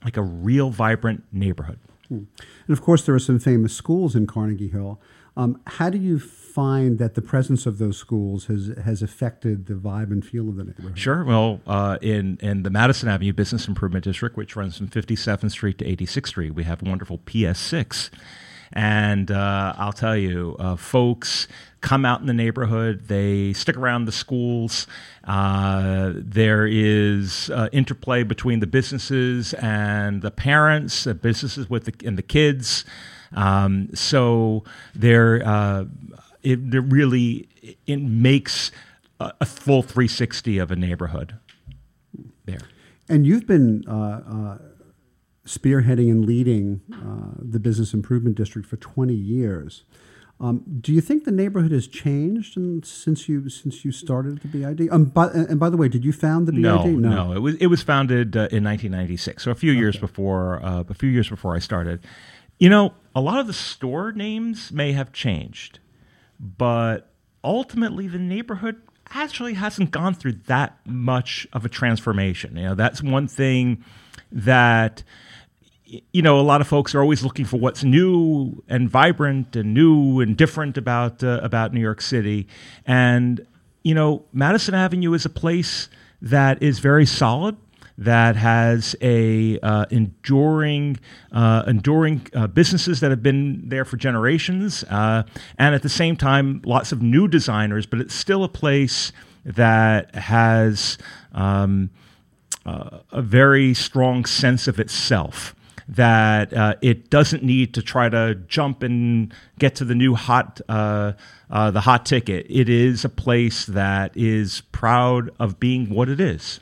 like 0.04 0.18
a 0.18 0.22
real 0.22 0.68
vibrant 0.68 1.24
neighborhood. 1.32 1.78
And 2.10 2.28
of 2.68 2.82
course, 2.82 3.06
there 3.06 3.14
are 3.14 3.18
some 3.30 3.38
famous 3.38 3.74
schools 3.74 4.14
in 4.14 4.26
Carnegie 4.26 4.68
Hill. 4.68 5.00
Um, 5.34 5.62
how 5.66 5.88
do 5.88 5.96
you 5.96 6.18
find 6.18 6.98
that 6.98 7.14
the 7.14 7.22
presence 7.22 7.64
of 7.64 7.78
those 7.78 7.96
schools 7.96 8.44
has 8.44 8.70
has 8.84 9.02
affected 9.02 9.64
the 9.64 9.74
vibe 9.74 10.12
and 10.12 10.22
feel 10.22 10.50
of 10.50 10.56
the 10.56 10.64
neighborhood? 10.64 10.98
Sure. 10.98 11.24
Well, 11.24 11.60
uh, 11.66 11.96
in 12.02 12.36
in 12.42 12.64
the 12.64 12.70
Madison 12.70 13.08
Avenue 13.08 13.32
Business 13.32 13.66
Improvement 13.66 14.04
District, 14.04 14.36
which 14.36 14.54
runs 14.56 14.76
from 14.76 14.88
57th 14.88 15.52
Street 15.52 15.78
to 15.78 15.86
86th 15.86 16.26
Street, 16.28 16.54
we 16.54 16.64
have 16.64 16.82
wonderful 16.82 17.16
PS6, 17.18 18.10
and 18.74 19.30
uh, 19.30 19.72
I'll 19.78 19.92
tell 19.92 20.16
you, 20.16 20.56
uh, 20.58 20.74
folks 20.74 21.46
come 21.80 22.04
out 22.04 22.20
in 22.20 22.26
the 22.26 22.34
neighborhood. 22.34 23.06
They 23.06 23.52
stick 23.52 23.76
around 23.76 24.06
the 24.06 24.12
schools. 24.12 24.88
Uh, 25.22 26.12
there 26.14 26.66
is 26.66 27.50
uh, 27.50 27.68
interplay 27.72 28.24
between 28.24 28.58
the 28.58 28.66
businesses 28.66 29.54
and 29.54 30.22
the 30.22 30.32
parents, 30.32 31.04
the 31.04 31.14
businesses 31.14 31.70
with 31.70 31.84
the 31.84 32.06
and 32.06 32.18
the 32.18 32.22
kids. 32.22 32.84
Um, 33.32 33.90
so 33.94 34.64
there, 34.94 35.46
uh, 35.46 35.84
it, 36.42 36.74
it 36.74 36.80
really 36.80 37.48
it 37.86 38.00
makes 38.00 38.72
a, 39.20 39.32
a 39.42 39.46
full 39.46 39.82
360 39.82 40.58
of 40.58 40.70
a 40.72 40.76
neighborhood 40.76 41.36
there. 42.44 42.62
And 43.08 43.26
you've 43.26 43.46
been 43.46 43.84
uh, 43.86 44.22
uh, 44.26 44.58
spearheading 45.46 46.10
and 46.10 46.24
leading 46.24 46.80
uh, 46.92 47.34
the 47.38 47.60
business 47.60 47.92
improvement 47.92 48.36
district 48.36 48.66
for 48.66 48.76
20 48.76 49.14
years. 49.14 49.84
Um, 50.40 50.64
do 50.80 50.92
you 50.92 51.00
think 51.00 51.24
the 51.24 51.30
neighborhood 51.30 51.70
has 51.70 51.86
changed 51.86 52.56
in, 52.56 52.82
since 52.82 53.28
you 53.28 53.48
since 53.48 53.84
you 53.84 53.92
started 53.92 54.40
the 54.40 54.48
BID? 54.48 54.88
Um, 54.90 55.04
by, 55.04 55.28
and 55.28 55.60
by 55.60 55.70
the 55.70 55.76
way, 55.76 55.88
did 55.88 56.04
you 56.04 56.12
found 56.12 56.48
the 56.48 56.52
BID? 56.52 56.62
No, 56.62 56.84
no, 56.86 57.32
It 57.32 57.38
was 57.38 57.54
it 57.56 57.68
was 57.68 57.82
founded 57.82 58.36
uh, 58.36 58.50
in 58.50 58.64
1996, 58.64 59.44
so 59.44 59.50
a 59.52 59.54
few 59.54 59.70
years 59.70 59.96
before 59.96 60.60
uh, 60.64 60.82
a 60.88 60.94
few 60.94 61.08
years 61.08 61.28
before 61.28 61.54
I 61.54 61.60
started. 61.60 62.04
You 62.58 62.68
know, 62.68 62.94
a 63.14 63.20
lot 63.20 63.38
of 63.38 63.46
the 63.46 63.52
store 63.52 64.12
names 64.12 64.72
may 64.72 64.92
have 64.92 65.12
changed, 65.12 65.78
but 66.40 67.12
ultimately 67.44 68.08
the 68.08 68.18
neighborhood 68.18 68.82
actually 69.12 69.54
hasn't 69.54 69.92
gone 69.92 70.14
through 70.14 70.32
that 70.46 70.78
much 70.84 71.46
of 71.52 71.64
a 71.64 71.68
transformation. 71.68 72.56
You 72.56 72.64
know, 72.64 72.74
that's 72.74 73.02
one 73.02 73.28
thing 73.28 73.84
that 74.32 75.04
you 75.86 76.22
know 76.22 76.40
a 76.40 76.42
lot 76.42 76.60
of 76.60 76.68
folks 76.68 76.94
are 76.94 77.00
always 77.00 77.22
looking 77.22 77.44
for 77.44 77.58
what's 77.58 77.84
new 77.84 78.62
and 78.68 78.88
vibrant 78.88 79.54
and 79.56 79.74
new 79.74 80.20
and 80.20 80.36
different 80.36 80.78
about 80.78 81.22
uh, 81.22 81.40
about 81.42 81.72
New 81.72 81.80
York 81.80 82.00
City. 82.00 82.46
And 82.86 83.46
you 83.82 83.94
know 83.94 84.24
Madison 84.32 84.74
Avenue 84.74 85.12
is 85.12 85.24
a 85.24 85.30
place 85.30 85.88
that 86.22 86.62
is 86.62 86.78
very 86.78 87.06
solid 87.06 87.56
that 87.96 88.34
has 88.34 88.96
a 89.00 89.58
uh, 89.60 89.86
enduring 89.90 90.98
uh, 91.32 91.62
enduring 91.66 92.26
uh, 92.34 92.46
businesses 92.46 93.00
that 93.00 93.10
have 93.10 93.22
been 93.22 93.68
there 93.68 93.84
for 93.84 93.96
generations 93.96 94.84
uh, 94.84 95.22
and 95.58 95.74
at 95.74 95.82
the 95.82 95.88
same 95.88 96.16
time 96.16 96.60
lots 96.64 96.90
of 96.90 97.02
new 97.02 97.28
designers 97.28 97.86
but 97.86 98.00
it's 98.00 98.14
still 98.14 98.42
a 98.42 98.48
place 98.48 99.12
that 99.44 100.12
has 100.14 100.98
um, 101.32 101.90
uh, 102.66 102.98
a 103.12 103.22
very 103.22 103.74
strong 103.74 104.24
sense 104.24 104.66
of 104.66 104.80
itself 104.80 105.54
that 105.88 106.52
uh, 106.52 106.74
it 106.80 107.10
doesn't 107.10 107.42
need 107.42 107.74
to 107.74 107.82
try 107.82 108.08
to 108.08 108.34
jump 108.48 108.82
and 108.82 109.32
get 109.58 109.74
to 109.76 109.84
the 109.84 109.94
new 109.94 110.14
hot 110.14 110.60
uh, 110.68 111.12
uh, 111.50 111.70
the 111.70 111.82
hot 111.82 112.06
ticket. 112.06 112.46
It 112.48 112.68
is 112.68 113.04
a 113.04 113.08
place 113.08 113.66
that 113.66 114.16
is 114.16 114.62
proud 114.72 115.30
of 115.38 115.60
being 115.60 115.90
what 115.90 116.08
it 116.08 116.20
is. 116.20 116.60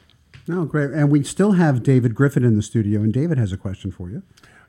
No, 0.49 0.65
great. 0.65 0.91
And 0.91 1.11
we 1.11 1.23
still 1.23 1.53
have 1.53 1.83
David 1.83 2.15
Griffin 2.15 2.45
in 2.45 2.57
the 2.57 2.63
studio, 2.63 3.01
and 3.01 3.13
David 3.13 3.39
has 3.39 3.53
a 3.53 3.57
question 3.57 3.93
for 3.93 4.11
you. 4.11 4.23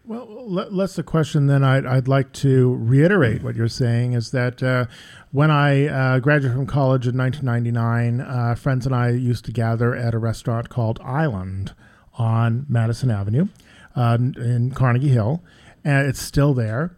Well, 0.06 0.28
le- 0.30 0.70
less 0.70 0.96
the 0.96 1.04
question, 1.04 1.48
then 1.48 1.64
I'd, 1.64 1.86
I'd 1.86 2.08
like 2.10 2.34
to 2.34 2.76
reiterate 2.76 3.42
what 3.42 3.56
you're 3.56 3.70
saying 3.70 4.14
is 4.14 4.32
that 4.32 4.62
uh, 4.62 4.86
when 5.32 5.50
I 5.50 5.88
uh, 5.88 6.20
graduated 6.20 6.58
from 6.58 6.68
college 6.68 7.08
in 7.08 7.18
1999, 7.18 8.20
uh, 8.20 8.56
friends 8.56 8.86
and 8.86 8.94
I 8.94 9.12
used 9.12 9.46
to 9.46 9.52
gather 9.52 9.96
at 9.96 10.14
a 10.14 10.18
restaurant 10.18 10.70
called 10.70 11.00
Island 11.02 11.74
on 12.16 12.66
Madison 12.68 13.10
Avenue 13.10 13.48
uh, 13.96 14.18
in 14.20 14.72
Carnegie 14.72 15.10
Hill, 15.10 15.44
and 15.84 16.08
it's 16.08 16.22
still 16.22 16.54
there. 16.54 16.98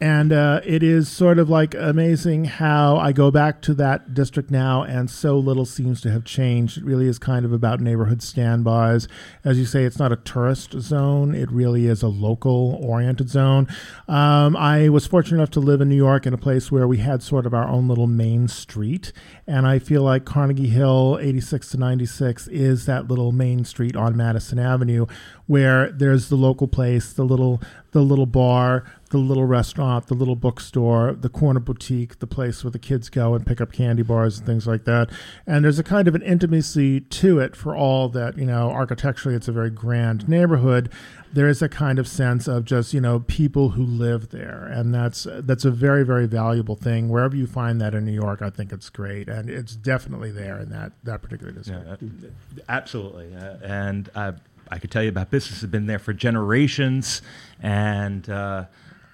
And 0.00 0.32
uh, 0.32 0.60
it 0.64 0.82
is 0.82 1.08
sort 1.08 1.38
of 1.38 1.48
like 1.48 1.74
amazing 1.74 2.46
how 2.46 2.96
I 2.96 3.12
go 3.12 3.30
back 3.30 3.62
to 3.62 3.74
that 3.74 4.12
district 4.12 4.50
now, 4.50 4.82
and 4.82 5.08
so 5.08 5.38
little 5.38 5.64
seems 5.64 6.00
to 6.02 6.10
have 6.10 6.24
changed. 6.24 6.78
It 6.78 6.84
really 6.84 7.06
is 7.06 7.18
kind 7.18 7.44
of 7.44 7.52
about 7.52 7.80
neighborhood 7.80 8.20
standbys. 8.20 9.06
As 9.44 9.56
you 9.56 9.64
say, 9.64 9.84
it's 9.84 9.98
not 9.98 10.10
a 10.10 10.16
tourist 10.16 10.72
zone, 10.80 11.34
it 11.34 11.50
really 11.50 11.86
is 11.86 12.02
a 12.02 12.08
local 12.08 12.78
oriented 12.82 13.30
zone. 13.30 13.68
Um, 14.08 14.56
I 14.56 14.88
was 14.88 15.06
fortunate 15.06 15.38
enough 15.38 15.50
to 15.50 15.60
live 15.60 15.80
in 15.80 15.88
New 15.88 15.96
York 15.96 16.26
in 16.26 16.34
a 16.34 16.38
place 16.38 16.72
where 16.72 16.88
we 16.88 16.98
had 16.98 17.22
sort 17.22 17.46
of 17.46 17.54
our 17.54 17.68
own 17.68 17.86
little 17.86 18.08
main 18.08 18.48
street, 18.48 19.12
and 19.46 19.64
I 19.66 19.78
feel 19.78 20.02
like 20.02 20.24
Carnegie 20.24 20.68
Hill, 20.68 21.18
86 21.20 21.70
to 21.70 21.76
96, 21.78 22.48
is 22.48 22.86
that 22.86 23.06
little 23.06 23.30
main 23.30 23.64
street 23.64 23.94
on 23.94 24.16
Madison 24.16 24.58
Avenue 24.58 25.06
where 25.46 25.90
there's 25.92 26.28
the 26.28 26.36
local 26.36 26.66
place, 26.66 27.12
the 27.12 27.24
little 27.24 27.60
the 27.92 28.00
little 28.00 28.26
bar, 28.26 28.84
the 29.14 29.24
little 29.24 29.44
restaurant, 29.44 30.08
the 30.08 30.14
little 30.14 30.34
bookstore, 30.34 31.12
the 31.12 31.28
corner 31.28 31.60
boutique, 31.60 32.18
the 32.18 32.26
place 32.26 32.64
where 32.64 32.70
the 32.72 32.80
kids 32.80 33.08
go 33.08 33.34
and 33.34 33.46
pick 33.46 33.60
up 33.60 33.72
candy 33.72 34.02
bars 34.02 34.38
and 34.38 34.46
things 34.46 34.66
like 34.66 34.84
that. 34.84 35.08
And 35.46 35.64
there's 35.64 35.78
a 35.78 35.84
kind 35.84 36.08
of 36.08 36.16
an 36.16 36.22
intimacy 36.22 37.00
to 37.00 37.38
it 37.38 37.54
for 37.54 37.76
all 37.76 38.08
that, 38.08 38.36
you 38.36 38.44
know, 38.44 38.70
architecturally 38.70 39.36
it's 39.36 39.46
a 39.46 39.52
very 39.52 39.70
grand 39.70 40.28
neighborhood. 40.28 40.90
There 41.32 41.48
is 41.48 41.62
a 41.62 41.68
kind 41.68 42.00
of 42.00 42.08
sense 42.08 42.48
of 42.48 42.64
just, 42.64 42.92
you 42.92 43.00
know, 43.00 43.20
people 43.20 43.70
who 43.70 43.84
live 43.84 44.30
there. 44.30 44.66
And 44.66 44.92
that's 44.92 45.28
that's 45.30 45.64
a 45.64 45.70
very, 45.70 46.04
very 46.04 46.26
valuable 46.26 46.74
thing. 46.76 47.08
Wherever 47.08 47.36
you 47.36 47.46
find 47.46 47.80
that 47.80 47.94
in 47.94 48.04
New 48.04 48.12
York, 48.12 48.42
I 48.42 48.50
think 48.50 48.72
it's 48.72 48.90
great. 48.90 49.28
And 49.28 49.48
it's 49.48 49.76
definitely 49.76 50.32
there 50.32 50.58
in 50.58 50.70
that, 50.70 50.92
that 51.04 51.22
particular 51.22 51.52
district. 51.52 52.02
Yeah, 52.02 52.28
absolutely. 52.68 53.34
Uh, 53.34 53.56
and 53.62 54.10
uh, 54.14 54.32
I 54.70 54.78
could 54.78 54.90
tell 54.90 55.02
you 55.02 55.10
about 55.10 55.30
business 55.30 55.60
has 55.60 55.70
been 55.70 55.86
there 55.86 55.98
for 55.98 56.12
generations, 56.12 57.20
and 57.62 58.28
uh, 58.28 58.64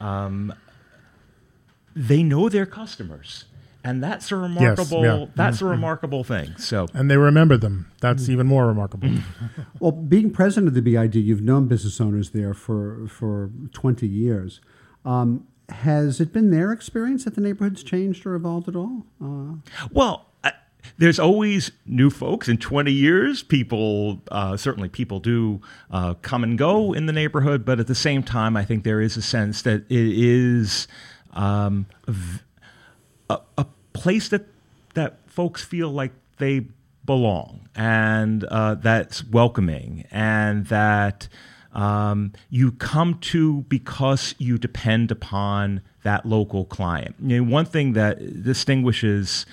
um, 0.00 0.52
they 1.94 2.22
know 2.22 2.48
their 2.48 2.66
customers, 2.66 3.44
and 3.84 4.02
that's 4.02 4.30
a 4.32 4.36
remarkable. 4.36 5.04
yeah. 5.04 5.26
That's 5.34 5.60
a 5.60 5.64
remarkable 5.66 6.24
thing. 6.24 6.56
So 6.58 6.86
And 6.94 7.10
they 7.10 7.16
remember 7.16 7.56
them. 7.56 7.90
That's 8.00 8.28
even 8.28 8.46
more 8.46 8.66
remarkable. 8.66 9.08
Well, 9.80 9.92
being 9.92 10.30
president 10.30 10.68
of 10.68 10.74
the 10.74 10.82
BID, 10.82 11.14
you've 11.14 11.40
known 11.40 11.66
business 11.66 12.00
owners 12.02 12.30
there 12.30 12.52
for 12.52 13.06
for 13.08 13.50
20 13.72 14.06
years. 14.06 14.60
Um, 15.06 15.46
has 15.70 16.20
it 16.20 16.32
been 16.32 16.50
their 16.50 16.70
experience 16.72 17.24
that 17.24 17.34
the 17.34 17.40
neighborhood's 17.40 17.82
changed 17.82 18.26
or 18.26 18.34
evolved 18.34 18.68
at 18.68 18.76
all? 18.76 19.06
Uh, 19.22 19.54
Well, 19.90 20.26
I, 20.26 20.29
there's 20.98 21.18
always 21.18 21.70
new 21.86 22.10
folks. 22.10 22.48
In 22.48 22.58
20 22.58 22.92
years, 22.92 23.42
people 23.42 24.22
uh, 24.30 24.56
certainly 24.56 24.88
people 24.88 25.20
do 25.20 25.60
uh, 25.90 26.14
come 26.22 26.44
and 26.44 26.58
go 26.58 26.92
in 26.92 27.06
the 27.06 27.12
neighborhood, 27.12 27.64
but 27.64 27.80
at 27.80 27.86
the 27.86 27.94
same 27.94 28.22
time, 28.22 28.56
I 28.56 28.64
think 28.64 28.84
there 28.84 29.00
is 29.00 29.16
a 29.16 29.22
sense 29.22 29.62
that 29.62 29.82
it 29.88 29.90
is 29.90 30.88
um, 31.32 31.86
a, 33.28 33.40
a, 33.58 33.66
place 33.92 34.28
that 34.28 34.46
that 34.94 35.18
folks 35.28 35.62
feel 35.62 35.90
like 35.90 36.12
they 36.38 36.66
belong 37.04 37.68
and 37.74 38.44
uh, 38.44 38.74
that's 38.76 39.24
welcoming 39.24 40.06
and 40.10 40.66
that 40.66 41.28
um, 41.72 42.32
you 42.48 42.72
come 42.72 43.18
to 43.18 43.62
because 43.62 44.34
you 44.38 44.58
depend 44.58 45.10
upon 45.10 45.82
that 46.02 46.26
local 46.26 46.64
client. 46.64 47.14
You 47.20 47.42
know, 47.42 47.50
one 47.50 47.64
thing 47.64 47.92
that 47.92 48.42
distinguishes 48.42 49.46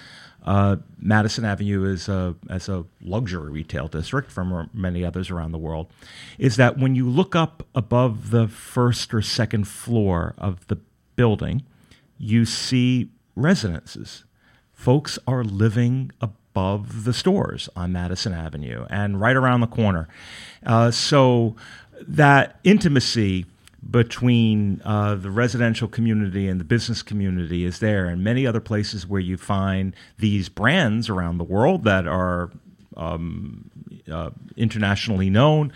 uh, 0.47 0.77
Madison 0.97 1.43
Avenue 1.43 1.83
is 1.83 2.07
a, 2.07 2.33
as 2.49 2.69
a 2.69 2.85
luxury 3.01 3.51
retail 3.51 3.89
district 3.89 4.31
from 4.31 4.69
many 4.73 5.03
others 5.03 5.29
around 5.29 5.51
the 5.51 5.57
world 5.57 5.87
is 6.39 6.55
that 6.55 6.77
when 6.77 6.95
you 6.95 7.09
look 7.09 7.35
up 7.35 7.67
above 7.75 8.31
the 8.31 8.47
first 8.47 9.13
or 9.13 9.21
second 9.21 9.67
floor 9.67 10.33
of 10.37 10.65
the 10.67 10.77
building, 11.17 11.63
you 12.17 12.45
see 12.45 13.09
residences. 13.35 14.23
Folks 14.71 15.19
are 15.27 15.43
living 15.43 16.11
above 16.21 17.03
the 17.03 17.13
stores 17.13 17.67
on 17.75 17.91
Madison 17.91 18.33
Avenue 18.33 18.85
and 18.89 19.19
right 19.19 19.35
around 19.35 19.59
the 19.59 19.67
corner. 19.67 20.07
Uh, 20.65 20.91
so 20.91 21.57
that 22.07 22.61
intimacy 22.63 23.45
between 23.89 24.81
uh, 24.83 25.15
the 25.15 25.31
residential 25.31 25.87
community 25.87 26.47
and 26.47 26.59
the 26.59 26.65
business 26.65 27.01
community 27.01 27.65
is 27.65 27.79
there, 27.79 28.07
and 28.07 28.23
many 28.23 28.45
other 28.45 28.59
places 28.59 29.07
where 29.07 29.21
you 29.21 29.37
find 29.37 29.95
these 30.17 30.49
brands 30.49 31.09
around 31.09 31.37
the 31.37 31.43
world 31.43 31.83
that 31.83 32.07
are 32.07 32.51
um, 32.95 33.69
uh, 34.11 34.31
internationally 34.55 35.29
known 35.29 35.71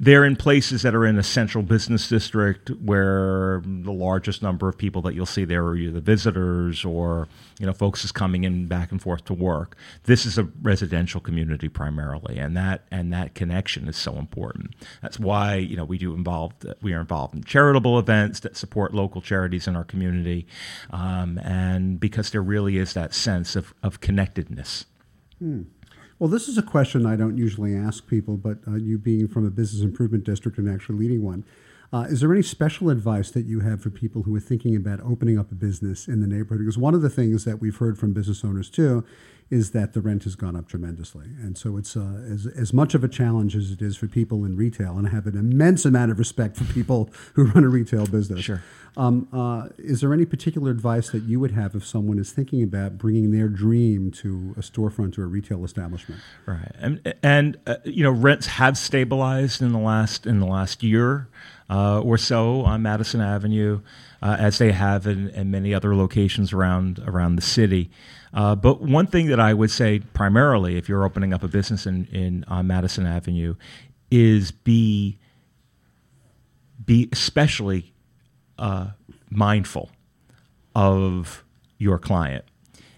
they're 0.00 0.24
in 0.24 0.36
places 0.36 0.82
that 0.82 0.94
are 0.94 1.06
in 1.06 1.18
a 1.18 1.22
central 1.22 1.62
business 1.62 2.08
district 2.08 2.70
where 2.70 3.62
the 3.64 3.92
largest 3.92 4.42
number 4.42 4.68
of 4.68 4.76
people 4.76 5.02
that 5.02 5.14
you'll 5.14 5.26
see 5.26 5.44
there 5.44 5.64
are 5.64 5.76
either 5.76 6.00
visitors 6.00 6.84
or 6.84 7.28
you 7.58 7.66
know 7.66 7.72
folks 7.72 8.04
is 8.04 8.12
coming 8.12 8.44
in 8.44 8.66
back 8.66 8.90
and 8.90 9.00
forth 9.00 9.24
to 9.24 9.34
work. 9.34 9.76
This 10.04 10.26
is 10.26 10.38
a 10.38 10.44
residential 10.62 11.20
community 11.20 11.68
primarily, 11.68 12.38
and 12.38 12.56
that 12.56 12.84
and 12.90 13.12
that 13.12 13.34
connection 13.34 13.88
is 13.88 13.96
so 13.96 14.16
important. 14.16 14.74
That's 15.02 15.18
why 15.18 15.56
you 15.56 15.76
know 15.76 15.84
we 15.84 15.98
do 15.98 16.14
involved 16.14 16.66
we 16.82 16.92
are 16.92 17.00
involved 17.00 17.34
in 17.34 17.44
charitable 17.44 17.98
events 17.98 18.40
that 18.40 18.56
support 18.56 18.94
local 18.94 19.20
charities 19.20 19.66
in 19.66 19.76
our 19.76 19.84
community, 19.84 20.46
um, 20.90 21.38
and 21.38 22.00
because 22.00 22.30
there 22.30 22.42
really 22.42 22.78
is 22.78 22.94
that 22.94 23.14
sense 23.14 23.56
of 23.56 23.74
of 23.82 24.00
connectedness. 24.00 24.86
Hmm. 25.38 25.62
Well, 26.24 26.30
this 26.30 26.48
is 26.48 26.56
a 26.56 26.62
question 26.62 27.04
I 27.04 27.16
don't 27.16 27.36
usually 27.36 27.76
ask 27.76 28.06
people, 28.06 28.38
but 28.38 28.56
uh, 28.66 28.76
you 28.76 28.96
being 28.96 29.28
from 29.28 29.46
a 29.46 29.50
business 29.50 29.82
improvement 29.82 30.24
district 30.24 30.56
and 30.56 30.70
actually 30.70 30.96
leading 30.96 31.22
one, 31.22 31.44
uh, 31.92 32.06
is 32.08 32.20
there 32.20 32.32
any 32.32 32.42
special 32.42 32.90
advice 32.90 33.30
that 33.30 33.46
you 33.46 33.60
have 33.60 33.80
for 33.80 33.90
people 33.90 34.22
who 34.22 34.34
are 34.34 34.40
thinking 34.40 34.74
about 34.74 35.00
opening 35.00 35.38
up 35.38 35.52
a 35.52 35.54
business 35.54 36.08
in 36.08 36.20
the 36.20 36.26
neighborhood? 36.26 36.58
Because 36.58 36.78
one 36.78 36.94
of 36.94 37.02
the 37.02 37.10
things 37.10 37.44
that 37.44 37.60
we've 37.60 37.76
heard 37.76 37.98
from 37.98 38.12
business 38.12 38.44
owners 38.44 38.70
too 38.70 39.04
is 39.50 39.70
that 39.72 39.92
the 39.92 40.00
rent 40.00 40.24
has 40.24 40.34
gone 40.34 40.56
up 40.56 40.68
tremendously. 40.68 41.26
And 41.40 41.56
so 41.56 41.76
it's 41.76 41.96
uh, 41.96 42.24
as, 42.28 42.46
as 42.46 42.72
much 42.72 42.94
of 42.94 43.04
a 43.04 43.08
challenge 43.08 43.54
as 43.54 43.70
it 43.70 43.82
is 43.82 43.96
for 43.96 44.06
people 44.06 44.44
in 44.44 44.56
retail. 44.56 44.96
And 44.96 45.06
I 45.06 45.10
have 45.10 45.26
an 45.26 45.36
immense 45.36 45.84
amount 45.84 46.10
of 46.10 46.18
respect 46.18 46.56
for 46.56 46.64
people 46.72 47.10
who 47.34 47.44
run 47.44 47.64
a 47.64 47.68
retail 47.68 48.06
business. 48.06 48.40
Sure. 48.40 48.62
Um, 48.96 49.28
uh, 49.32 49.68
is 49.76 50.00
there 50.00 50.12
any 50.12 50.24
particular 50.24 50.70
advice 50.70 51.10
that 51.10 51.24
you 51.24 51.40
would 51.40 51.50
have 51.50 51.74
if 51.74 51.84
someone 51.84 52.18
is 52.18 52.32
thinking 52.32 52.62
about 52.62 52.96
bringing 52.96 53.32
their 53.32 53.48
dream 53.48 54.10
to 54.12 54.54
a 54.56 54.60
storefront 54.60 55.18
or 55.18 55.24
a 55.24 55.26
retail 55.26 55.64
establishment? 55.64 56.20
Right, 56.46 56.70
and, 56.78 57.14
and 57.22 57.58
uh, 57.66 57.76
you 57.84 58.04
know 58.04 58.12
rents 58.12 58.46
have 58.46 58.78
stabilized 58.78 59.60
in 59.62 59.72
the 59.72 59.80
last 59.80 60.26
in 60.28 60.38
the 60.38 60.46
last 60.46 60.84
year 60.84 61.28
uh, 61.70 62.00
or 62.00 62.18
so 62.18 62.62
on 62.62 62.82
Madison 62.82 63.20
Avenue, 63.20 63.80
uh, 64.22 64.36
as 64.38 64.58
they 64.58 64.72
have 64.72 65.06
in, 65.06 65.28
in, 65.30 65.50
many 65.50 65.74
other 65.74 65.94
locations 65.94 66.52
around 66.52 66.98
around 67.06 67.36
the 67.36 67.42
city. 67.42 67.90
Uh, 68.32 68.54
but 68.54 68.82
one 68.82 69.06
thing 69.06 69.26
that 69.26 69.40
I 69.40 69.54
would 69.54 69.70
say 69.70 70.00
primarily, 70.12 70.76
if 70.76 70.88
you're 70.88 71.04
opening 71.04 71.32
up 71.32 71.42
a 71.42 71.48
business 71.48 71.86
in, 71.86 72.06
in 72.06 72.44
on 72.48 72.66
Madison 72.66 73.06
Avenue, 73.06 73.54
is 74.10 74.50
be 74.50 75.18
be 76.84 77.08
especially 77.12 77.92
uh, 78.58 78.88
mindful 79.30 79.90
of 80.74 81.44
your 81.78 81.98
client 81.98 82.44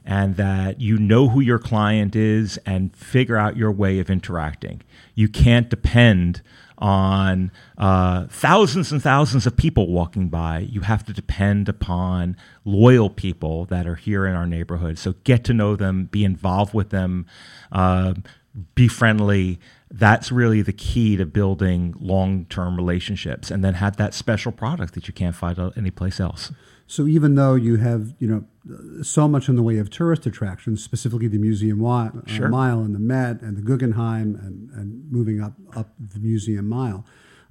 and 0.04 0.36
that 0.36 0.80
you 0.80 0.96
know 0.96 1.28
who 1.28 1.40
your 1.40 1.58
client 1.58 2.14
is 2.14 2.58
and 2.64 2.96
figure 2.96 3.36
out 3.36 3.56
your 3.56 3.72
way 3.72 3.98
of 3.98 4.08
interacting. 4.08 4.80
You 5.14 5.28
can't 5.28 5.68
depend 5.68 6.42
on 6.78 7.50
uh, 7.78 8.26
thousands 8.28 8.92
and 8.92 9.02
thousands 9.02 9.46
of 9.46 9.56
people 9.56 9.88
walking 9.88 10.28
by. 10.28 10.58
You 10.58 10.82
have 10.82 11.04
to 11.06 11.12
depend 11.12 11.68
upon 11.68 12.36
loyal 12.64 13.10
people 13.10 13.64
that 13.66 13.86
are 13.86 13.94
here 13.94 14.26
in 14.26 14.34
our 14.34 14.46
neighborhood. 14.46 14.98
So 14.98 15.14
get 15.24 15.44
to 15.44 15.54
know 15.54 15.76
them, 15.76 16.06
be 16.06 16.24
involved 16.24 16.74
with 16.74 16.90
them, 16.90 17.26
uh, 17.72 18.14
be 18.74 18.88
friendly, 18.88 19.58
that's 19.90 20.32
really 20.32 20.62
the 20.62 20.72
key 20.72 21.16
to 21.16 21.24
building 21.24 21.94
long-term 22.00 22.76
relationships 22.76 23.50
and 23.50 23.64
then 23.64 23.74
have 23.74 23.96
that 23.96 24.14
special 24.14 24.50
product 24.50 24.94
that 24.94 25.06
you 25.06 25.14
can't 25.14 25.36
find 25.36 25.58
anyplace 25.76 26.18
else 26.18 26.50
so 26.86 27.06
even 27.06 27.34
though 27.34 27.54
you 27.54 27.76
have 27.76 28.14
you 28.18 28.26
know 28.28 28.44
so 29.02 29.28
much 29.28 29.48
in 29.48 29.56
the 29.56 29.62
way 29.62 29.78
of 29.78 29.90
tourist 29.90 30.26
attractions 30.26 30.82
specifically 30.82 31.28
the 31.28 31.38
museum 31.38 31.84
uh, 31.84 32.10
sure. 32.26 32.48
mile 32.48 32.80
and 32.80 32.94
the 32.94 33.00
met 33.00 33.40
and 33.42 33.56
the 33.56 33.62
guggenheim 33.62 34.34
and, 34.36 34.70
and 34.70 35.10
moving 35.10 35.40
up 35.40 35.54
up 35.74 35.90
the 35.98 36.18
museum 36.18 36.68
mile 36.68 37.04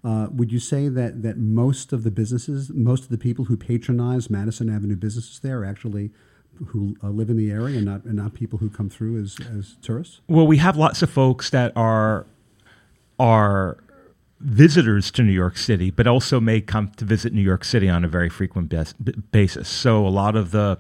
uh, 0.03 0.27
would 0.31 0.51
you 0.51 0.59
say 0.59 0.87
that 0.87 1.23
that 1.23 1.37
most 1.37 1.93
of 1.93 2.03
the 2.03 2.11
businesses 2.11 2.69
most 2.69 3.03
of 3.03 3.09
the 3.09 3.17
people 3.17 3.45
who 3.45 3.57
patronize 3.57 4.29
madison 4.29 4.69
avenue 4.69 4.95
businesses 4.95 5.39
there 5.39 5.59
are 5.61 5.65
actually 5.65 6.11
who 6.67 6.95
uh, 7.03 7.09
live 7.09 7.29
in 7.29 7.37
the 7.37 7.51
area 7.51 7.77
and 7.77 7.85
not 7.85 8.05
and 8.05 8.15
not 8.15 8.33
people 8.33 8.59
who 8.59 8.69
come 8.69 8.89
through 8.89 9.21
as 9.21 9.37
as 9.57 9.75
tourists? 9.81 10.21
Well, 10.27 10.47
we 10.47 10.57
have 10.57 10.77
lots 10.77 11.01
of 11.01 11.09
folks 11.09 11.49
that 11.49 11.73
are 11.75 12.25
are 13.19 13.77
visitors 14.45 15.09
to 15.11 15.23
New 15.23 15.31
York 15.31 15.57
City, 15.57 15.89
but 15.89 16.05
also 16.05 16.39
may 16.39 16.61
come 16.61 16.91
to 16.97 17.05
visit 17.05 17.33
New 17.33 17.41
York 17.41 17.63
City 17.63 17.89
on 17.89 18.05
a 18.05 18.07
very 18.07 18.29
frequent 18.29 18.69
bes- 18.69 18.93
basis. 18.93 19.67
So 19.67 20.05
a 20.05 20.09
lot 20.09 20.35
of 20.35 20.51
the 20.51 20.77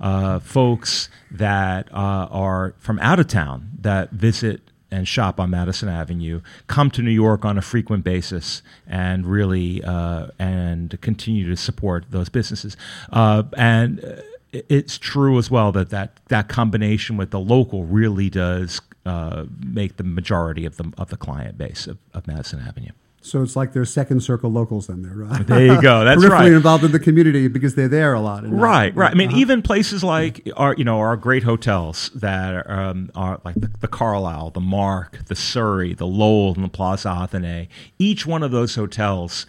uh, 0.00 0.38
folks 0.38 1.08
that 1.30 1.92
uh, 1.92 2.28
are 2.30 2.74
from 2.78 2.98
out 3.00 3.18
of 3.18 3.26
town 3.26 3.70
that 3.80 4.12
visit 4.12 4.70
and 4.90 5.06
shop 5.06 5.38
on 5.38 5.50
Madison 5.50 5.88
Avenue 5.88 6.40
come 6.66 6.90
to 6.92 7.02
New 7.02 7.10
York 7.10 7.44
on 7.44 7.58
a 7.58 7.62
frequent 7.62 8.04
basis 8.04 8.62
and 8.86 9.26
really 9.26 9.82
uh, 9.84 10.28
and 10.38 10.98
continue 11.02 11.46
to 11.48 11.56
support 11.56 12.06
those 12.10 12.30
businesses 12.30 12.74
uh, 13.12 13.42
and 13.56 14.02
uh, 14.02 14.22
it's 14.52 14.96
true 14.96 15.36
as 15.36 15.50
well 15.50 15.72
that 15.72 15.90
that, 15.90 16.18
that 16.28 16.48
combination 16.48 17.18
with 17.18 17.30
the 17.32 17.40
local 17.40 17.84
really 17.84 18.30
does 18.30 18.80
uh, 19.04 19.44
make 19.64 19.96
the 19.96 20.04
majority 20.04 20.64
of 20.64 20.76
the 20.76 20.90
of 20.96 21.10
the 21.10 21.16
client 21.16 21.58
base 21.58 21.86
of, 21.86 21.98
of 22.14 22.26
Madison 22.26 22.60
Avenue. 22.60 22.92
So 23.20 23.42
it's 23.42 23.56
like 23.56 23.72
there's 23.72 23.92
second 23.92 24.22
circle 24.22 24.50
locals 24.50 24.86
then 24.86 25.02
there, 25.02 25.14
right? 25.14 25.46
There 25.46 25.66
you 25.66 25.82
go. 25.82 26.04
That's 26.04 26.22
Peripherally 26.22 26.30
right. 26.30 26.52
involved 26.52 26.84
in 26.84 26.92
the 26.92 27.00
community 27.00 27.48
because 27.48 27.74
they're 27.74 27.88
there 27.88 28.14
a 28.14 28.20
lot. 28.20 28.48
Right, 28.48 28.94
right. 28.94 29.10
I 29.10 29.14
mean, 29.14 29.30
uh-huh. 29.30 29.38
even 29.38 29.62
places 29.62 30.04
like 30.04 30.48
our, 30.56 30.74
you 30.74 30.84
know, 30.84 30.98
our 30.98 31.16
great 31.16 31.42
hotels 31.42 32.10
that 32.14 32.54
are, 32.54 32.70
um, 32.70 33.10
are 33.14 33.40
like 33.44 33.56
the, 33.56 33.70
the, 33.80 33.88
Carlyle, 33.88 34.50
the 34.50 34.60
Mark, 34.60 35.24
the 35.26 35.34
Surrey, 35.34 35.94
the 35.94 36.06
Lowell, 36.06 36.54
and 36.54 36.64
the 36.64 36.68
Plaza 36.68 37.08
Athénée. 37.08 37.68
Each 37.98 38.24
one 38.24 38.42
of 38.42 38.52
those 38.52 38.76
hotels 38.76 39.46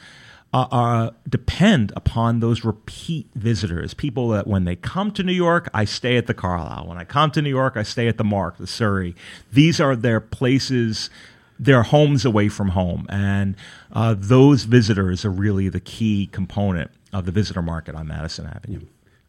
uh, 0.51 0.65
uh, 0.71 1.11
depend 1.27 1.93
upon 1.95 2.39
those 2.39 2.63
repeat 2.65 3.27
visitors, 3.35 3.93
people 3.93 4.29
that 4.29 4.47
when 4.47 4.65
they 4.65 4.75
come 4.75 5.11
to 5.11 5.21
New 5.21 5.33
York, 5.33 5.69
I 5.73 5.85
stay 5.85 6.17
at 6.17 6.25
the 6.25 6.33
Carlyle. 6.33 6.87
When 6.87 6.97
I 6.97 7.03
come 7.03 7.29
to 7.31 7.41
New 7.41 7.49
York, 7.49 7.77
I 7.77 7.83
stay 7.83 8.07
at 8.07 8.17
the 8.17 8.23
Mark, 8.23 8.57
the 8.57 8.65
Surrey. 8.65 9.15
These 9.51 9.79
are 9.79 9.95
their 9.95 10.19
places, 10.19 11.11
their 11.59 11.83
homes 11.83 12.25
away 12.25 12.49
from 12.49 12.69
home. 12.69 13.05
And 13.09 13.55
uh, 13.91 14.15
those 14.17 14.63
visitors 14.63 15.25
are 15.25 15.31
really 15.31 15.69
the 15.69 15.81
key 15.81 16.27
component 16.31 16.89
of 17.11 17.25
the 17.25 17.31
visitor 17.31 17.61
market 17.61 17.95
on 17.95 18.07
Madison 18.07 18.47
Avenue. 18.47 18.81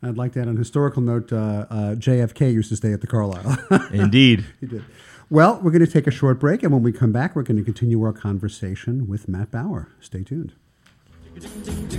I'd 0.03 0.17
like 0.17 0.33
to 0.33 0.41
add 0.41 0.49
on 0.49 0.57
a 0.57 0.59
historical 0.59 1.03
note 1.03 1.33
uh, 1.33 1.67
uh, 1.69 1.75
JFK 1.97 2.53
used 2.53 2.71
to 2.71 2.77
stay 2.77 2.93
at 2.93 3.01
the 3.01 3.07
Carlyle. 3.07 3.59
Indeed. 3.93 4.47
he 4.61 4.67
did. 4.67 4.85
Well, 5.29 5.61
we're 5.63 5.71
going 5.71 5.85
to 5.85 5.93
take 5.93 6.07
a 6.09 6.11
short 6.11 6.41
break, 6.41 6.63
and 6.63 6.73
when 6.73 6.83
we 6.83 6.91
come 6.91 7.13
back, 7.13 7.37
we're 7.37 7.45
going 7.45 7.59
to 7.59 7.63
continue 7.63 8.03
our 8.03 8.13
conversation 8.13 9.07
with 9.07 9.29
Matt 9.29 9.53
Bauer. 9.53 9.89
Stay 10.01 10.25
tuned. 10.25 10.55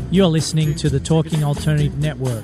You're 0.10 0.28
listening 0.28 0.76
to 0.76 0.90
the 0.90 1.00
Talking 1.00 1.44
Alternative 1.44 1.98
Network. 1.98 2.44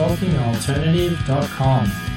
talkingalternative.com. 0.00 2.09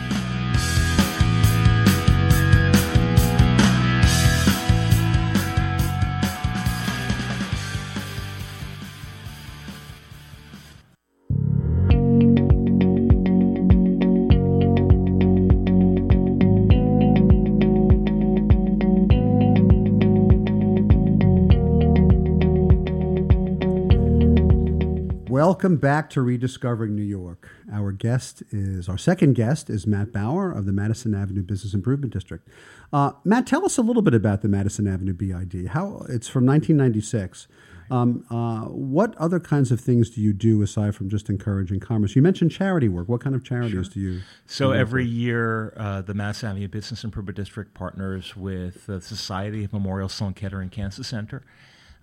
Welcome 25.64 25.78
back 25.78 26.10
to 26.10 26.22
Rediscovering 26.22 26.94
New 26.94 27.04
York. 27.04 27.50
Our 27.72 27.94
guest 27.94 28.44
is 28.52 28.90
our 28.90 28.98
second 28.98 29.36
guest 29.36 29.70
is 29.70 29.88
Matt 29.88 30.12
Bauer 30.12 30.52
of 30.52 30.66
the 30.66 30.74
Madison 30.74 31.16
Avenue 31.16 31.42
Business 31.42 31.74
Improvement 31.74 32.12
District. 32.12 32.46
Uh, 32.92 33.14
Matt, 33.24 33.48
tell 33.48 33.66
us 33.66 33.78
a 33.78 33.82
little 33.82 34.02
bit 34.02 34.14
about 34.14 34.42
the 34.42 34.50
Madison 34.50 34.90
Avenue 34.90 35.14
BID. 35.14 35.70
How 35.70 36.06
it's 36.10 36.28
from 36.28 36.46
1996. 36.46 37.48
Um, 37.90 38.26
uh, 38.30 38.66
what 38.66 39.16
other 39.16 39.40
kinds 39.40 39.72
of 39.72 39.80
things 39.80 40.10
do 40.10 40.20
you 40.20 40.34
do 40.34 40.62
aside 40.64 40.96
from 40.96 41.08
just 41.08 41.30
encouraging 41.30 41.80
commerce? 41.80 42.14
You 42.14 42.22
mentioned 42.22 42.52
charity 42.52 42.90
work. 42.90 43.08
What 43.08 43.22
kind 43.22 43.34
of 43.34 43.46
charities 43.46 43.86
sure. 43.86 43.94
do 43.94 44.00
you? 44.02 44.22
So 44.46 44.74
do 44.74 44.80
every 44.80 45.06
year, 45.06 45.74
uh, 45.78 46.02
the 46.02 46.14
Madison 46.14 46.50
Avenue 46.50 46.68
Business 46.68 47.06
Improvement 47.06 47.38
District 47.38 47.74
partners 47.74 48.36
with 48.36 48.86
the 48.88 49.00
Society 49.00 49.64
of 49.64 49.72
Memorial 49.72 50.10
Sloan 50.10 50.34
Kettering 50.34 50.68
Cancer 50.68 51.06
Center 51.06 51.42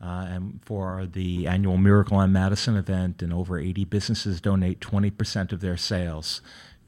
uh, 0.03 0.27
and 0.29 0.61
for 0.63 1.07
the 1.07 1.47
annual 1.47 1.77
Miracle 1.77 2.17
on 2.17 2.33
Madison 2.33 2.77
event, 2.77 3.23
and 3.23 3.33
over 3.33 3.59
80 3.59 3.85
businesses 3.85 4.41
donate 4.41 4.81
20% 4.81 5.53
of 5.53 5.61
their 5.61 5.77
sales 5.77 6.41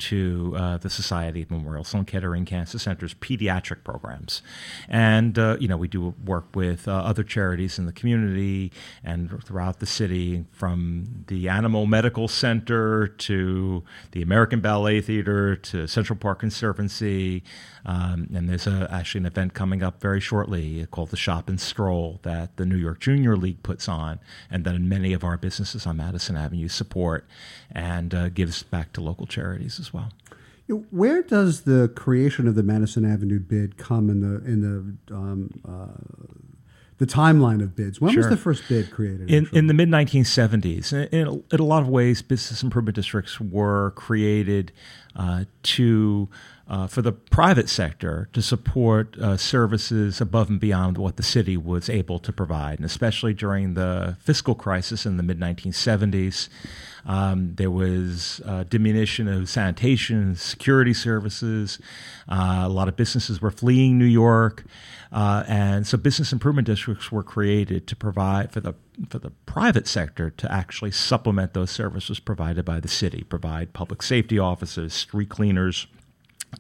to 0.09 0.55
uh, 0.57 0.77
the 0.79 0.91
Society 0.91 1.43
of 1.43 1.51
Memorial 1.51 1.85
Sloan 1.85 2.05
Kettering 2.05 2.45
Cancer 2.45 2.79
Center's 2.79 3.15
pediatric 3.15 3.85
programs. 3.85 4.43
And, 4.89 5.39
uh, 5.39 5.57
you 5.61 5.69
know, 5.69 5.77
we 5.77 5.89
do 5.89 6.15
work 6.25 6.47
with 6.55 6.89
uh, 6.89 6.93
other 6.93 7.23
charities 7.23 7.79
in 7.79 7.87
the 7.87 7.93
community 7.93 8.73
and 9.05 9.43
throughout 9.45 9.79
the 9.79 9.87
city, 9.87 10.45
from 10.53 11.25
the 11.29 11.49
Animal 11.49 11.87
Medical 11.87 12.27
Center 12.29 13.07
to 13.07 13.85
the 14.11 14.23
American 14.23 14.61
Ballet 14.61 15.01
Theater 15.01 15.57
to 15.57 15.87
Central 15.87 16.19
Park 16.19 16.41
Conservancy. 16.41 17.43
Um, 17.85 18.29
and 18.35 18.49
there's 18.49 18.67
a, 18.67 18.89
actually 18.91 19.21
an 19.21 19.27
event 19.27 19.55
coming 19.55 19.83
up 19.83 20.01
very 20.01 20.21
shortly 20.21 20.87
called 20.91 21.11
the 21.11 21.17
Shop 21.17 21.49
and 21.49 21.61
Stroll 21.61 22.21
that 22.23 22.57
the 22.57 22.67
New 22.67 22.77
York 22.77 23.01
Junior 23.01 23.37
League 23.37 23.63
puts 23.63 23.89
on, 23.89 24.21
and 24.51 24.65
that 24.65 24.79
many 24.81 25.13
of 25.13 25.23
our 25.25 25.37
businesses 25.37 25.87
on 25.87 25.97
Madison 25.97 26.37
Avenue 26.37 26.69
support 26.69 27.27
and 27.71 28.15
uh, 28.15 28.29
gives 28.29 28.63
back 28.63 28.93
to 28.93 29.01
local 29.01 29.27
charities 29.27 29.79
as 29.81 29.92
well. 29.92 29.92
Well, 29.93 30.11
where 30.91 31.23
does 31.23 31.63
the 31.63 31.93
creation 31.95 32.49
of 32.49 32.55
the 32.55 32.63
Madison 32.63 33.05
Avenue 33.05 33.41
bid 33.41 33.77
come 33.77 34.09
in 34.09 34.21
the 34.21 34.45
in 34.45 34.61
the 35.09 35.15
um, 35.15 35.51
uh, 35.69 36.33
the 36.99 37.07
timeline 37.07 37.63
of 37.63 37.75
bids? 37.75 38.01
When 38.01 38.13
sure. 38.13 38.23
was 38.23 38.31
the 38.31 38.37
first 38.37 38.69
bid 38.69 38.91
created? 38.91 39.31
In, 39.31 39.49
in 39.53 39.67
the 39.67 39.75
mid 39.75 39.89
1970s. 39.89 40.93
In, 40.93 41.09
in, 41.09 41.45
in, 41.51 41.61
a 41.61 41.65
lot 41.65 41.83
of 41.83 41.89
ways, 41.89 42.23
business 42.23 42.63
improvement 42.63 42.95
districts 42.95 43.41
were 43.41 43.91
created 43.97 44.73
uh, 45.17 45.45
to 45.65 46.29
uh, 46.73 46.87
for 46.87 47.03
the 47.03 47.13
private 47.13 47.69
sector 47.69 48.31
to 48.33 48.41
support 48.41 49.19
uh, 49.19 49.37
services 49.37 50.23
above 50.23 50.49
and 50.49 50.59
beyond 50.59 50.97
what 50.97 51.19
the 51.19 51.23
city 51.23 51.55
was 51.55 51.91
able 51.91 52.19
to 52.19 52.33
provide, 52.33 52.79
and 52.79 52.87
especially 52.87 53.35
during 53.35 53.75
the 53.75 54.17
fiscal 54.21 54.55
crisis 54.55 55.05
in 55.05 55.19
the 55.19 55.23
mid 55.23 55.39
1970s. 55.39 56.49
Um, 57.05 57.57
there 57.57 57.71
was 57.71 58.41
uh, 58.47 58.63
diminution 58.63 59.29
of 59.29 59.51
sanitation, 59.51 60.35
security 60.35 60.95
services. 60.95 61.79
Uh, 62.27 62.63
a 62.63 62.69
lot 62.69 62.89
of 62.89 62.97
businesses 62.97 63.43
were 63.43 63.51
fleeing 63.51 63.99
New 63.99 64.07
York, 64.07 64.65
uh, 65.11 65.45
and 65.47 65.87
so 65.87 65.99
business 65.99 66.33
improvement 66.33 66.67
districts 66.67 67.13
were 67.13 67.25
created 67.25 67.87
to 67.89 67.97
provide 67.97 68.51
for 68.51 68.61
the 68.61 68.73
for 69.11 69.19
the 69.19 69.31
private 69.45 69.87
sector 69.87 70.31
to 70.31 70.51
actually 70.51 70.91
supplement 70.91 71.53
those 71.53 71.71
services 71.71 72.19
provided 72.19 72.65
by 72.65 72.81
the 72.81 72.89
city, 72.89 73.25
provide 73.25 73.75
public 73.75 74.01
safety 74.03 74.39
officers, 74.39 74.95
street 74.95 75.29
cleaners 75.29 75.87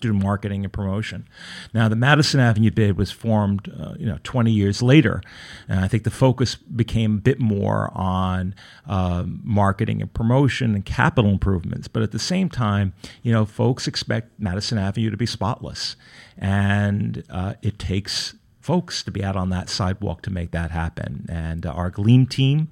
do 0.01 0.12
marketing 0.12 0.64
and 0.64 0.72
promotion. 0.72 1.28
Now, 1.72 1.88
the 1.88 1.97
Madison 1.97 2.40
Avenue 2.40 2.70
bid 2.70 2.97
was 2.97 3.11
formed, 3.11 3.72
uh, 3.78 3.95
you 3.99 4.07
know, 4.07 4.18
20 4.24 4.51
years 4.51 4.82
later, 4.82 5.22
and 5.68 5.80
I 5.80 5.88
think 5.88 6.05
the 6.05 6.11
focus 6.11 6.55
became 6.55 7.16
a 7.16 7.20
bit 7.20 7.38
more 7.38 7.90
on 7.95 8.55
uh, 8.86 9.24
marketing 9.26 10.01
and 10.01 10.12
promotion 10.12 10.74
and 10.74 10.84
capital 10.84 11.30
improvements. 11.30 11.88
But 11.88 12.03
at 12.03 12.12
the 12.12 12.18
same 12.18 12.49
time, 12.49 12.95
you 13.22 13.32
know, 13.32 13.45
folks 13.45 13.86
expect 13.86 14.30
Madison 14.38 14.78
Avenue 14.78 15.11
to 15.11 15.16
be 15.16 15.26
spotless, 15.26 15.97
and 16.38 17.24
uh, 17.30 17.55
it 17.62 17.78
takes 17.78 18.34
folks 18.61 19.03
to 19.03 19.11
be 19.11 19.24
out 19.24 19.36
on 19.36 19.51
that 19.51 19.68
sidewalk 19.68 20.22
to 20.22 20.30
make 20.30 20.53
that 20.53 20.70
happen. 20.70 21.26
And 21.28 21.66
uh, 21.66 21.70
our 21.70 21.90
Gleam 21.90 22.26
team 22.26 22.68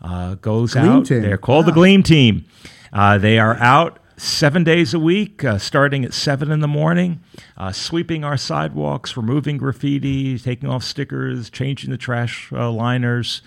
uh, 0.00 0.36
goes 0.36 0.74
Gleam 0.74 0.86
out. 0.86 1.06
Team. 1.06 1.22
They're 1.22 1.36
called 1.36 1.64
wow. 1.64 1.70
the 1.70 1.74
Gleam 1.74 2.02
Team. 2.02 2.44
Uh, 2.92 3.18
they 3.18 3.38
are 3.38 3.56
out 3.56 3.98
seven 4.22 4.62
days 4.62 4.94
a 4.94 5.00
week, 5.00 5.42
uh, 5.42 5.58
starting 5.58 6.04
at 6.04 6.14
seven 6.14 6.52
in 6.52 6.60
the 6.60 6.68
morning, 6.68 7.20
uh, 7.56 7.72
sweeping 7.72 8.22
our 8.22 8.36
sidewalks, 8.36 9.16
removing 9.16 9.58
graffiti, 9.58 10.38
taking 10.38 10.68
off 10.68 10.84
stickers, 10.84 11.50
changing 11.50 11.90
the 11.90 11.98
trash 11.98 12.48
uh, 12.52 12.70
liners. 12.70 13.42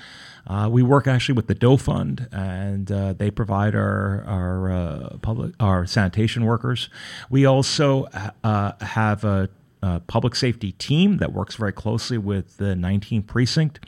Uh, 0.45 0.67
we 0.69 0.83
work 0.83 1.07
actually 1.07 1.33
with 1.33 1.47
the 1.47 1.55
Doe 1.55 1.77
Fund, 1.77 2.27
and 2.31 2.91
uh, 2.91 3.13
they 3.13 3.31
provide 3.31 3.73
our 3.73 4.23
our 4.27 4.71
uh, 4.71 5.17
public 5.21 5.53
our 5.61 5.87
sanitation 5.87 6.45
workers. 6.45 6.89
We 7.29 7.45
also 7.45 8.07
have 8.43 9.23
a, 9.23 9.49
a 9.81 10.01
public 10.01 10.35
safety 10.35 10.73
team 10.73 11.17
that 11.17 11.31
works 11.31 11.55
very 11.55 11.73
closely 11.73 12.17
with 12.17 12.57
the 12.57 12.75
19th 12.75 13.27
precinct 13.27 13.79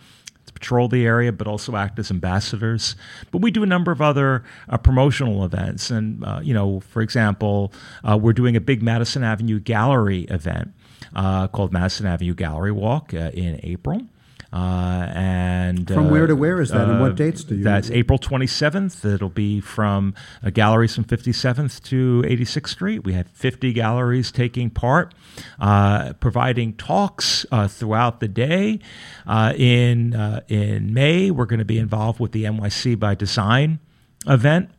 patrol 0.57 0.87
the 0.87 1.05
area, 1.05 1.31
but 1.31 1.47
also 1.47 1.75
act 1.75 1.99
as 1.99 2.09
ambassadors. 2.09 2.95
But 3.31 3.41
we 3.41 3.51
do 3.51 3.61
a 3.61 3.67
number 3.67 3.91
of 3.91 4.01
other 4.01 4.43
uh, 4.69 4.77
promotional 4.77 5.45
events. 5.45 5.91
And, 5.91 6.23
uh, 6.23 6.39
you 6.41 6.53
know, 6.53 6.79
for 6.79 7.01
example, 7.03 7.71
uh, 8.03 8.17
we're 8.19 8.33
doing 8.33 8.55
a 8.55 8.61
big 8.61 8.81
Madison 8.81 9.23
Avenue 9.23 9.59
Gallery 9.59 10.21
event 10.23 10.73
uh, 11.15 11.47
called 11.47 11.71
Madison 11.71 12.07
Avenue 12.07 12.33
Gallery 12.33 12.71
Walk 12.71 13.13
uh, 13.13 13.29
in 13.33 13.59
April. 13.61 14.01
Uh, 14.51 15.07
and 15.13 15.87
from 15.87 16.09
where 16.09 16.25
to 16.25 16.35
where 16.35 16.61
is 16.61 16.69
that, 16.69 16.87
and 16.87 17.01
what 17.01 17.15
dates 17.15 17.43
do 17.43 17.55
you? 17.55 17.63
That's 17.63 17.91
April 17.91 18.17
27th. 18.17 19.03
It'll 19.13 19.29
be 19.29 19.59
from 19.59 20.13
uh, 20.43 20.49
galleries 20.49 20.95
from 20.95 21.03
57th 21.03 21.83
to 21.83 22.23
86th 22.25 22.67
Street. 22.69 23.03
We 23.03 23.13
have 23.13 23.27
50 23.27 23.73
galleries 23.73 24.31
taking 24.31 24.69
part, 24.69 25.13
uh, 25.59 26.13
providing 26.13 26.73
talks 26.73 27.45
uh, 27.51 27.67
throughout 27.67 28.19
the 28.19 28.27
day. 28.27 28.79
Uh, 29.25 29.53
in 29.57 30.13
in 30.47 30.93
May, 30.93 31.29
we're 31.31 31.45
going 31.45 31.59
to 31.59 31.65
be 31.65 31.77
involved 31.77 32.19
with 32.19 32.31
the 32.31 32.45
NYC 32.45 32.97
by 32.97 33.15
Design 33.15 33.79
event. 34.27 34.69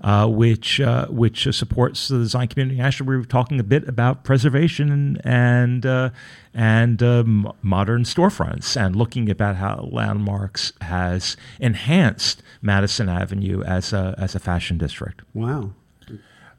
Uh, 0.00 0.26
which 0.28 0.80
uh, 0.80 1.06
which 1.06 1.46
supports 1.54 2.08
the 2.08 2.18
design 2.18 2.48
community. 2.48 2.80
Actually, 2.80 3.08
we 3.08 3.16
were 3.16 3.24
talking 3.24 3.58
a 3.60 3.64
bit 3.64 3.86
about 3.88 4.24
preservation 4.24 4.90
and 4.90 5.20
and, 5.24 5.86
uh, 5.86 6.10
and 6.54 7.02
um, 7.02 7.52
modern 7.62 8.04
storefronts, 8.04 8.76
and 8.80 8.96
looking 8.96 9.30
about 9.30 9.56
how 9.56 9.88
Landmarks 9.92 10.72
has 10.80 11.36
enhanced 11.60 12.42
Madison 12.62 13.08
Avenue 13.08 13.62
as 13.62 13.92
a 13.92 14.14
as 14.18 14.34
a 14.34 14.38
fashion 14.38 14.78
district. 14.78 15.22
Wow. 15.34 15.72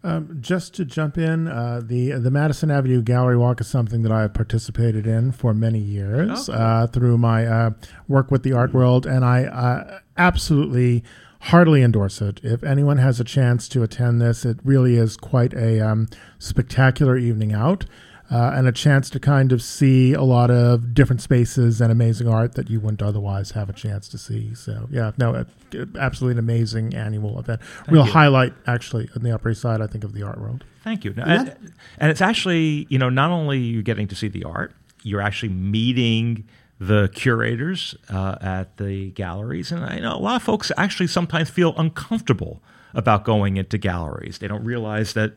Um, 0.03 0.37
just 0.39 0.75
to 0.75 0.85
jump 0.85 1.17
in, 1.17 1.47
uh, 1.47 1.81
the 1.83 2.11
the 2.11 2.29
Madison 2.29 2.69
Avenue 2.69 3.01
Gallery 3.01 3.35
Walk 3.35 3.59
is 3.59 3.67
something 3.67 4.03
that 4.03 4.11
I 4.11 4.21
have 4.21 4.33
participated 4.33 5.07
in 5.07 5.31
for 5.31 5.53
many 5.55 5.79
years 5.79 6.47
Okay. 6.47 6.57
uh, 6.57 6.87
through 6.87 7.17
my 7.17 7.45
uh, 7.47 7.71
work 8.07 8.29
with 8.29 8.43
the 8.43 8.53
art 8.53 8.73
world, 8.73 9.07
and 9.07 9.25
I 9.25 9.45
uh, 9.45 9.99
absolutely 10.15 11.03
heartily 11.41 11.83
endorse 11.83 12.21
it. 12.21 12.39
If 12.43 12.63
anyone 12.63 12.97
has 12.97 13.19
a 13.19 13.23
chance 13.23 13.67
to 13.69 13.83
attend 13.83 14.21
this, 14.21 14.45
it 14.45 14.59
really 14.63 14.95
is 14.95 15.17
quite 15.17 15.53
a 15.53 15.79
um, 15.79 16.07
spectacular 16.39 17.17
evening 17.17 17.53
out. 17.53 17.85
Uh, 18.29 18.51
and 18.55 18.67
a 18.67 18.73
chance 18.73 19.09
to 19.09 19.21
kind 19.21 19.53
of 19.53 19.61
see 19.61 20.11
a 20.11 20.21
lot 20.21 20.51
of 20.51 20.93
different 20.93 21.21
spaces 21.21 21.79
and 21.79 21.93
amazing 21.93 22.27
art 22.27 22.55
that 22.55 22.69
you 22.69 22.77
wouldn't 22.77 23.01
otherwise 23.01 23.51
have 23.51 23.69
a 23.69 23.73
chance 23.73 24.09
to 24.09 24.17
see. 24.17 24.53
So, 24.53 24.85
yeah, 24.91 25.13
no, 25.17 25.45
absolutely 25.97 26.33
an 26.33 26.39
amazing 26.39 26.93
annual 26.93 27.39
event. 27.39 27.61
Real 27.87 28.05
you. 28.05 28.11
highlight, 28.11 28.53
actually, 28.65 29.09
on 29.15 29.23
the 29.23 29.33
Upper 29.33 29.51
East 29.51 29.61
Side, 29.61 29.79
I 29.79 29.87
think, 29.87 30.03
of 30.03 30.11
the 30.11 30.23
art 30.23 30.41
world. 30.41 30.65
Thank 30.83 31.05
you. 31.05 31.13
And, 31.15 31.55
and 31.99 32.11
it's 32.11 32.19
actually, 32.19 32.85
you 32.89 32.99
know, 32.99 33.07
not 33.07 33.31
only 33.31 33.59
you 33.59 33.81
getting 33.81 34.09
to 34.09 34.15
see 34.15 34.27
the 34.27 34.43
art, 34.43 34.73
you're 35.03 35.21
actually 35.21 35.53
meeting 35.53 36.43
the 36.79 37.09
curators 37.13 37.95
uh, 38.09 38.35
at 38.41 38.77
the 38.77 39.09
galleries. 39.11 39.71
And 39.71 39.83
I 39.83 39.99
know 39.99 40.13
a 40.15 40.19
lot 40.21 40.35
of 40.35 40.43
folks 40.43 40.71
actually 40.77 41.07
sometimes 41.07 41.49
feel 41.49 41.73
uncomfortable 41.77 42.61
about 42.93 43.23
going 43.23 43.57
into 43.57 43.77
galleries. 43.77 44.37
They 44.39 44.47
don't 44.47 44.63
realize 44.63 45.13
that 45.13 45.33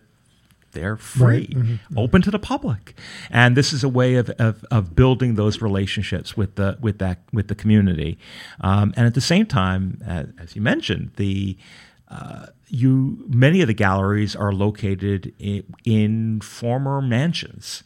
they're 0.72 0.96
free, 0.96 1.24
Right. 1.24 1.50
Mhm. 1.50 1.78
open 1.96 2.22
to 2.22 2.30
the 2.30 2.38
public, 2.38 2.94
and 3.28 3.56
this 3.56 3.72
is 3.72 3.82
a 3.82 3.88
way 3.88 4.14
of, 4.14 4.30
of, 4.38 4.64
of 4.70 4.94
building 4.94 5.34
those 5.34 5.60
relationships 5.60 6.36
with 6.36 6.54
the 6.54 6.78
with 6.80 6.98
that 6.98 7.18
with 7.32 7.48
the 7.48 7.56
community, 7.56 8.18
um, 8.60 8.94
and 8.96 9.04
at 9.04 9.14
the 9.14 9.20
same 9.20 9.46
time, 9.46 9.98
as, 10.06 10.28
as 10.38 10.54
you 10.54 10.62
mentioned, 10.62 11.10
the 11.16 11.56
uh, 12.08 12.46
you 12.68 13.24
many 13.28 13.60
of 13.62 13.66
the 13.66 13.74
galleries 13.74 14.36
are 14.36 14.52
located 14.52 15.32
in, 15.40 15.64
in 15.84 16.40
former 16.40 17.02
mansions. 17.02 17.82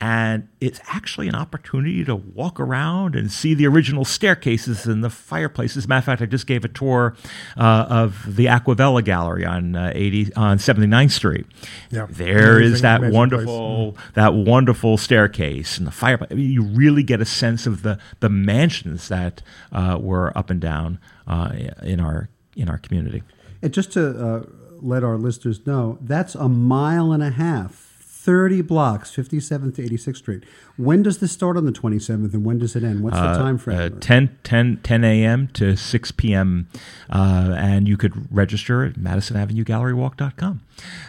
And 0.00 0.46
it's 0.60 0.78
actually 0.86 1.26
an 1.26 1.34
opportunity 1.34 2.04
to 2.04 2.14
walk 2.14 2.60
around 2.60 3.16
and 3.16 3.32
see 3.32 3.52
the 3.54 3.66
original 3.66 4.04
staircases 4.04 4.86
and 4.86 5.02
the 5.02 5.10
fireplaces. 5.10 5.78
As 5.78 5.84
a 5.86 5.88
matter 5.88 5.98
of 5.98 6.04
fact, 6.04 6.22
I 6.22 6.26
just 6.26 6.46
gave 6.46 6.64
a 6.64 6.68
tour 6.68 7.16
uh, 7.56 7.86
of 7.88 8.36
the 8.36 8.46
Acquavella 8.46 9.02
Gallery 9.04 9.44
on 9.44 9.74
uh, 9.74 9.90
80 9.92 10.34
on 10.34 10.58
79th 10.58 11.10
Street. 11.10 11.46
Yeah. 11.90 12.06
There 12.08 12.60
is 12.60 12.80
Amazing- 12.80 12.82
that 12.82 12.98
amazing 12.98 13.16
wonderful 13.16 13.96
that 14.14 14.34
wonderful 14.34 14.98
staircase 14.98 15.78
and 15.78 15.86
the 15.86 15.90
fireplace. 15.90 16.28
I 16.30 16.34
mean, 16.34 16.50
you 16.50 16.62
really 16.62 17.02
get 17.02 17.20
a 17.20 17.24
sense 17.24 17.66
of 17.66 17.82
the 17.82 17.98
the 18.20 18.28
mansions 18.28 19.08
that 19.08 19.42
uh, 19.72 19.98
were 20.00 20.36
up 20.38 20.48
and 20.48 20.60
down 20.60 21.00
uh, 21.26 21.52
in 21.82 21.98
our 21.98 22.28
in 22.56 22.68
our 22.68 22.78
community. 22.78 23.24
And 23.62 23.74
just 23.74 23.92
to 23.94 24.10
uh, 24.10 24.42
let 24.80 25.02
our 25.02 25.16
listeners 25.16 25.66
know, 25.66 25.98
that's 26.00 26.36
a 26.36 26.48
mile 26.48 27.10
and 27.10 27.22
a 27.22 27.30
half, 27.30 27.87
30 28.28 28.60
blocks, 28.60 29.10
57th 29.16 29.76
to 29.76 29.82
86th 29.88 30.16
Street. 30.18 30.44
When 30.76 31.02
does 31.02 31.16
this 31.16 31.32
start 31.32 31.56
on 31.56 31.64
the 31.64 31.72
27th 31.72 32.34
and 32.34 32.44
when 32.44 32.58
does 32.58 32.76
it 32.76 32.84
end? 32.84 33.02
What's 33.02 33.16
the 33.16 33.22
Uh, 33.22 33.38
time 33.38 33.56
frame? 33.56 33.78
Uh, 33.80 33.88
10, 34.00 34.36
10, 34.44 34.80
10 34.82 35.02
a.m. 35.02 35.48
to 35.54 35.74
6 35.78 36.10
p.m. 36.12 36.68
Uh, 37.08 37.54
and 37.56 37.88
you 37.88 37.96
could 37.96 38.30
register 38.30 38.84
at 38.84 38.96
MadisonAvenueGalleryWalk.com. 38.96 40.60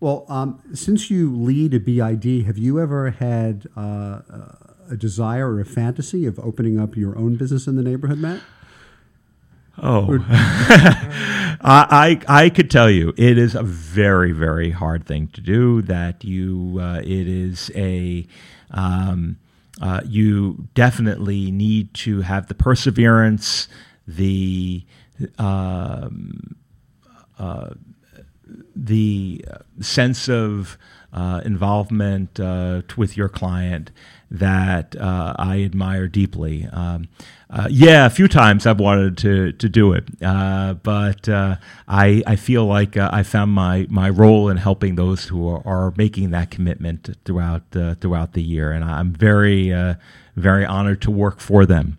Well, 0.00 0.26
um, 0.28 0.60
since 0.74 1.10
you 1.10 1.34
lead 1.34 1.74
a 1.74 1.80
BID, 1.80 2.46
have 2.46 2.58
you 2.58 2.80
ever 2.80 3.10
had 3.10 3.66
uh, 3.76 4.20
a 4.90 4.96
desire 4.96 5.52
or 5.52 5.60
a 5.60 5.64
fantasy 5.64 6.26
of 6.26 6.38
opening 6.38 6.78
up 6.78 6.96
your 6.96 7.16
own 7.16 7.36
business 7.36 7.66
in 7.66 7.76
the 7.76 7.82
neighborhood, 7.82 8.18
Matt? 8.18 8.40
Oh, 9.76 10.24
I, 10.30 12.20
I 12.28 12.44
I 12.44 12.50
could 12.50 12.70
tell 12.70 12.88
you 12.90 13.12
it 13.16 13.38
is 13.38 13.54
a 13.54 13.62
very 13.62 14.32
very 14.32 14.70
hard 14.70 15.04
thing 15.06 15.28
to 15.28 15.40
do. 15.40 15.82
That 15.82 16.24
you 16.24 16.78
uh, 16.80 17.00
it 17.02 17.28
is 17.28 17.70
a 17.74 18.26
um, 18.70 19.38
uh, 19.80 20.00
you 20.06 20.68
definitely 20.74 21.50
need 21.50 21.92
to 21.94 22.20
have 22.20 22.46
the 22.46 22.54
perseverance, 22.54 23.68
the 24.06 24.84
um, 25.38 26.56
uh, 27.38 27.70
the 28.76 29.44
sense 29.80 30.28
of 30.28 30.78
uh, 31.12 31.40
involvement 31.44 32.38
uh, 32.40 32.82
with 32.96 33.16
your 33.16 33.28
client 33.28 33.90
that 34.30 34.96
uh, 34.96 35.34
I 35.38 35.62
admire 35.62 36.08
deeply. 36.08 36.68
Um, 36.72 37.08
uh, 37.54 37.68
yeah, 37.70 38.04
a 38.04 38.10
few 38.10 38.26
times 38.26 38.66
I've 38.66 38.80
wanted 38.80 39.16
to 39.18 39.52
to 39.52 39.68
do 39.68 39.92
it, 39.92 40.04
uh, 40.20 40.74
but 40.74 41.28
uh, 41.28 41.54
I 41.86 42.20
I 42.26 42.34
feel 42.34 42.66
like 42.66 42.96
uh, 42.96 43.08
I 43.12 43.22
found 43.22 43.52
my 43.52 43.86
my 43.88 44.10
role 44.10 44.48
in 44.48 44.56
helping 44.56 44.96
those 44.96 45.26
who 45.26 45.48
are, 45.48 45.62
are 45.64 45.94
making 45.96 46.30
that 46.30 46.50
commitment 46.50 47.16
throughout 47.24 47.62
uh, 47.76 47.94
throughout 47.94 48.32
the 48.32 48.42
year, 48.42 48.72
and 48.72 48.84
I'm 48.84 49.12
very 49.12 49.72
uh, 49.72 49.94
very 50.34 50.66
honored 50.66 51.00
to 51.02 51.12
work 51.12 51.38
for 51.38 51.64
them. 51.64 51.98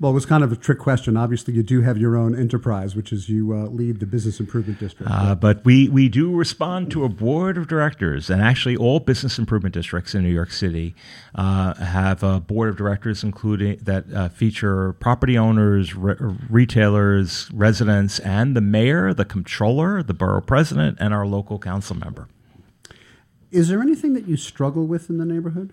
Well, 0.00 0.12
it 0.12 0.14
was 0.14 0.26
kind 0.26 0.44
of 0.44 0.52
a 0.52 0.56
trick 0.56 0.78
question. 0.78 1.16
Obviously, 1.16 1.54
you 1.54 1.64
do 1.64 1.82
have 1.82 1.98
your 1.98 2.16
own 2.16 2.38
enterprise, 2.38 2.94
which 2.94 3.12
is 3.12 3.28
you 3.28 3.52
uh, 3.52 3.66
lead 3.66 3.98
the 3.98 4.06
business 4.06 4.38
improvement 4.38 4.78
district. 4.78 5.10
Uh, 5.10 5.34
but 5.34 5.64
we, 5.64 5.88
we 5.88 6.08
do 6.08 6.32
respond 6.36 6.92
to 6.92 7.02
a 7.02 7.08
board 7.08 7.58
of 7.58 7.66
directors, 7.66 8.30
and 8.30 8.40
actually, 8.40 8.76
all 8.76 9.00
business 9.00 9.40
improvement 9.40 9.74
districts 9.74 10.14
in 10.14 10.22
New 10.22 10.32
York 10.32 10.52
City 10.52 10.94
uh, 11.34 11.74
have 11.74 12.22
a 12.22 12.38
board 12.38 12.68
of 12.68 12.76
directors, 12.76 13.24
including 13.24 13.78
that 13.82 14.04
uh, 14.14 14.28
feature 14.28 14.92
property 14.94 15.36
owners, 15.36 15.96
re- 15.96 16.14
retailers, 16.48 17.50
residents, 17.52 18.20
and 18.20 18.54
the 18.54 18.60
mayor, 18.60 19.12
the 19.12 19.24
comptroller, 19.24 20.00
the 20.04 20.14
borough 20.14 20.40
president, 20.40 20.96
and 21.00 21.12
our 21.12 21.26
local 21.26 21.58
council 21.58 21.96
member. 21.96 22.28
Is 23.50 23.66
there 23.66 23.82
anything 23.82 24.12
that 24.12 24.28
you 24.28 24.36
struggle 24.36 24.86
with 24.86 25.10
in 25.10 25.18
the 25.18 25.24
neighborhood? 25.24 25.72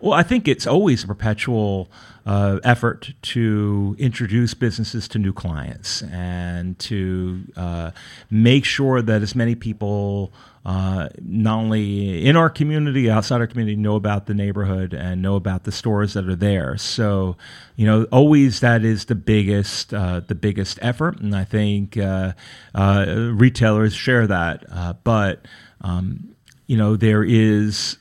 Well, 0.00 0.12
I 0.12 0.22
think 0.22 0.48
it's 0.48 0.66
always 0.66 1.04
a 1.04 1.06
perpetual 1.06 1.90
uh, 2.26 2.60
effort 2.64 3.12
to 3.22 3.96
introduce 3.98 4.54
businesses 4.54 5.08
to 5.08 5.18
new 5.18 5.32
clients 5.32 6.02
and 6.02 6.78
to 6.78 7.42
uh, 7.56 7.90
make 8.30 8.64
sure 8.64 9.02
that 9.02 9.22
as 9.22 9.34
many 9.34 9.54
people, 9.54 10.32
uh, 10.64 11.08
not 11.22 11.58
only 11.58 12.24
in 12.26 12.36
our 12.36 12.50
community, 12.50 13.10
outside 13.10 13.40
our 13.40 13.46
community, 13.46 13.76
know 13.76 13.96
about 13.96 14.26
the 14.26 14.34
neighborhood 14.34 14.92
and 14.92 15.22
know 15.22 15.34
about 15.34 15.64
the 15.64 15.72
stores 15.72 16.12
that 16.12 16.28
are 16.28 16.36
there. 16.36 16.76
So, 16.76 17.36
you 17.76 17.86
know, 17.86 18.04
always 18.12 18.60
that 18.60 18.84
is 18.84 19.06
the 19.06 19.14
biggest, 19.14 19.94
uh, 19.94 20.20
the 20.20 20.34
biggest 20.34 20.78
effort, 20.82 21.20
and 21.20 21.34
I 21.34 21.44
think 21.44 21.96
uh, 21.96 22.32
uh, 22.74 23.32
retailers 23.32 23.94
share 23.94 24.26
that. 24.26 25.02
But 25.04 25.46
um, 25.80 26.36
you 26.66 26.76
know, 26.76 26.94
there 26.94 27.24
is 27.24 27.96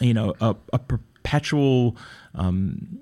you 0.00 0.14
know 0.14 0.34
a, 0.40 0.54
a 0.72 0.78
perpetual 0.78 1.96
um, 2.34 3.00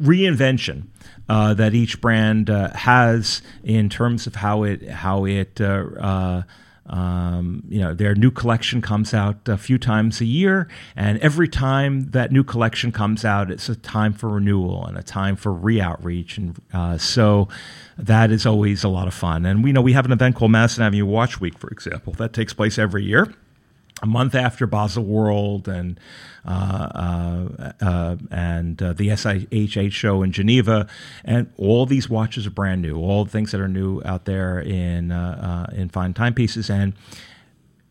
reinvention 0.00 0.86
uh, 1.28 1.54
that 1.54 1.74
each 1.74 2.00
brand 2.00 2.50
uh, 2.50 2.70
has 2.74 3.42
in 3.62 3.88
terms 3.88 4.26
of 4.26 4.36
how 4.36 4.62
it 4.62 4.88
how 4.88 5.24
it 5.24 5.60
uh, 5.60 5.84
uh, 6.00 6.42
um, 6.86 7.62
you 7.68 7.80
know 7.80 7.94
their 7.94 8.14
new 8.14 8.30
collection 8.30 8.80
comes 8.80 9.12
out 9.12 9.48
a 9.48 9.56
few 9.58 9.78
times 9.78 10.20
a 10.20 10.24
year, 10.24 10.68
and 10.96 11.18
every 11.20 11.48
time 11.48 12.10
that 12.10 12.32
new 12.32 12.42
collection 12.42 12.92
comes 12.92 13.24
out, 13.24 13.50
it's 13.50 13.68
a 13.68 13.76
time 13.76 14.12
for 14.12 14.28
renewal 14.28 14.86
and 14.86 14.96
a 14.96 15.02
time 15.02 15.36
for 15.36 15.52
re-outreach, 15.52 16.38
and 16.38 16.58
uh, 16.72 16.96
so 16.96 17.48
that 17.98 18.30
is 18.30 18.46
always 18.46 18.84
a 18.84 18.88
lot 18.88 19.06
of 19.06 19.14
fun. 19.14 19.44
And 19.44 19.62
we 19.62 19.72
know 19.72 19.82
we 19.82 19.92
have 19.92 20.06
an 20.06 20.12
event 20.12 20.36
called 20.36 20.50
Madison 20.50 20.82
Avenue 20.82 21.06
Watch 21.06 21.40
Week, 21.40 21.58
for 21.58 21.68
example, 21.68 22.14
that 22.14 22.32
takes 22.32 22.54
place 22.54 22.78
every 22.78 23.04
year 23.04 23.34
a 24.02 24.06
month 24.06 24.34
after 24.34 24.66
Baselworld 24.66 25.68
and 25.68 25.98
uh, 26.46 26.50
uh, 26.50 27.72
uh, 27.80 28.16
and 28.30 28.82
uh, 28.82 28.92
the 28.94 29.08
SIHH 29.08 29.92
show 29.92 30.22
in 30.22 30.32
Geneva, 30.32 30.86
and 31.24 31.52
all 31.56 31.84
these 31.84 32.08
watches 32.08 32.46
are 32.46 32.50
brand 32.50 32.80
new. 32.80 32.96
All 32.96 33.24
the 33.24 33.30
things 33.30 33.52
that 33.52 33.60
are 33.60 33.68
new 33.68 34.00
out 34.04 34.24
there 34.24 34.60
in 34.60 35.12
uh, 35.12 35.66
uh, 35.70 35.76
in 35.76 35.88
fine 35.88 36.14
timepieces, 36.14 36.70
and 36.70 36.94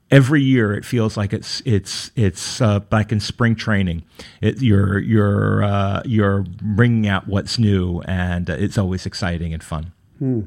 every 0.10 0.41
year 0.41 0.74
it 0.74 0.86
feels 0.86 1.18
like 1.18 1.34
it's 1.34 1.62
it's 1.66 2.12
it's 2.16 2.62
like 2.62 3.12
in 3.12 3.20
spring 3.20 3.55
training. 3.55 4.03
It, 4.41 4.62
you're 4.62 4.99
you're 4.99 6.01
you're 6.05 6.43
bringing 6.62 7.08
out 7.08 7.28
what's 7.28 7.60
new, 7.60 8.01
and 8.01 8.49
it's 8.49 8.78
always 8.78 9.05
exciting 9.05 9.53
and 9.53 9.64
fun. 9.64 9.91
Hmm. 10.20 10.41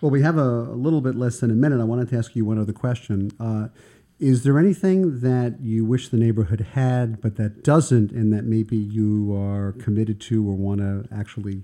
Well, 0.00 0.10
we 0.10 0.22
have 0.22 0.38
a, 0.38 0.40
a, 0.40 0.76
little 0.76 1.02
bit 1.02 1.14
less 1.14 1.40
than 1.40 1.50
a 1.50 1.54
minute. 1.54 1.78
I 1.78 1.84
wanted 1.84 2.08
to 2.08 2.16
ask 2.16 2.34
you 2.34 2.46
one 2.46 2.58
other 2.58 2.72
question. 2.72 3.32
Is 4.20 4.42
there 4.42 4.58
anything 4.58 5.20
that 5.20 5.60
you 5.62 5.86
wish 5.86 6.08
the 6.08 6.18
neighborhood 6.18 6.60
had, 6.74 7.22
but 7.22 7.36
that 7.36 7.64
doesn't, 7.64 8.12
and 8.12 8.30
that 8.34 8.44
maybe 8.44 8.76
you 8.76 9.34
are 9.34 9.72
committed 9.72 10.20
to 10.20 10.46
or 10.46 10.54
want 10.54 10.82
to 10.82 11.06
actually 11.10 11.62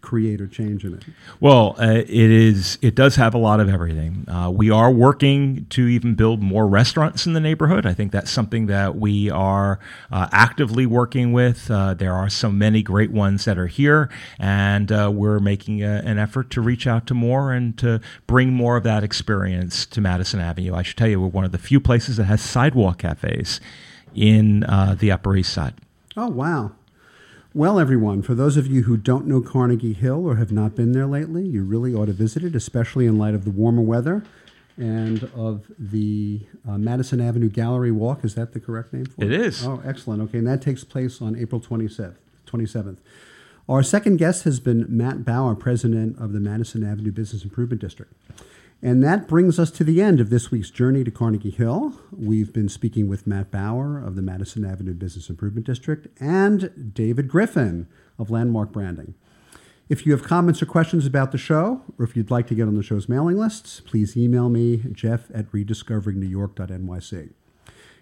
create 0.00 0.40
or 0.40 0.46
change 0.46 0.84
in 0.84 0.94
it? 0.94 1.02
Well, 1.40 1.74
uh, 1.78 2.02
it 2.06 2.08
is. 2.08 2.78
It 2.82 2.94
does 2.94 3.16
have 3.16 3.34
a 3.34 3.38
lot 3.38 3.60
of 3.60 3.68
everything. 3.68 4.28
Uh, 4.28 4.50
we 4.50 4.70
are 4.70 4.90
working 4.90 5.66
to 5.70 5.86
even 5.86 6.14
build 6.14 6.42
more 6.42 6.66
restaurants 6.66 7.26
in 7.26 7.32
the 7.32 7.40
neighborhood. 7.40 7.86
I 7.86 7.94
think 7.94 8.12
that's 8.12 8.30
something 8.30 8.66
that 8.66 8.96
we 8.96 9.30
are 9.30 9.78
uh, 10.10 10.28
actively 10.32 10.86
working 10.86 11.32
with. 11.32 11.70
Uh, 11.70 11.94
there 11.94 12.14
are 12.14 12.28
so 12.28 12.50
many 12.50 12.82
great 12.82 13.10
ones 13.10 13.44
that 13.44 13.58
are 13.58 13.66
here, 13.66 14.08
and 14.38 14.90
uh, 14.92 15.10
we're 15.12 15.40
making 15.40 15.82
a, 15.82 16.02
an 16.04 16.18
effort 16.18 16.50
to 16.50 16.60
reach 16.60 16.86
out 16.86 17.06
to 17.08 17.14
more 17.14 17.52
and 17.52 17.76
to 17.78 18.00
bring 18.26 18.52
more 18.52 18.76
of 18.76 18.84
that 18.84 19.02
experience 19.02 19.86
to 19.86 20.00
Madison 20.00 20.40
Avenue. 20.40 20.74
I 20.74 20.82
should 20.82 20.96
tell 20.96 21.08
you, 21.08 21.20
we're 21.20 21.28
one 21.28 21.44
of 21.44 21.52
the 21.52 21.58
few 21.58 21.80
places 21.80 22.16
that 22.16 22.24
has 22.24 22.40
sidewalk 22.40 22.98
cafes 22.98 23.60
in 24.14 24.64
uh, 24.64 24.96
the 24.98 25.10
Upper 25.10 25.36
East 25.36 25.52
Side. 25.52 25.74
Oh 26.16 26.28
wow! 26.28 26.72
Well, 27.58 27.80
everyone, 27.80 28.22
for 28.22 28.36
those 28.36 28.56
of 28.56 28.68
you 28.68 28.84
who 28.84 28.96
don't 28.96 29.26
know 29.26 29.40
Carnegie 29.40 29.92
Hill 29.92 30.24
or 30.24 30.36
have 30.36 30.52
not 30.52 30.76
been 30.76 30.92
there 30.92 31.06
lately, 31.06 31.44
you 31.44 31.64
really 31.64 31.92
ought 31.92 32.06
to 32.06 32.12
visit 32.12 32.44
it, 32.44 32.54
especially 32.54 33.04
in 33.04 33.18
light 33.18 33.34
of 33.34 33.44
the 33.44 33.50
warmer 33.50 33.82
weather 33.82 34.22
and 34.76 35.24
of 35.34 35.66
the 35.76 36.42
uh, 36.68 36.78
Madison 36.78 37.20
Avenue 37.20 37.48
Gallery 37.48 37.90
Walk. 37.90 38.24
Is 38.24 38.36
that 38.36 38.52
the 38.52 38.60
correct 38.60 38.92
name 38.92 39.06
for 39.06 39.24
it? 39.24 39.32
It 39.32 39.40
is. 39.40 39.66
Oh, 39.66 39.82
excellent. 39.84 40.22
Okay, 40.22 40.38
and 40.38 40.46
that 40.46 40.62
takes 40.62 40.84
place 40.84 41.20
on 41.20 41.34
April 41.34 41.60
27th. 41.60 42.14
27th. 42.46 42.98
Our 43.68 43.82
second 43.82 44.18
guest 44.18 44.44
has 44.44 44.60
been 44.60 44.86
Matt 44.88 45.24
Bauer, 45.24 45.56
president 45.56 46.16
of 46.20 46.32
the 46.32 46.38
Madison 46.38 46.88
Avenue 46.88 47.10
Business 47.10 47.42
Improvement 47.42 47.80
District. 47.80 48.12
And 48.80 49.02
that 49.02 49.26
brings 49.26 49.58
us 49.58 49.72
to 49.72 49.82
the 49.82 50.00
end 50.00 50.20
of 50.20 50.30
this 50.30 50.52
week's 50.52 50.70
journey 50.70 51.02
to 51.02 51.10
Carnegie 51.10 51.50
Hill. 51.50 51.94
We've 52.12 52.52
been 52.52 52.68
speaking 52.68 53.08
with 53.08 53.26
Matt 53.26 53.50
Bauer 53.50 53.98
of 53.98 54.14
the 54.14 54.22
Madison 54.22 54.64
Avenue 54.64 54.94
Business 54.94 55.28
Improvement 55.28 55.66
District 55.66 56.06
and 56.20 56.92
David 56.94 57.26
Griffin 57.26 57.88
of 58.20 58.30
Landmark 58.30 58.70
Branding. 58.70 59.14
If 59.88 60.06
you 60.06 60.12
have 60.12 60.22
comments 60.22 60.62
or 60.62 60.66
questions 60.66 61.06
about 61.06 61.32
the 61.32 61.38
show, 61.38 61.82
or 61.98 62.04
if 62.04 62.16
you'd 62.16 62.30
like 62.30 62.46
to 62.48 62.54
get 62.54 62.68
on 62.68 62.76
the 62.76 62.82
show's 62.84 63.08
mailing 63.08 63.36
lists, 63.36 63.80
please 63.80 64.16
email 64.16 64.48
me, 64.48 64.84
jeff 64.92 65.28
at 65.34 65.50
rediscoveringnewyork.nyc. 65.50 67.30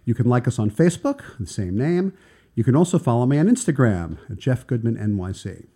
You 0.04 0.14
can 0.14 0.26
like 0.26 0.46
us 0.46 0.58
on 0.58 0.70
Facebook, 0.70 1.38
the 1.38 1.46
same 1.46 1.78
name. 1.78 2.12
You 2.54 2.64
can 2.64 2.76
also 2.76 2.98
follow 2.98 3.24
me 3.24 3.38
on 3.38 3.46
Instagram 3.46 4.18
at 4.28 4.36
Jeff 4.38 4.66
Goodman 4.66 4.96
NYC. 4.96 5.68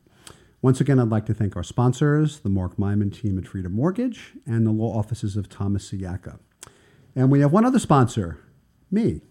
Once 0.63 0.79
again, 0.79 0.99
I'd 0.99 1.09
like 1.09 1.25
to 1.25 1.33
thank 1.33 1.57
our 1.57 1.63
sponsors, 1.63 2.41
the 2.41 2.51
Mark 2.51 2.77
Myman 2.77 3.15
team 3.15 3.39
at 3.39 3.49
Freedom 3.49 3.73
Mortgage 3.73 4.35
and 4.45 4.67
the 4.67 4.71
law 4.71 4.99
offices 4.99 5.35
of 5.35 5.49
Thomas 5.49 5.91
Siyaka. 5.91 6.39
And 7.17 7.31
we 7.31 7.41
have 7.41 7.51
one 7.51 7.65
other 7.65 7.79
sponsor, 7.79 8.39
me. 8.91 9.23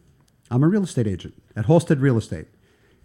I'm 0.50 0.64
a 0.64 0.68
real 0.68 0.84
estate 0.84 1.06
agent 1.06 1.36
at 1.56 1.68
Halstead 1.68 2.00
Real 2.00 2.18
Estate. 2.18 2.48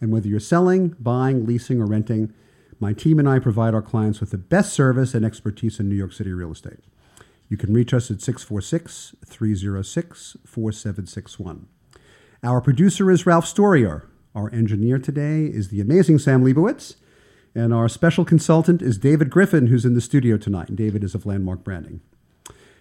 And 0.01 0.11
whether 0.11 0.27
you're 0.27 0.41
selling, 0.41 0.97
buying, 0.99 1.45
leasing, 1.45 1.83
or 1.83 1.87
renting, 1.87 2.33
my 2.81 2.95
team 2.95 3.19
and 3.19 3.29
I 3.29 3.41
provide 3.41 3.75
our 3.75 3.83
clients 3.83 4.21
with 4.21 4.31
the 4.31 4.39
best 4.39 4.73
service 4.73 5.13
and 5.13 5.25
expertise 5.25 5.79
in 5.79 5.91
New 5.91 5.95
York 5.95 6.15
City 6.15 6.33
real 6.33 6.53
estate. 6.53 6.81
You 7.51 7.59
can 7.59 7.75
reach 7.75 7.93
us 7.93 8.11
at 8.11 8.23
646 8.23 9.17
306 9.27 10.37
4761. 10.47 11.67
Our 12.43 12.63
producer 12.63 13.11
is 13.11 13.27
Ralph 13.27 13.45
Storier. 13.45 14.07
Our 14.35 14.51
engineer 14.53 14.99
today 14.99 15.45
is 15.45 15.69
the 15.69 15.83
amazing 15.83 16.19
Sam 16.21 16.43
Leibowitz. 16.43 16.97
And 17.55 17.73
our 17.73 17.89
special 17.89 18.25
consultant 18.25 18.83
is 18.83 18.99
David 18.99 19.31
Griffin, 19.31 19.69
who's 19.69 19.85
in 19.85 19.95
the 19.95 20.01
studio 20.01 20.37
tonight. 20.37 20.69
And 20.69 20.77
David 20.77 21.05
is 21.05 21.15
of 21.15 21.25
Landmark 21.25 21.63
Branding. 21.63 22.01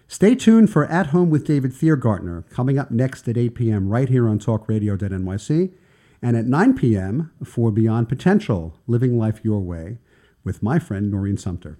Stay 0.08 0.34
tuned 0.34 0.70
for 0.70 0.84
At 0.86 1.08
Home 1.08 1.30
with 1.30 1.46
David 1.46 1.72
Thiergartner, 1.72 2.48
coming 2.50 2.78
up 2.78 2.90
next 2.90 3.26
at 3.28 3.38
8 3.38 3.54
p.m. 3.54 3.88
right 3.88 4.08
here 4.08 4.28
on 4.28 4.38
talkradio.nyc, 4.38 5.72
and 6.20 6.36
at 6.36 6.44
9 6.44 6.74
p.m. 6.74 7.30
for 7.42 7.70
Beyond 7.70 8.08
Potential, 8.08 8.78
Living 8.86 9.18
Life 9.18 9.40
Your 9.42 9.60
Way, 9.60 9.98
with 10.42 10.62
my 10.62 10.78
friend 10.78 11.10
Noreen 11.10 11.38
Sumter. 11.38 11.78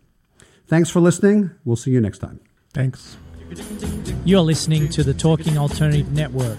Thanks 0.67 0.89
for 0.89 1.01
listening. 1.01 1.51
We'll 1.65 1.77
see 1.77 1.91
you 1.91 2.01
next 2.01 2.19
time. 2.19 2.41
Thanks. 2.73 3.17
You're 4.25 4.41
listening 4.41 4.89
to 4.89 5.05
the 5.05 5.13
Talking 5.13 5.59
Alternative 5.59 6.11
Network. 6.11 6.59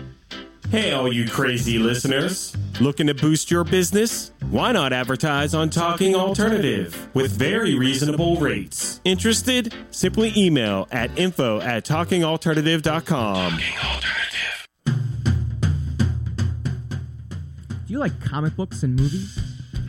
Hey, 0.71 0.93
all 0.93 1.11
you 1.11 1.27
crazy 1.27 1.79
listeners. 1.79 2.55
Looking 2.79 3.07
to 3.07 3.13
boost 3.13 3.51
your 3.51 3.65
business? 3.65 4.31
Why 4.51 4.71
not 4.71 4.93
advertise 4.93 5.53
on 5.53 5.69
Talking 5.69 6.15
Alternative 6.15 7.13
with 7.13 7.33
very 7.33 7.77
reasonable 7.77 8.37
rates? 8.37 9.01
Interested? 9.03 9.73
Simply 9.91 10.31
email 10.37 10.87
at 10.89 11.19
info 11.19 11.59
at 11.59 11.83
talkingalternative.com. 11.83 13.51
Talking 13.51 13.79
Alternative. 13.83 14.67
Do 17.85 17.93
you 17.93 17.99
like 17.99 18.17
comic 18.21 18.55
books 18.55 18.83
and 18.83 18.95
movies? 18.95 19.37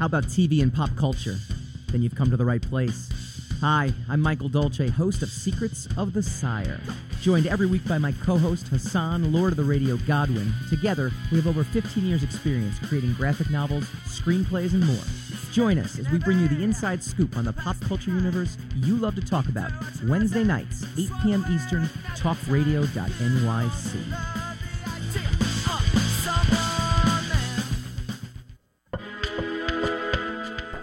How 0.01 0.07
about 0.07 0.25
TV 0.25 0.63
and 0.63 0.75
pop 0.75 0.91
culture? 0.97 1.37
Then 1.93 2.03
you've 2.03 2.17
come 2.17 2.29
to 2.33 2.37
the 2.37 2.45
right 2.45 2.61
place. 2.61 3.09
Hi, 3.61 3.93
I'm 4.09 4.21
Michael 4.21 4.49
Dolce, 4.49 4.89
host 4.89 5.23
of 5.23 5.29
Secrets 5.29 5.87
of 5.97 6.13
the 6.13 6.25
Sire. 6.25 6.81
Joined 7.23 7.47
every 7.47 7.67
week 7.67 7.87
by 7.87 7.99
my 7.99 8.11
co 8.11 8.37
host 8.37 8.67
Hassan, 8.67 9.33
Lord 9.33 9.53
of 9.53 9.57
the 9.57 9.63
Radio 9.63 9.97
Godwin. 9.97 10.53
Together, 10.69 11.13
we 11.31 11.37
have 11.37 11.47
over 11.47 11.63
15 11.63 12.05
years' 12.05 12.25
experience 12.25 12.81
creating 12.81 13.13
graphic 13.13 13.49
novels, 13.49 13.85
screenplays, 14.07 14.73
and 14.73 14.85
more. 14.85 15.05
Join 15.53 15.79
us 15.79 16.01
as 16.01 16.11
we 16.11 16.19
bring 16.19 16.41
you 16.41 16.49
the 16.49 16.65
inside 16.65 17.05
scoop 17.05 17.37
on 17.37 17.45
the 17.45 17.53
pop 17.53 17.81
culture 17.83 18.11
universe 18.11 18.59
you 18.75 18.97
love 18.97 19.15
to 19.15 19.21
talk 19.21 19.49
about. 19.49 19.71
Wednesday 20.09 20.43
nights, 20.43 20.85
8 20.99 21.11
p.m. 21.23 21.45
Eastern, 21.49 21.85
talkradio.nyc. 22.17 24.42